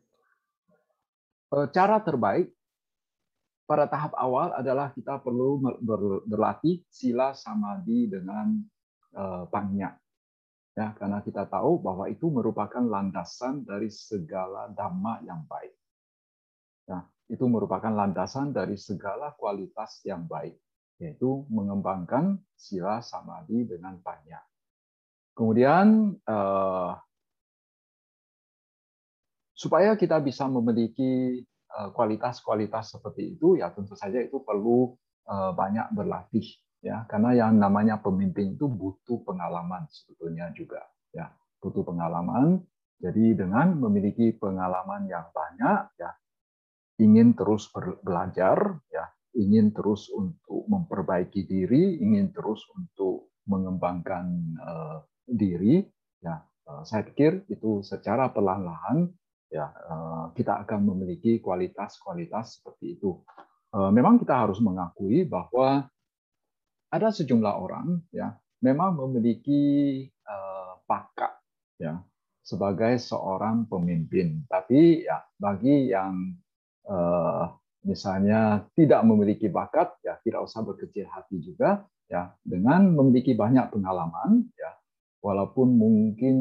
Eh, 1.50 1.66
cara 1.74 1.98
terbaik 1.98 2.54
pada 3.66 3.90
tahap 3.90 4.14
awal 4.14 4.54
adalah 4.54 4.94
kita 4.94 5.18
perlu 5.18 5.58
berlatih 6.24 6.86
sila 6.86 7.34
samadhi 7.34 8.06
dengan 8.06 8.62
eh, 9.18 9.44
panya. 9.50 9.98
Ya, 10.72 10.94
karena 10.96 11.20
kita 11.20 11.44
tahu 11.50 11.82
bahwa 11.82 12.08
itu 12.08 12.30
merupakan 12.32 12.80
landasan 12.80 13.66
dari 13.66 13.92
segala 13.92 14.72
dhamma 14.72 15.20
yang 15.26 15.44
baik. 15.44 15.74
Ya, 16.86 17.04
itu 17.28 17.44
merupakan 17.50 17.92
landasan 17.92 18.56
dari 18.56 18.80
segala 18.80 19.36
kualitas 19.36 20.00
yang 20.08 20.24
baik, 20.24 20.56
yaitu 21.00 21.46
mengembangkan 21.48 22.40
sila 22.56 23.00
samadhi 23.00 23.66
dengan 23.66 23.98
panya. 24.02 24.42
Kemudian 25.32 26.12
eh, 26.20 26.92
supaya 29.56 29.96
kita 29.96 30.20
bisa 30.20 30.46
memiliki 30.46 31.40
eh, 31.48 31.88
kualitas-kualitas 31.96 32.98
seperti 32.98 33.38
itu 33.38 33.56
ya 33.56 33.72
tentu 33.72 33.96
saja 33.96 34.20
itu 34.20 34.44
perlu 34.44 34.92
eh, 35.26 35.52
banyak 35.56 35.94
berlatih 35.96 36.46
ya. 36.84 37.08
Karena 37.08 37.32
yang 37.32 37.56
namanya 37.56 37.98
pemimpin 37.98 38.54
itu 38.54 38.68
butuh 38.68 39.24
pengalaman 39.24 39.88
sebetulnya 39.88 40.52
juga 40.52 40.84
ya. 41.10 41.32
Butuh 41.62 41.82
pengalaman. 41.86 42.60
Jadi 43.02 43.34
dengan 43.34 43.74
memiliki 43.82 44.30
pengalaman 44.38 45.10
yang 45.10 45.26
banyak 45.34 45.98
ya 45.98 46.14
ingin 47.02 47.34
terus 47.34 47.66
belajar 48.04 48.78
ya 48.86 49.10
ingin 49.36 49.72
terus 49.72 50.12
untuk 50.12 50.68
memperbaiki 50.68 51.48
diri 51.48 52.00
ingin 52.00 52.32
terus 52.32 52.64
untuk 52.76 53.32
mengembangkan 53.48 54.26
uh, 54.60 54.98
diri 55.24 55.82
ya 56.20 56.40
uh, 56.68 56.82
saya 56.84 57.02
pikir 57.08 57.48
itu 57.48 57.80
secara 57.82 58.28
perlahan-lahan 58.30 59.10
ya 59.52 59.68
eh, 59.68 60.24
kita 60.32 60.64
akan 60.64 60.80
memiliki 60.88 61.38
kualitas-kualitas 61.44 62.58
seperti 62.58 62.96
itu. 62.96 63.20
Eh, 63.76 63.90
memang 63.92 64.16
kita 64.16 64.48
harus 64.48 64.58
mengakui 64.64 65.28
bahwa 65.28 65.84
ada 66.88 67.08
sejumlah 67.12 67.54
orang 67.60 68.00
ya 68.10 68.32
memang 68.64 68.96
memiliki 68.96 69.62
eh, 70.08 70.72
pakat 70.88 71.36
ya 71.76 72.00
sebagai 72.40 72.96
seorang 72.96 73.68
pemimpin. 73.68 74.48
Tapi 74.48 75.04
ya 75.04 75.20
bagi 75.36 75.92
yang 75.92 76.40
misalnya 77.82 78.66
tidak 78.78 79.02
memiliki 79.02 79.50
bakat 79.50 79.94
ya 80.06 80.18
tidak 80.22 80.46
usah 80.46 80.62
berkecil 80.62 81.06
hati 81.10 81.42
juga 81.42 81.82
ya 82.06 82.30
dengan 82.46 82.94
memiliki 82.94 83.34
banyak 83.34 83.74
pengalaman 83.74 84.46
ya 84.54 84.70
walaupun 85.22 85.74
mungkin 85.74 86.36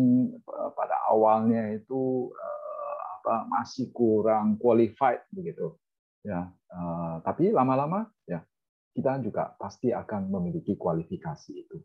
pada 0.78 1.10
awalnya 1.10 1.74
itu 1.74 2.30
apa 3.22 3.46
masih 3.50 3.94
kurang 3.94 4.58
qualified 4.58 5.22
begitu 5.34 5.78
ya 6.22 6.50
uh, 6.74 7.22
tapi 7.26 7.50
lama-lama 7.50 8.06
ya 8.26 8.42
kita 8.92 9.24
juga 9.24 9.56
pasti 9.56 9.96
akan 9.96 10.28
memiliki 10.28 10.76
kualifikasi 10.76 11.52
itu. 11.56 11.78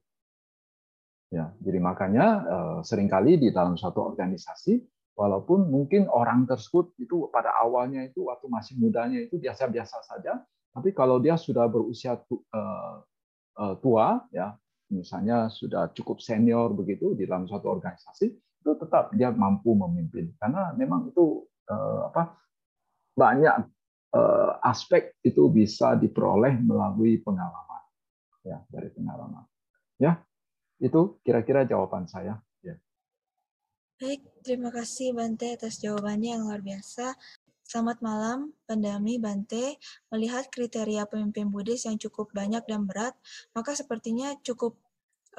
Ya 1.31 1.51
jadi 1.59 1.83
makanya 1.83 2.27
uh, 2.47 2.79
sering 2.87 3.11
kali 3.11 3.39
di 3.39 3.51
dalam 3.51 3.75
suatu 3.75 3.99
organisasi 4.03 4.79
walaupun 5.17 5.73
mungkin 5.73 6.07
orang 6.13 6.45
tersebut 6.45 6.93
itu 7.01 7.27
pada 7.33 7.57
awalnya 7.57 8.05
itu 8.05 8.29
waktu 8.29 8.47
masih 8.53 8.77
mudanya 8.77 9.25
itu 9.25 9.41
biasa-biasa 9.41 10.05
saja 10.05 10.45
tapi 10.77 10.93
kalau 10.93 11.17
dia 11.17 11.41
sudah 11.41 11.65
berusia 11.73 12.21
uh, 12.21 13.01
uh, 13.57 13.75
tua 13.81 14.21
ya 14.29 14.53
misalnya 14.93 15.49
sudah 15.49 15.91
cukup 15.97 16.21
senior 16.21 16.71
begitu 16.77 17.17
di 17.17 17.25
dalam 17.25 17.49
suatu 17.49 17.73
organisasi 17.73 18.27
itu 18.37 18.71
tetap 18.77 19.11
dia 19.17 19.33
mampu 19.33 19.73
memimpin 19.73 20.37
karena 20.37 20.77
memang 20.77 21.11
itu 21.11 21.49
uh, 21.73 22.13
apa 22.13 22.37
banyak 23.17 23.73
aspek 24.65 25.13
itu 25.21 25.53
bisa 25.53 25.93
diperoleh 25.93 26.57
melalui 26.65 27.21
pengalaman 27.21 27.85
ya 28.41 28.65
dari 28.73 28.89
pengalaman 28.89 29.45
ya 30.01 30.17
itu 30.81 31.21
kira-kira 31.21 31.69
jawaban 31.69 32.09
saya 32.09 32.33
ya. 32.33 32.46
Baik, 33.97 34.21
terima 34.45 34.69
kasih 34.69 35.17
Bante 35.17 35.57
atas 35.57 35.81
jawabannya 35.81 36.37
yang 36.37 36.45
luar 36.45 36.61
biasa. 36.61 37.17
Selamat 37.65 38.05
malam, 38.05 38.53
Pandami 38.69 39.17
Bante. 39.17 39.81
Melihat 40.13 40.53
kriteria 40.53 41.09
pemimpin 41.09 41.49
Buddhis 41.49 41.89
yang 41.89 41.97
cukup 41.97 42.29
banyak 42.37 42.61
dan 42.69 42.85
berat, 42.85 43.17
maka 43.57 43.73
sepertinya 43.73 44.37
cukup 44.45 44.77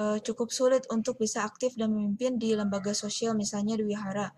uh, 0.01 0.17
cukup 0.25 0.49
sulit 0.49 0.89
untuk 0.89 1.21
bisa 1.21 1.45
aktif 1.45 1.77
dan 1.77 1.93
memimpin 1.93 2.41
di 2.41 2.57
lembaga 2.57 2.97
sosial 2.97 3.37
misalnya 3.37 3.77
di 3.77 3.85
wihara. 3.93 4.33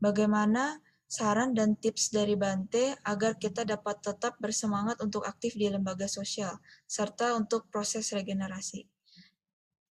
Bagaimana 0.00 0.80
saran 1.04 1.52
dan 1.52 1.76
tips 1.76 2.16
dari 2.16 2.40
Bante 2.40 2.96
agar 3.04 3.36
kita 3.36 3.68
dapat 3.68 4.00
tetap 4.00 4.40
bersemangat 4.40 5.04
untuk 5.04 5.20
aktif 5.28 5.52
di 5.52 5.68
lembaga 5.68 6.08
sosial 6.08 6.64
serta 6.88 7.36
untuk 7.36 7.68
proses 7.68 8.08
regenerasi? 8.08 8.88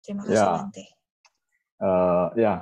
Terima 0.05 0.29
kasih 0.29 0.37
ya. 0.37 0.53
Bante. 0.53 0.85
Uh, 1.79 2.29
ya, 2.37 2.55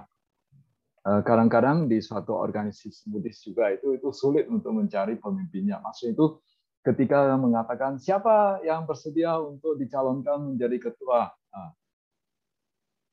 kadang-kadang 1.07 1.87
di 1.87 2.03
suatu 2.03 2.35
organisasi 2.35 3.07
Buddhis 3.07 3.39
juga 3.47 3.71
itu 3.71 3.95
itu 3.95 4.11
sulit 4.11 4.51
untuk 4.51 4.75
mencari 4.75 5.15
pemimpinnya. 5.15 5.79
Maksud 5.79 6.19
itu 6.19 6.43
ketika 6.83 7.31
mengatakan 7.39 8.03
siapa 8.03 8.59
yang 8.67 8.87
bersedia 8.91 9.39
untuk 9.39 9.79
dicalonkan 9.79 10.55
menjadi 10.55 10.91
ketua, 10.91 11.31
nah, 11.31 11.71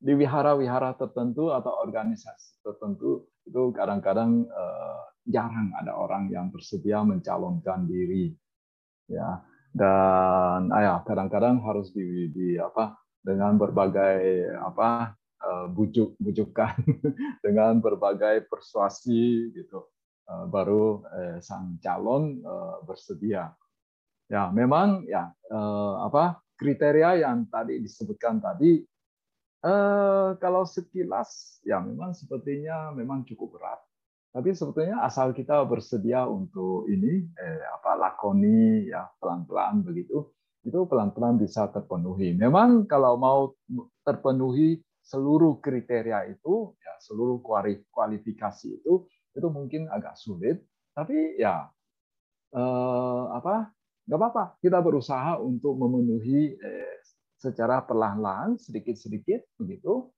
di 0.04 0.14
wihara-wihara 0.20 1.00
tertentu 1.00 1.54
atau 1.54 1.80
organisasi 1.80 2.60
tertentu 2.60 3.24
itu 3.48 3.72
kadang-kadang 3.72 4.44
uh, 4.52 5.04
jarang 5.24 5.72
ada 5.80 5.96
orang 5.96 6.28
yang 6.28 6.52
bersedia 6.52 7.00
mencalonkan 7.08 7.88
diri 7.88 8.36
ya 9.08 9.40
dan 9.72 10.70
ayah 10.76 11.00
kadang-kadang 11.08 11.64
harus 11.64 11.96
di, 11.96 12.28
di 12.36 12.60
apa 12.60 13.00
dengan 13.24 13.56
berbagai 13.56 14.52
apa 14.60 15.16
bujuk 15.76 16.16
bujukan 16.24 16.72
dengan 17.46 17.84
berbagai 17.84 18.48
persuasi 18.48 19.52
gitu 19.52 19.92
uh, 20.32 20.48
baru 20.48 21.04
uh, 21.04 21.38
sang 21.44 21.76
calon 21.84 22.40
bersedia 22.88 23.52
ya 24.32 24.48
memang 24.56 25.04
ya 25.04 25.28
apa 26.00 26.40
kriteria 26.56 27.28
yang 27.28 27.44
tadi 27.52 27.84
disebutkan 27.84 28.40
tadi 28.40 28.80
Eh, 29.64 30.30
kalau 30.44 30.68
sekilas 30.68 31.64
ya 31.64 31.80
memang 31.80 32.12
sepertinya 32.12 32.92
memang 32.92 33.24
cukup 33.24 33.56
berat. 33.56 33.80
Tapi 34.36 34.52
sebetulnya 34.52 35.00
asal 35.08 35.32
kita 35.32 35.64
bersedia 35.64 36.28
untuk 36.28 36.84
ini 36.92 37.24
eh, 37.40 37.64
apa 37.72 37.96
lakoni 37.96 38.92
ya 38.92 39.08
pelan-pelan 39.24 39.88
begitu, 39.88 40.36
itu 40.68 40.80
pelan-pelan 40.84 41.40
bisa 41.40 41.72
terpenuhi. 41.72 42.36
Memang 42.36 42.84
kalau 42.92 43.16
mau 43.16 43.56
terpenuhi 44.04 44.84
seluruh 45.04 45.60
kriteria 45.60 46.32
itu, 46.32 46.72
ya 46.80 46.94
seluruh 47.04 47.44
kualifikasi 47.92 48.68
itu, 48.80 49.04
itu 49.36 49.48
mungkin 49.52 49.92
agak 49.92 50.16
sulit. 50.16 50.64
Tapi 50.96 51.36
ya 51.38 51.68
eh, 52.56 53.24
apa 53.36 53.70
nggak 54.08 54.20
apa-apa. 54.20 54.44
Kita 54.64 54.80
berusaha 54.80 55.38
untuk 55.44 55.76
memenuhi 55.76 56.56
eh, 56.56 56.96
secara 57.36 57.84
perlahan-lahan 57.84 58.56
sedikit-sedikit 58.56 59.44
begitu 59.60 60.10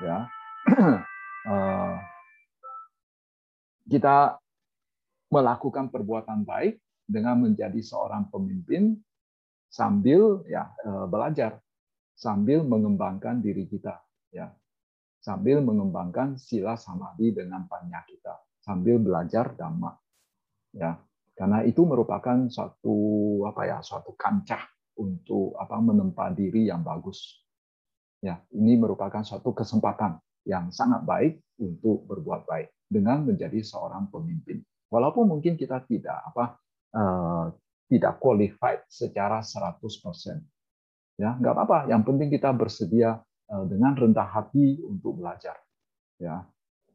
ya. 0.00 0.26
Eh, 1.42 1.98
kita 3.90 4.38
melakukan 5.26 5.90
perbuatan 5.90 6.46
baik 6.46 6.78
dengan 7.02 7.42
menjadi 7.42 7.82
seorang 7.82 8.30
pemimpin 8.30 8.94
sambil 9.66 10.46
ya 10.46 10.70
eh, 10.86 11.06
belajar 11.10 11.58
sambil 12.14 12.62
mengembangkan 12.62 13.42
diri 13.42 13.66
kita 13.66 13.98
ya. 14.32 14.50
Sambil 15.22 15.62
mengembangkan 15.62 16.34
sila 16.34 16.74
samadhi 16.74 17.30
dengan 17.30 17.70
panya 17.70 18.02
kita 18.02 18.34
sambil 18.62 18.98
belajar 18.98 19.54
dhamma. 19.54 19.92
Ya. 20.74 20.98
Karena 21.32 21.64
itu 21.64 21.82
merupakan 21.82 22.46
suatu 22.50 22.96
apa 23.48 23.62
ya 23.66 23.78
suatu 23.80 24.14
kancah 24.14 24.62
untuk 25.00 25.56
apa 25.56 25.80
menempa 25.80 26.30
diri 26.32 26.68
yang 26.68 26.84
bagus. 26.84 27.42
Ya 28.22 28.38
ini 28.54 28.78
merupakan 28.78 29.24
suatu 29.26 29.50
kesempatan 29.50 30.20
yang 30.46 30.70
sangat 30.70 31.02
baik 31.02 31.42
untuk 31.58 32.06
berbuat 32.06 32.46
baik 32.46 32.68
dengan 32.86 33.26
menjadi 33.26 33.62
seorang 33.64 34.10
pemimpin. 34.12 34.62
Walaupun 34.92 35.24
mungkin 35.24 35.56
kita 35.56 35.82
tidak 35.88 36.20
apa 36.20 36.60
uh, 36.94 37.46
tidak 37.88 38.20
qualified 38.20 38.84
secara 38.88 39.40
100%. 39.40 39.80
Ya, 41.20 41.36
nggak 41.36 41.52
apa-apa. 41.52 41.78
Yang 41.92 42.02
penting 42.08 42.28
kita 42.32 42.50
bersedia 42.52 43.20
dengan 43.68 43.92
rendah 43.92 44.28
hati 44.32 44.80
untuk 44.80 45.20
belajar. 45.20 45.60
Ya, 46.16 46.46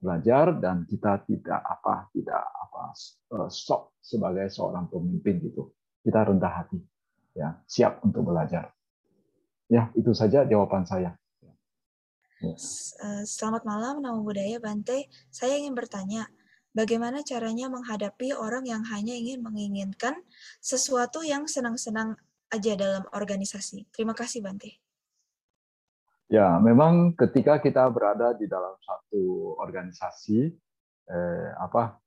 belajar 0.02 0.58
dan 0.58 0.90
kita 0.90 1.22
tidak 1.26 1.62
apa 1.62 2.10
tidak 2.14 2.42
apa 2.42 2.94
uh, 3.38 3.50
sok 3.50 3.98
sebagai 4.02 4.50
seorang 4.50 4.90
pemimpin 4.90 5.38
gitu. 5.42 5.74
Kita 6.02 6.26
rendah 6.26 6.54
hati. 6.64 6.80
Ya, 7.38 7.62
siap 7.70 8.02
untuk 8.02 8.26
belajar. 8.26 8.74
Ya, 9.70 9.92
itu 9.94 10.16
saja 10.16 10.48
jawaban 10.48 10.88
saya. 10.88 11.14
Ya. 11.44 11.54
Selamat 13.28 13.68
malam, 13.68 14.00
nama 14.00 14.18
budaya 14.18 14.58
Bante. 14.64 15.12
Saya 15.28 15.60
ingin 15.60 15.76
bertanya, 15.76 16.32
bagaimana 16.72 17.22
caranya 17.22 17.68
menghadapi 17.68 18.32
orang 18.34 18.64
yang 18.66 18.82
hanya 18.88 19.14
ingin 19.14 19.44
menginginkan 19.44 20.16
sesuatu 20.64 21.22
yang 21.22 21.46
senang-senang 21.46 22.16
aja 22.48 22.74
dalam 22.80 23.04
organisasi. 23.12 23.92
Terima 23.92 24.16
kasih, 24.16 24.40
Bante. 24.40 24.87
Ya, 26.28 26.60
memang 26.60 27.16
ketika 27.16 27.56
kita 27.64 27.88
berada 27.88 28.36
di 28.36 28.52
dalam 28.52 28.76
satu 28.84 29.56
organisasi, 29.64 30.52
eh, 31.08 31.50
apa 31.56 32.04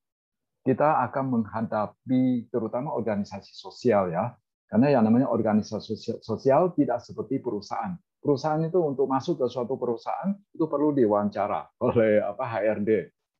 kita 0.61 1.01
akan 1.09 1.41
menghadapi 1.41 2.45
terutama 2.53 2.93
organisasi 2.93 3.49
sosial 3.49 4.13
ya, 4.13 4.37
karena 4.69 4.93
yang 4.93 5.03
namanya 5.09 5.25
organisasi 5.25 6.21
sosial 6.21 6.69
tidak 6.77 7.01
seperti 7.01 7.41
perusahaan. 7.41 7.97
Perusahaan 8.21 8.61
itu 8.61 8.77
untuk 8.77 9.09
masuk 9.09 9.41
ke 9.41 9.49
suatu 9.49 9.73
perusahaan 9.73 10.37
itu 10.53 10.69
perlu 10.69 10.93
diwawancara 10.93 11.81
oleh 11.81 12.21
apa 12.21 12.45
HRD. 12.45 12.89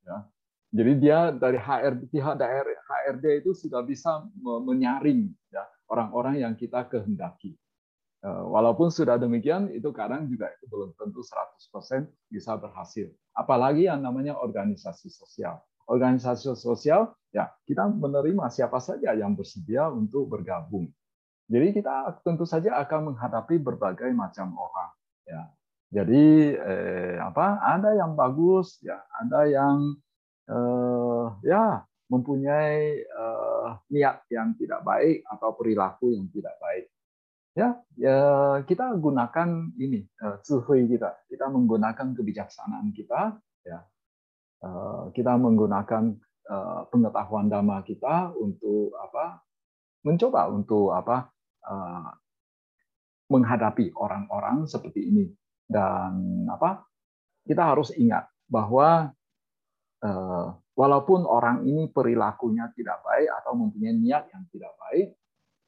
Ya. 0.01 0.17
Jadi 0.73 0.91
dia 0.97 1.29
dari 1.29 1.61
HR 1.61 2.09
pihak 2.09 2.41
HRD 2.41 3.45
itu 3.45 3.53
sudah 3.53 3.85
bisa 3.85 4.25
menyaring 4.41 5.29
ya 5.53 5.61
orang-orang 5.93 6.41
yang 6.41 6.53
kita 6.57 6.89
kehendaki. 6.89 7.53
Eh, 8.21 8.43
walaupun 8.45 8.93
sudah 8.93 9.17
demikian, 9.17 9.73
itu 9.73 9.89
kadang 9.89 10.29
juga 10.29 10.53
itu 10.53 10.69
belum 10.69 10.93
tentu 10.93 11.25
100% 11.25 12.05
bisa 12.29 12.53
berhasil. 12.53 13.09
Apalagi 13.33 13.89
yang 13.89 14.05
namanya 14.05 14.37
organisasi 14.37 15.09
sosial. 15.09 15.57
Organisasi 15.89 16.53
sosial, 16.53 17.17
ya 17.33 17.49
kita 17.65 17.89
menerima 17.89 18.45
siapa 18.53 18.77
saja 18.77 19.17
yang 19.17 19.33
bersedia 19.33 19.89
untuk 19.89 20.29
bergabung. 20.29 20.85
Jadi 21.49 21.81
kita 21.81 22.21
tentu 22.21 22.45
saja 22.45 22.77
akan 22.85 23.11
menghadapi 23.11 23.57
berbagai 23.57 24.13
macam 24.13 24.53
orang. 24.53 24.91
Ya. 25.25 25.41
Jadi 25.91 26.55
eh, 26.61 27.17
apa? 27.17 27.57
Ada 27.57 27.97
yang 27.97 28.13
bagus, 28.13 28.77
ya, 28.85 29.01
ada 29.17 29.49
yang 29.49 29.97
uh, 30.47 31.35
ya 31.43 31.83
mempunyai 32.07 33.01
uh, 33.11 33.81
niat 33.91 34.23
yang 34.31 34.55
tidak 34.55 34.85
baik 34.87 35.25
atau 35.27 35.51
perilaku 35.57 36.15
yang 36.15 36.29
tidak 36.31 36.55
baik. 36.61 36.85
Ya, 37.51 37.75
ya 37.99 38.19
kita 38.63 38.95
gunakan 38.95 39.75
ini 39.75 40.07
uh, 40.23 40.39
kita. 40.39 41.09
Kita 41.27 41.45
menggunakan 41.51 42.15
kebijaksanaan 42.15 42.95
kita, 42.95 43.35
ya. 43.67 43.79
Uh, 44.61 45.09
kita 45.11 45.35
menggunakan 45.35 46.15
uh, 46.47 46.87
pengetahuan 46.87 47.51
dhamma 47.51 47.83
kita 47.83 48.31
untuk 48.37 48.95
apa? 48.95 49.43
Mencoba 50.07 50.49
untuk 50.49 50.95
apa? 50.95 51.29
Menghadapi 53.29 53.93
orang-orang 53.93 54.65
seperti 54.65 55.13
ini 55.13 55.29
dan 55.69 56.43
apa? 56.49 56.83
Kita 57.45 57.69
harus 57.69 57.93
ingat 57.93 58.25
bahwa 58.49 59.13
Eh, 60.01 60.47
walaupun 60.73 61.29
orang 61.29 61.61
ini 61.61 61.85
perilakunya 61.93 62.73
tidak 62.73 63.05
baik 63.05 63.29
atau 63.37 63.53
mempunyai 63.53 63.93
niat 63.93 64.33
yang 64.33 64.49
tidak 64.49 64.73
baik, 64.81 65.13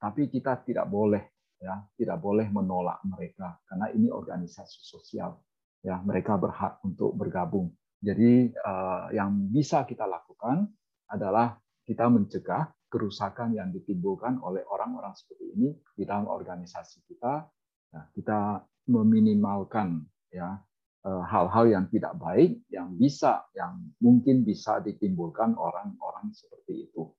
tapi 0.01 0.25
kita 0.25 0.57
tidak 0.65 0.89
boleh 0.89 1.32
ya 1.63 1.79
tidak 1.95 2.19
boleh 2.19 2.51
menolak 2.51 2.99
mereka 3.07 3.55
karena 3.63 3.87
ini 3.95 4.11
organisasi 4.11 4.83
sosial 4.83 5.39
ya 5.79 6.03
mereka 6.03 6.35
berhak 6.35 6.83
untuk 6.83 7.15
bergabung 7.15 7.71
jadi 8.03 8.51
eh, 8.51 9.05
yang 9.15 9.31
bisa 9.47 9.87
kita 9.87 10.03
lakukan 10.03 10.67
adalah 11.07 11.55
kita 11.87 12.11
mencegah 12.11 12.67
kerusakan 12.91 13.55
yang 13.55 13.71
ditimbulkan 13.71 14.43
oleh 14.43 14.67
orang-orang 14.67 15.15
seperti 15.15 15.55
ini 15.55 15.71
di 15.95 16.03
dalam 16.03 16.27
organisasi 16.27 17.07
kita 17.07 17.47
nah, 17.95 18.05
kita 18.11 18.59
meminimalkan 18.91 20.03
ya 20.27 20.59
Eh, 21.03 21.23
hal-hal 21.27 21.67
yang 21.67 21.85
tidak 21.91 22.15
baik 22.15 22.63
yang 22.71 22.95
bisa 22.95 23.43
yang 23.51 23.75
mungkin 23.99 24.47
bisa 24.47 24.79
ditimbulkan 24.79 25.51
orang-orang 25.51 26.31
seperti 26.31 26.87
itu. 26.87 27.11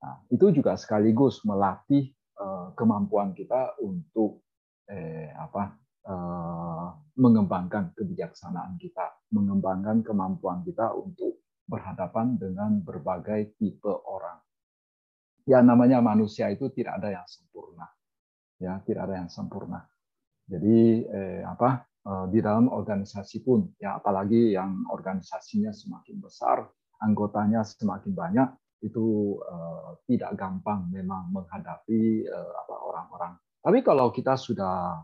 Nah, 0.00 0.24
itu 0.32 0.48
juga 0.48 0.80
sekaligus 0.80 1.44
melatih 1.44 2.08
uh, 2.08 2.17
kemampuan 2.74 3.34
kita 3.34 3.78
untuk 3.82 4.46
eh, 4.86 5.34
apa 5.34 5.74
uh, 6.06 6.88
mengembangkan 7.18 7.92
kebijaksanaan 7.98 8.78
kita, 8.78 9.26
mengembangkan 9.34 10.06
kemampuan 10.06 10.62
kita 10.62 10.94
untuk 10.94 11.42
berhadapan 11.66 12.38
dengan 12.38 12.78
berbagai 12.80 13.58
tipe 13.58 13.90
orang. 13.90 14.38
Ya 15.44 15.60
namanya 15.64 15.98
manusia 15.98 16.48
itu 16.52 16.70
tidak 16.70 17.02
ada 17.02 17.20
yang 17.20 17.26
sempurna. 17.26 17.88
Ya, 18.58 18.78
tidak 18.84 19.08
ada 19.08 19.14
yang 19.24 19.30
sempurna. 19.30 19.86
Jadi 20.48 21.04
eh, 21.04 21.42
apa 21.44 21.88
Eh, 22.08 22.26
di 22.32 22.40
dalam 22.40 22.72
organisasi 22.72 23.44
pun 23.44 23.68
ya 23.76 24.00
apalagi 24.00 24.56
yang 24.56 24.80
organisasinya 24.88 25.68
semakin 25.76 26.16
besar 26.24 26.64
anggotanya 27.04 27.60
semakin 27.60 28.16
banyak 28.16 28.48
itu 28.82 29.38
uh, 29.42 29.98
tidak 30.06 30.38
gampang 30.38 30.86
memang 30.90 31.30
menghadapi 31.34 32.26
uh, 32.26 32.62
orang-orang. 32.68 33.34
Tapi 33.58 33.78
kalau 33.82 34.14
kita 34.14 34.38
sudah 34.38 35.02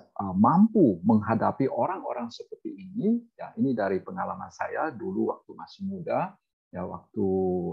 uh, 0.00 0.34
mampu 0.34 1.00
menghadapi 1.04 1.68
orang-orang 1.68 2.32
seperti 2.32 2.72
ini 2.72 3.20
ya 3.36 3.52
ini 3.60 3.76
dari 3.76 4.00
pengalaman 4.00 4.48
saya 4.48 4.88
dulu 4.92 5.32
waktu 5.32 5.50
masih 5.52 5.82
muda 5.86 6.32
ya 6.72 6.82
waktu 6.82 7.28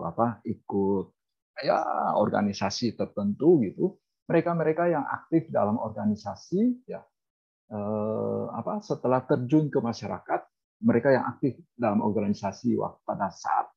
apa 0.05 0.43
ikut 0.45 1.05
ya 1.63 1.79
organisasi 2.19 2.93
tertentu 2.93 3.63
gitu 3.63 3.97
mereka-mereka 4.27 4.91
yang 4.91 5.03
aktif 5.07 5.47
dalam 5.51 5.79
organisasi 5.79 6.83
ya 6.87 7.01
Eh, 7.73 8.45
apa 8.53 8.85
setelah 8.85 9.25
terjun 9.25 9.65
ke 9.73 9.81
masyarakat 9.81 10.41
mereka 10.85 11.09
yang 11.09 11.25
aktif 11.25 11.57
dalam 11.73 12.05
organisasi 12.05 12.77
pada 13.01 13.33
saat 13.33 13.72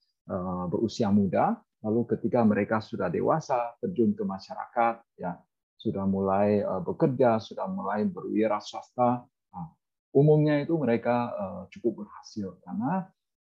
berusia 0.70 1.08
muda 1.10 1.54
lalu 1.86 2.02
ketika 2.16 2.42
mereka 2.42 2.82
sudah 2.82 3.06
dewasa 3.06 3.78
terjun 3.78 4.10
ke 4.10 4.26
masyarakat 4.26 5.02
ya 5.22 5.38
sudah 5.78 6.02
mulai 6.02 6.62
eh, 6.62 6.82
bekerja 6.82 7.38
sudah 7.38 7.70
mulai 7.70 8.02
berwira 8.10 8.58
swasta 8.58 9.22
nah, 9.26 9.68
umumnya 10.10 10.62
itu 10.62 10.74
mereka 10.74 11.30
cukup 11.70 12.06
berhasil 12.06 12.56
karena 12.64 13.06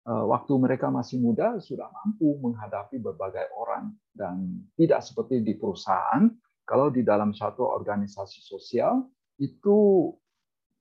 waktu 0.05 0.53
mereka 0.61 0.93
masih 0.93 1.17
muda 1.17 1.57
sudah 1.57 1.89
mampu 1.89 2.37
menghadapi 2.41 3.01
berbagai 3.01 3.49
orang 3.57 3.93
dan 4.13 4.65
tidak 4.77 5.01
seperti 5.01 5.41
di 5.41 5.57
perusahaan 5.57 6.29
kalau 6.65 6.89
di 6.89 7.05
dalam 7.05 7.29
suatu 7.29 7.61
organisasi 7.61 8.41
sosial 8.41 9.05
itu 9.37 10.09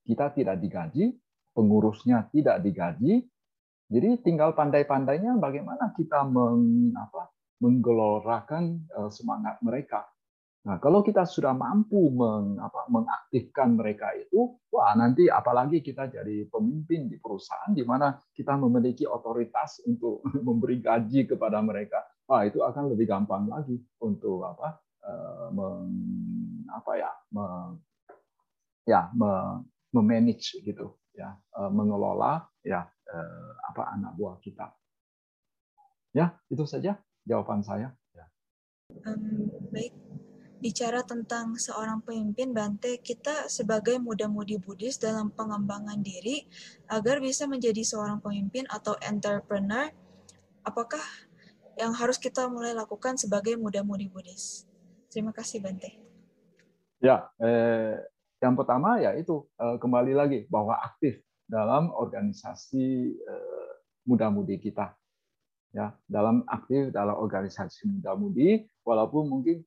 kita 0.08 0.32
tidak 0.32 0.56
digaji, 0.60 1.12
pengurusnya 1.52 2.28
tidak 2.32 2.64
digaji, 2.64 3.24
jadi 3.92 4.16
tinggal 4.24 4.56
pandai-pandainya 4.56 5.36
bagaimana 5.36 5.92
kita 5.92 6.24
meng, 6.24 6.92
menggelorakan 7.60 8.88
eh, 8.88 9.10
semangat 9.12 9.60
mereka. 9.60 10.08
Nah, 10.64 10.80
kalau 10.80 11.04
kita 11.04 11.28
sudah 11.28 11.52
mampu 11.52 12.08
meng, 12.08 12.56
mengaktifkan 12.88 13.76
mereka 13.76 14.16
itu, 14.16 14.56
wah 14.72 14.96
nanti 14.96 15.28
apalagi 15.28 15.84
kita 15.84 16.08
jadi 16.08 16.48
pemimpin 16.48 17.12
di 17.12 17.20
perusahaan 17.20 17.68
di 17.68 17.84
mana 17.84 18.16
kita 18.32 18.56
memiliki 18.56 19.04
otoritas 19.04 19.84
untuk 19.84 20.24
memberi 20.46 20.80
gaji 20.80 21.28
kepada 21.28 21.60
mereka, 21.60 22.00
wah 22.24 22.48
itu 22.48 22.64
akan 22.64 22.96
lebih 22.96 23.04
gampang 23.04 23.44
lagi 23.44 23.76
untuk 24.00 24.48
apa, 24.48 24.80
eh, 25.04 25.48
meng, 25.52 25.92
apa 26.72 26.92
ya, 26.96 27.12
meng, 27.36 27.76
ya 28.88 29.12
memanage 29.92 30.60
gitu 30.60 30.96
ya 31.14 31.38
mengelola 31.70 32.44
ya 32.66 32.82
apa 33.70 33.82
anak 33.94 34.18
buah 34.18 34.36
kita. 34.42 34.70
Ya, 36.14 36.30
itu 36.46 36.62
saja 36.62 36.94
jawaban 37.26 37.66
saya. 37.66 37.90
Ya. 38.14 38.26
Um, 39.02 39.50
baik, 39.74 39.90
bicara 40.62 41.02
tentang 41.02 41.58
seorang 41.58 42.06
pemimpin 42.06 42.54
Bante, 42.54 43.02
kita 43.02 43.50
sebagai 43.50 43.98
muda-mudi 43.98 44.62
Buddhis 44.62 45.02
dalam 45.02 45.34
pengembangan 45.34 45.98
diri 46.06 46.46
agar 46.86 47.18
bisa 47.18 47.50
menjadi 47.50 47.82
seorang 47.82 48.22
pemimpin 48.22 48.62
atau 48.70 48.94
entrepreneur, 49.02 49.90
apakah 50.62 51.02
yang 51.74 51.90
harus 51.90 52.22
kita 52.22 52.46
mulai 52.46 52.70
lakukan 52.70 53.18
sebagai 53.18 53.58
muda-mudi 53.58 54.06
Buddhis? 54.06 54.70
Terima 55.10 55.34
kasih 55.34 55.66
Bante. 55.66 55.98
Ya, 57.02 57.26
eh, 57.42 57.98
yang 58.44 58.54
pertama 58.60 59.00
ya 59.00 59.16
itu 59.16 59.48
eh, 59.56 59.80
kembali 59.80 60.12
lagi 60.12 60.38
bahwa 60.52 60.76
aktif 60.76 61.16
dalam 61.48 61.88
organisasi 61.96 63.16
eh, 63.16 63.72
muda-mudi 64.04 64.60
kita. 64.60 64.92
Ya 65.74 65.90
dalam 66.06 66.46
aktif 66.46 66.94
dalam 66.94 67.18
organisasi 67.18 67.90
muda-mudi 67.90 68.62
walaupun 68.86 69.26
mungkin 69.26 69.66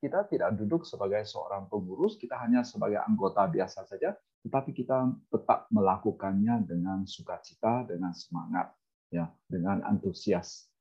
kita 0.00 0.24
tidak 0.32 0.56
duduk 0.56 0.88
sebagai 0.88 1.28
seorang 1.28 1.68
pengurus 1.68 2.16
kita 2.16 2.40
hanya 2.40 2.64
sebagai 2.64 3.04
anggota 3.04 3.44
biasa 3.52 3.84
saja 3.84 4.16
tetapi 4.48 4.72
kita 4.72 5.12
tetap 5.28 5.68
melakukannya 5.68 6.64
dengan 6.64 7.04
sukacita 7.04 7.84
dengan 7.84 8.16
semangat 8.16 8.72
ya 9.12 9.28
dengan 9.44 9.84
antusias. 9.84 10.72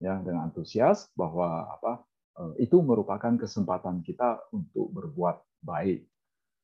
Ya 0.00 0.16
dengan 0.24 0.48
antusias 0.48 1.12
bahwa 1.12 1.68
apa 1.68 2.00
eh, 2.40 2.64
itu 2.64 2.80
merupakan 2.80 3.36
kesempatan 3.36 4.00
kita 4.00 4.48
untuk 4.48 4.96
berbuat 4.96 5.44
baik 5.60 6.08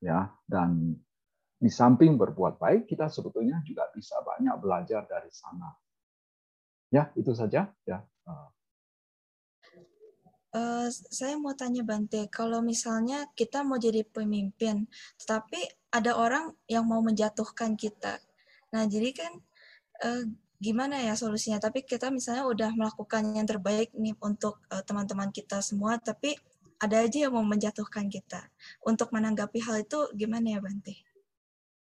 ya 0.01 0.29
dan 0.45 0.97
di 1.57 1.71
samping 1.73 2.21
berbuat 2.21 2.61
baik 2.61 2.85
kita 2.85 3.09
sebetulnya 3.09 3.65
juga 3.65 3.89
bisa 3.97 4.21
banyak 4.21 4.55
belajar 4.61 5.09
dari 5.09 5.33
sana 5.33 5.73
Ya, 6.95 7.11
itu 7.19 7.35
saja. 7.35 7.67
Ya. 7.83 7.99
Uh, 10.57 10.89
saya 10.89 11.37
mau 11.37 11.53
tanya 11.53 11.85
Bante, 11.85 12.31
kalau 12.33 12.65
misalnya 12.65 13.29
kita 13.37 13.61
mau 13.61 13.77
jadi 13.77 14.07
pemimpin, 14.09 14.89
tetapi 15.21 15.61
ada 15.93 16.17
orang 16.17 16.57
yang 16.65 16.89
mau 16.89 17.05
menjatuhkan 17.05 17.77
kita. 17.77 18.17
Nah, 18.73 18.89
jadi 18.89 19.13
kan 19.13 19.33
uh, 20.01 20.25
gimana 20.57 20.97
ya 21.05 21.13
solusinya? 21.13 21.61
Tapi 21.61 21.85
kita 21.85 22.09
misalnya 22.09 22.49
udah 22.49 22.71
melakukan 22.73 23.37
yang 23.37 23.45
terbaik 23.45 23.93
nih 23.93 24.17
untuk 24.25 24.65
teman-teman 24.89 25.29
uh, 25.29 25.35
kita 25.35 25.61
semua, 25.61 26.01
tapi 26.01 26.39
ada 26.77 26.97
aja 27.05 27.29
yang 27.29 27.33
mau 27.33 27.47
menjatuhkan 27.47 28.13
kita. 28.13 28.53
Untuk 28.85 29.13
menanggapi 29.13 29.59
hal 29.65 29.85
itu 29.85 30.13
gimana 30.13 30.57
ya 30.57 30.61
Bante? 30.61 30.95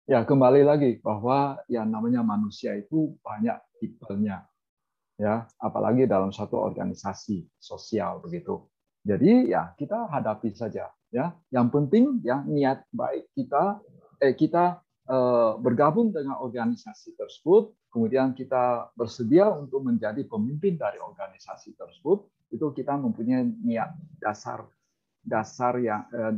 Ya, 0.08 0.24
kembali 0.24 0.64
lagi 0.64 0.96
bahwa 1.04 1.60
yang 1.68 1.92
namanya 1.92 2.24
manusia 2.24 2.72
itu 2.72 3.12
banyak 3.20 3.60
tipenya 3.76 4.48
ya 5.18 5.50
apalagi 5.58 6.06
dalam 6.06 6.30
satu 6.32 6.56
organisasi 6.56 7.44
sosial 7.60 8.22
begitu. 8.22 8.64
Jadi 9.04 9.52
ya 9.52 9.76
kita 9.76 10.08
hadapi 10.08 10.56
saja 10.56 10.88
ya. 11.12 11.36
Yang 11.52 11.68
penting 11.74 12.04
ya 12.24 12.40
niat 12.46 12.88
baik 12.88 13.28
kita 13.36 13.84
eh 14.24 14.32
kita 14.32 14.80
eh, 15.12 15.52
bergabung 15.60 16.14
dengan 16.14 16.40
organisasi 16.40 17.12
tersebut, 17.12 17.76
kemudian 17.92 18.32
kita 18.32 18.88
bersedia 18.96 19.52
untuk 19.52 19.84
menjadi 19.84 20.24
pemimpin 20.24 20.80
dari 20.80 20.96
organisasi 21.02 21.76
tersebut, 21.76 22.24
itu 22.48 22.64
kita 22.72 22.96
mempunyai 22.96 23.44
niat 23.44 23.92
dasar 24.16 24.64
dasar 25.28 25.76
yang 25.78 26.08
eh, 26.10 26.34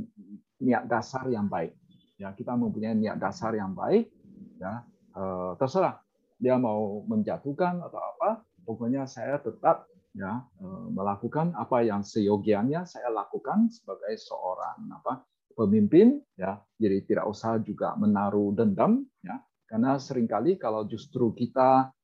niat 0.61 0.85
dasar 0.91 1.31
yang 1.31 1.47
baik. 1.47 1.73
Ya, 2.21 2.35
kita 2.37 2.53
mempunyai 2.53 2.93
niat 2.93 3.17
dasar 3.17 3.55
yang 3.57 3.73
baik 3.73 4.11
ya. 4.59 4.85
Eh, 5.17 5.53
terserah 5.57 6.03
dia 6.41 6.57
mau 6.57 7.05
menjatuhkan 7.05 7.85
atau 7.85 8.01
apa, 8.01 8.43
pokoknya 8.65 9.05
saya 9.05 9.39
tetap 9.39 9.87
ya 10.11 10.43
eh, 10.43 10.87
melakukan 10.91 11.55
apa 11.55 11.87
yang 11.87 12.03
seyogianya 12.03 12.83
saya 12.83 13.15
lakukan 13.15 13.71
sebagai 13.71 14.19
seorang 14.19 14.91
apa 14.91 15.23
pemimpin 15.55 16.19
ya 16.35 16.59
jadi 16.81 17.05
tidak 17.07 17.27
usah 17.31 17.63
juga 17.63 17.95
menaruh 17.95 18.51
dendam 18.55 19.07
ya 19.23 19.39
karena 19.71 20.03
sering 20.03 20.27
kali 20.27 20.59
kalau 20.59 20.83
justru 20.83 21.31
kita 21.31 21.95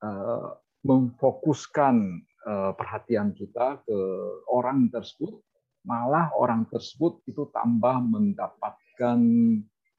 uh, 0.00 0.48
memfokuskan 0.80 2.24
uh, 2.48 2.72
perhatian 2.72 3.36
kita 3.36 3.84
ke 3.84 3.98
orang 4.48 4.88
tersebut 4.88 5.44
malah 5.82 6.30
orang 6.38 6.66
tersebut 6.70 7.22
itu 7.26 7.50
tambah 7.50 7.98
mendapatkan 8.02 9.18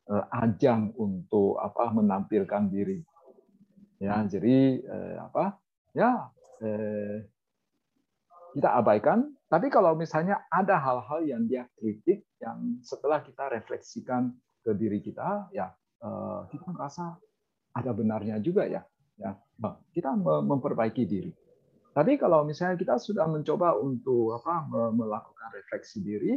uh, 0.07 0.25
ajang 0.43 0.95
untuk 0.95 1.59
apa 1.59 1.91
menampilkan 1.91 2.71
diri 2.71 3.03
ya 3.99 4.23
jadi 4.27 4.83
uh, 4.83 5.15
apa 5.31 5.59
ya 5.95 6.33
eh, 6.63 7.17
kita 8.53 8.69
abaikan. 8.77 9.33
Tapi 9.49 9.69
kalau 9.69 9.93
misalnya 9.93 10.45
ada 10.49 10.81
hal-hal 10.81 11.25
yang 11.25 11.45
dia 11.45 11.69
kritik, 11.77 12.25
yang 12.41 12.81
setelah 12.81 13.21
kita 13.21 13.49
refleksikan 13.53 14.33
ke 14.65 14.73
diri 14.73 15.01
kita, 15.01 15.49
ya 15.53 15.69
eh, 16.01 16.41
kita 16.53 16.69
merasa 16.73 17.17
ada 17.73 17.91
benarnya 17.93 18.37
juga 18.41 18.65
ya. 18.65 18.81
Ya, 19.13 19.37
kita 19.93 20.09
memperbaiki 20.17 21.05
diri. 21.05 21.29
Tapi 21.93 22.17
kalau 22.17 22.41
misalnya 22.41 22.75
kita 22.75 22.97
sudah 22.97 23.29
mencoba 23.29 23.77
untuk 23.77 24.33
apa 24.41 24.65
melakukan 24.91 25.49
refleksi 25.53 26.01
diri, 26.01 26.33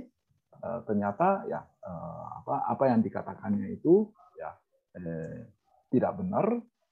eh, 0.60 0.80
ternyata 0.84 1.48
ya 1.48 1.60
eh, 1.64 2.24
apa 2.44 2.68
apa 2.68 2.84
yang 2.92 3.00
dikatakannya 3.00 3.72
itu 3.72 4.12
ya 4.36 4.52
eh, 5.00 5.48
tidak 5.88 6.12
benar 6.20 6.46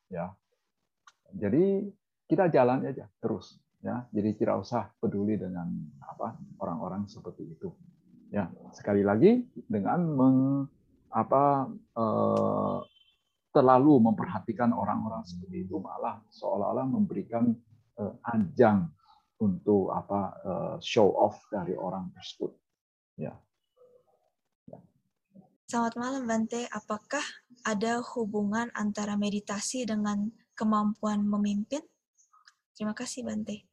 ya. 0.09 0.33
Jadi 1.35 1.93
kita 2.25 2.49
jalan 2.49 2.89
aja 2.89 3.05
terus 3.21 3.61
ya 3.85 4.01
jadi 4.09 4.33
tidak 4.33 4.65
usah 4.65 4.89
peduli 4.97 5.37
dengan 5.37 5.69
apa 6.01 6.41
orang-orang 6.57 7.05
seperti 7.05 7.45
itu 7.53 7.69
ya 8.33 8.49
sekali 8.73 9.05
lagi 9.05 9.45
dengan 9.69 10.01
meng, 10.09 10.39
apa 11.13 11.69
eh, 11.95 12.79
terlalu 13.55 14.11
memperhatikan 14.11 14.73
orang-orang 14.75 15.23
seperti 15.29 15.69
itu 15.69 15.79
malah 15.79 16.19
seolah-olah 16.33 16.89
memberikan 16.91 17.55
ajang 18.35 18.91
untuk 19.43 19.91
apa 19.91 20.21
eh, 20.43 20.77
show 20.81 21.11
off 21.15 21.43
dari 21.51 21.75
orang 21.75 22.11
tersebut. 22.15 22.53
Ya. 23.19 23.35
Selamat 25.65 25.97
malam 25.99 26.23
Bante, 26.29 26.71
apakah 26.71 27.25
ada 27.67 27.99
hubungan 28.15 28.71
antara 28.77 29.19
meditasi 29.19 29.89
dengan 29.89 30.31
kemampuan 30.55 31.25
memimpin? 31.27 31.83
Terima 32.79 32.95
kasih 32.95 33.27
Bante. 33.27 33.65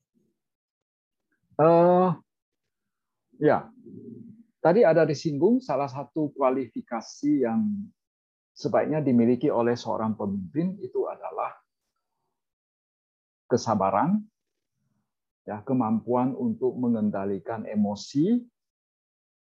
Uh, 1.62 2.16
ya, 3.38 3.70
tadi 4.66 4.82
ada 4.82 5.06
disinggung 5.06 5.62
salah 5.62 5.86
satu 5.86 6.34
kualifikasi 6.34 7.46
yang 7.46 7.70
sebaiknya 8.56 9.04
dimiliki 9.06 9.54
oleh 9.54 9.78
seorang 9.78 10.18
pemimpin 10.18 10.82
itu 10.82 11.06
adalah 11.06 11.54
kesabaran, 13.52 14.24
ya 15.44 15.60
kemampuan 15.68 16.32
untuk 16.32 16.80
mengendalikan 16.80 17.68
emosi, 17.68 18.40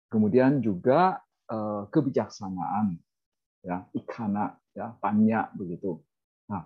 kemudian 0.07 0.63
juga 0.63 1.19
uh, 1.51 1.91
kebijaksanaan, 1.91 2.95
ya 3.67 3.83
ikana, 3.99 4.55
ya 4.79 4.95
banyak 5.03 5.59
begitu. 5.59 5.99
Nah, 6.47 6.63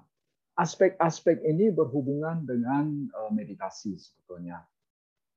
aspek-aspek 0.61 1.41
ini 1.49 1.72
berhubungan 1.72 2.45
dengan 2.45 3.09
eh, 3.09 3.30
meditasi 3.33 3.97
sebetulnya 3.97 4.61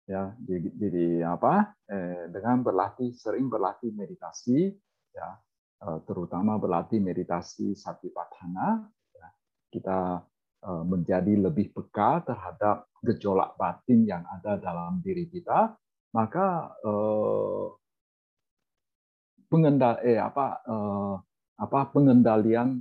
ya 0.06 0.38
jadi, 0.38 0.70
jadi 0.78 1.08
apa 1.26 1.74
eh, 1.90 2.30
dengan 2.30 2.62
berlatih 2.62 3.10
sering 3.18 3.50
berlatih 3.50 3.90
meditasi 3.90 4.70
ya 5.16 5.30
eh, 5.82 6.00
terutama 6.06 6.62
berlatih 6.62 7.02
meditasi 7.02 7.74
satipatthana 7.74 8.86
ya, 9.18 9.28
kita 9.74 10.22
eh, 10.22 10.35
menjadi 10.66 11.34
lebih 11.38 11.70
peka 11.78 12.26
terhadap 12.26 12.90
gejolak 13.06 13.54
batin 13.54 14.02
yang 14.02 14.26
ada 14.26 14.58
dalam 14.58 14.98
diri 14.98 15.30
kita 15.30 15.78
maka 16.16 16.72
eh, 16.80 17.68
pengendal 19.52 20.00
eh 20.00 20.16
apa 20.16 20.64
eh, 20.64 21.16
apa 21.60 21.80
pengendalian 21.92 22.80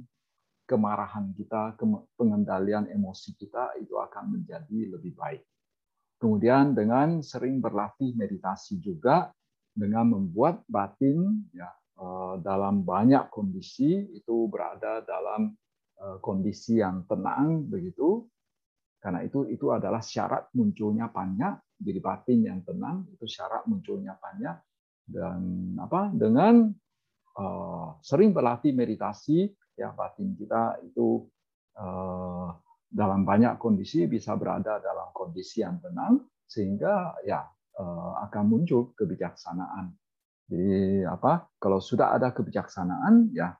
kemarahan 0.64 1.34
kita, 1.36 1.76
pengendalian 2.16 2.88
emosi 2.88 3.36
kita 3.36 3.76
itu 3.76 4.00
akan 4.00 4.38
menjadi 4.38 4.96
lebih 4.96 5.12
baik. 5.12 5.44
Kemudian 6.16 6.72
dengan 6.72 7.20
sering 7.20 7.60
berlatih 7.60 8.16
meditasi 8.16 8.80
juga 8.80 9.28
dengan 9.76 10.08
membuat 10.14 10.62
batin 10.70 11.50
ya 11.50 11.68
eh, 11.98 12.34
dalam 12.40 12.86
banyak 12.86 13.28
kondisi 13.34 14.14
itu 14.14 14.46
berada 14.46 15.02
dalam 15.02 15.50
eh, 15.50 15.63
kondisi 16.20 16.78
yang 16.82 17.06
tenang 17.06 17.66
begitu. 17.66 18.26
Karena 18.98 19.20
itu 19.20 19.44
itu 19.52 19.68
adalah 19.68 20.00
syarat 20.00 20.48
munculnya 20.56 21.12
panya. 21.12 21.60
Jadi 21.76 21.98
batin 22.00 22.40
yang 22.48 22.60
tenang 22.64 23.04
itu 23.12 23.28
syarat 23.28 23.68
munculnya 23.68 24.16
panya 24.16 24.56
dan 25.04 25.74
apa 25.76 26.08
dengan 26.14 26.72
sering 28.00 28.32
berlatih 28.32 28.72
meditasi, 28.72 29.50
ya 29.76 29.92
batin 29.92 30.32
kita 30.38 30.80
itu 30.80 31.28
dalam 32.88 33.26
banyak 33.26 33.58
kondisi 33.58 34.06
bisa 34.06 34.38
berada 34.38 34.78
dalam 34.80 35.10
kondisi 35.12 35.60
yang 35.60 35.82
tenang 35.82 36.24
sehingga 36.46 37.18
ya 37.26 37.42
akan 38.24 38.44
muncul 38.46 38.94
kebijaksanaan. 38.94 39.92
Jadi 40.46 41.02
apa? 41.04 41.50
Kalau 41.58 41.82
sudah 41.82 42.14
ada 42.14 42.30
kebijaksanaan 42.30 43.34
ya 43.34 43.52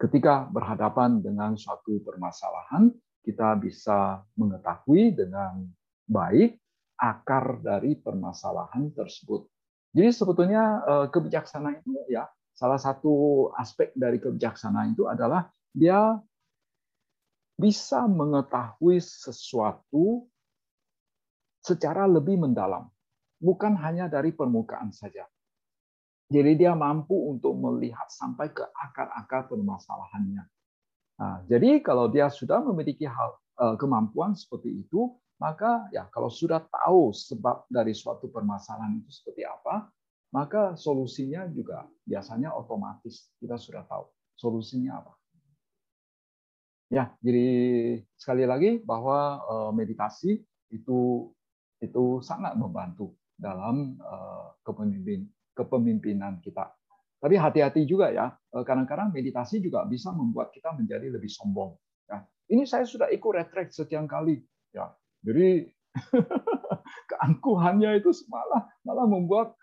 ketika 0.00 0.48
berhadapan 0.48 1.20
dengan 1.20 1.56
suatu 1.56 2.00
permasalahan 2.04 2.92
kita 3.22 3.54
bisa 3.60 4.24
mengetahui 4.34 5.14
dengan 5.14 5.62
baik 6.08 6.58
akar 6.98 7.62
dari 7.62 7.94
permasalahan 7.98 8.90
tersebut. 8.94 9.46
Jadi 9.92 10.10
sebetulnya 10.10 10.82
kebijaksanaan 11.12 11.82
itu 11.84 11.92
ya 12.10 12.26
salah 12.52 12.80
satu 12.80 13.48
aspek 13.56 13.92
dari 13.94 14.18
kebijaksanaan 14.18 14.96
itu 14.96 15.06
adalah 15.06 15.48
dia 15.72 16.18
bisa 17.56 18.08
mengetahui 18.08 18.98
sesuatu 18.98 20.26
secara 21.62 22.10
lebih 22.10 22.42
mendalam, 22.42 22.90
bukan 23.38 23.78
hanya 23.78 24.10
dari 24.10 24.34
permukaan 24.34 24.90
saja. 24.90 25.28
Jadi 26.32 26.64
dia 26.64 26.72
mampu 26.72 27.12
untuk 27.28 27.52
melihat 27.60 28.08
sampai 28.08 28.48
ke 28.48 28.64
akar-akar 28.64 29.52
permasalahannya. 29.52 30.48
Nah, 31.20 31.44
jadi 31.44 31.84
kalau 31.84 32.08
dia 32.08 32.32
sudah 32.32 32.64
memiliki 32.64 33.04
hal 33.04 33.36
eh, 33.60 33.76
kemampuan 33.76 34.32
seperti 34.32 34.82
itu, 34.82 35.12
maka 35.36 35.86
ya 35.92 36.08
kalau 36.08 36.32
sudah 36.32 36.64
tahu 36.64 37.12
sebab 37.12 37.68
dari 37.68 37.92
suatu 37.92 38.32
permasalahan 38.32 38.96
itu 39.04 39.10
seperti 39.12 39.44
apa, 39.44 39.92
maka 40.32 40.72
solusinya 40.80 41.44
juga 41.52 41.84
biasanya 42.08 42.56
otomatis 42.56 43.28
kita 43.36 43.60
sudah 43.60 43.84
tahu 43.84 44.08
solusinya 44.34 45.04
apa. 45.04 45.12
Ya, 46.92 47.12
jadi 47.24 47.48
sekali 48.16 48.44
lagi 48.48 48.80
bahwa 48.80 49.44
eh, 49.44 49.70
meditasi 49.76 50.40
itu 50.72 51.28
itu 51.82 52.04
sangat 52.24 52.56
membantu 52.56 53.12
dalam 53.36 54.00
eh, 54.00 54.46
kepemimpin, 54.64 55.28
kepemimpinan 55.52 56.40
kita. 56.44 56.72
Tapi 57.22 57.38
hati-hati 57.38 57.86
juga 57.86 58.10
ya, 58.10 58.34
eh, 58.34 58.64
kadang-kadang 58.66 59.14
meditasi 59.14 59.62
juga 59.62 59.86
bisa 59.86 60.10
membuat 60.10 60.50
kita 60.50 60.74
menjadi 60.74 61.12
lebih 61.12 61.30
sombong. 61.30 61.78
Ya, 62.10 62.26
ini 62.50 62.66
saya 62.66 62.82
sudah 62.82 63.08
ikut 63.14 63.32
retreat 63.32 63.70
sekian 63.70 64.10
kali. 64.10 64.42
Ya, 64.74 64.90
jadi 65.22 65.70
keangkuhannya 67.10 68.00
itu 68.00 68.10
malah 68.32 68.64
malah 68.82 69.06
membuat 69.06 69.54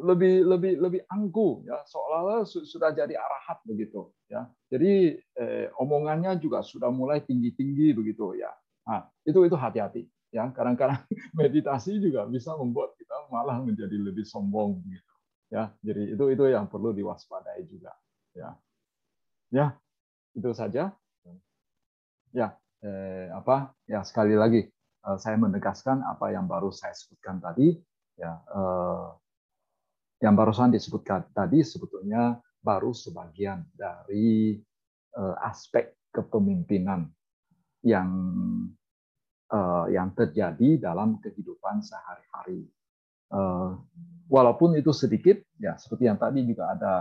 lebih 0.00 0.46
lebih 0.46 0.72
lebih 0.80 1.02
angku 1.06 1.62
ya 1.68 1.78
seolah-olah 1.86 2.42
sudah 2.46 2.90
jadi 2.90 3.14
arahat 3.14 3.60
begitu 3.68 4.10
ya 4.26 4.48
jadi 4.72 5.20
eh, 5.36 5.66
omongannya 5.78 6.40
juga 6.40 6.64
sudah 6.64 6.88
mulai 6.90 7.22
tinggi 7.22 7.52
tinggi 7.54 7.92
begitu 7.94 8.34
ya 8.34 8.50
nah, 8.88 9.06
itu 9.22 9.44
itu 9.46 9.56
hati-hati 9.56 10.08
ya 10.30 10.50
kadang-kadang 10.54 11.02
meditasi 11.38 11.98
juga 11.98 12.26
bisa 12.26 12.54
membuat 12.54 12.94
kita 12.98 13.14
malah 13.30 13.58
menjadi 13.62 13.94
lebih 13.98 14.26
sombong 14.26 14.78
begitu 14.82 15.14
ya 15.50 15.74
jadi 15.82 16.14
itu 16.14 16.24
itu 16.30 16.44
yang 16.46 16.70
perlu 16.70 16.94
diwaspadai 16.94 17.66
juga 17.66 17.90
ya. 18.34 18.50
Ya 19.50 19.74
itu 20.34 20.50
saja. 20.54 20.94
Ya 22.30 22.54
eh, 22.86 23.26
apa 23.34 23.74
ya 23.90 24.06
sekali 24.06 24.38
lagi 24.38 24.70
eh, 25.02 25.18
saya 25.18 25.34
menegaskan 25.34 26.06
apa 26.06 26.30
yang 26.30 26.46
baru 26.46 26.70
saya 26.70 26.94
sebutkan 26.94 27.42
tadi 27.42 27.74
ya 28.14 28.38
eh, 28.38 29.08
yang 30.22 30.38
barusan 30.38 30.70
disebutkan 30.70 31.26
tadi 31.34 31.66
sebetulnya 31.66 32.38
baru 32.62 32.94
sebagian 32.94 33.66
dari 33.74 34.54
eh, 35.18 35.36
aspek 35.42 35.98
kepemimpinan 36.14 37.10
yang 37.82 38.08
yang 39.90 40.14
terjadi 40.14 40.78
dalam 40.78 41.18
kehidupan 41.18 41.82
sehari-hari. 41.82 42.70
Eh, 43.30 43.70
walaupun 44.30 44.78
itu 44.78 44.94
sedikit, 44.94 45.38
ya 45.58 45.74
seperti 45.74 46.06
yang 46.06 46.18
tadi 46.18 46.42
juga 46.46 46.70
ada 46.74 46.94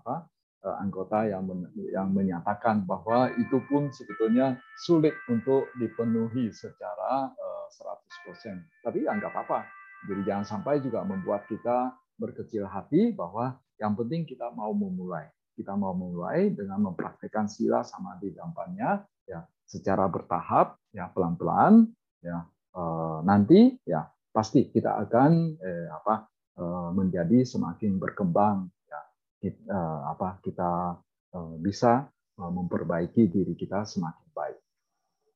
apa, 0.00 0.28
anggota 0.60 1.24
yang 1.24 1.48
yang 1.92 2.12
menyatakan 2.12 2.84
bahwa 2.84 3.32
itu 3.40 3.64
pun 3.64 3.88
sebetulnya 3.92 4.60
sulit 4.84 5.16
untuk 5.32 5.72
dipenuhi 5.80 6.52
secara 6.52 7.32
100%. 7.72 8.60
Tapi 8.84 9.08
ya 9.08 9.16
nggak 9.16 9.32
apa-apa. 9.32 9.64
Jadi 10.08 10.20
jangan 10.24 10.44
sampai 10.44 10.80
juga 10.80 11.04
membuat 11.04 11.44
kita 11.48 11.92
berkecil 12.16 12.68
hati 12.68 13.12
bahwa 13.16 13.56
yang 13.80 13.96
penting 13.96 14.28
kita 14.28 14.52
mau 14.52 14.72
memulai. 14.76 15.28
Kita 15.56 15.76
mau 15.76 15.92
memulai 15.92 16.52
dengan 16.52 16.92
mempraktekkan 16.92 17.48
sila 17.48 17.84
sama 17.84 18.16
di 18.20 18.32
dampaknya 18.32 19.04
ya 19.30 19.46
secara 19.62 20.10
bertahap 20.10 20.74
ya 20.90 21.06
pelan-pelan 21.14 21.86
ya 22.18 22.42
eh, 22.74 23.18
nanti 23.22 23.78
ya 23.86 24.10
pasti 24.34 24.66
kita 24.66 24.98
akan 25.06 25.54
eh, 25.62 25.86
apa 25.94 26.26
eh, 26.58 26.88
menjadi 26.90 27.46
semakin 27.46 28.02
berkembang 28.02 28.66
ya 28.90 29.00
kita, 29.38 29.62
eh, 29.70 30.00
apa 30.10 30.42
kita 30.42 30.98
eh, 31.38 31.54
bisa 31.62 32.10
eh, 32.10 32.50
memperbaiki 32.50 33.30
diri 33.30 33.54
kita 33.54 33.86
semakin 33.86 34.26
baik. 34.34 34.58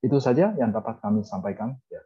Itu 0.03 0.19
saja 0.19 0.51
yang 0.59 0.75
dapat 0.75 0.99
kami 0.99 1.23
sampaikan 1.23 1.79
ya. 1.87 2.03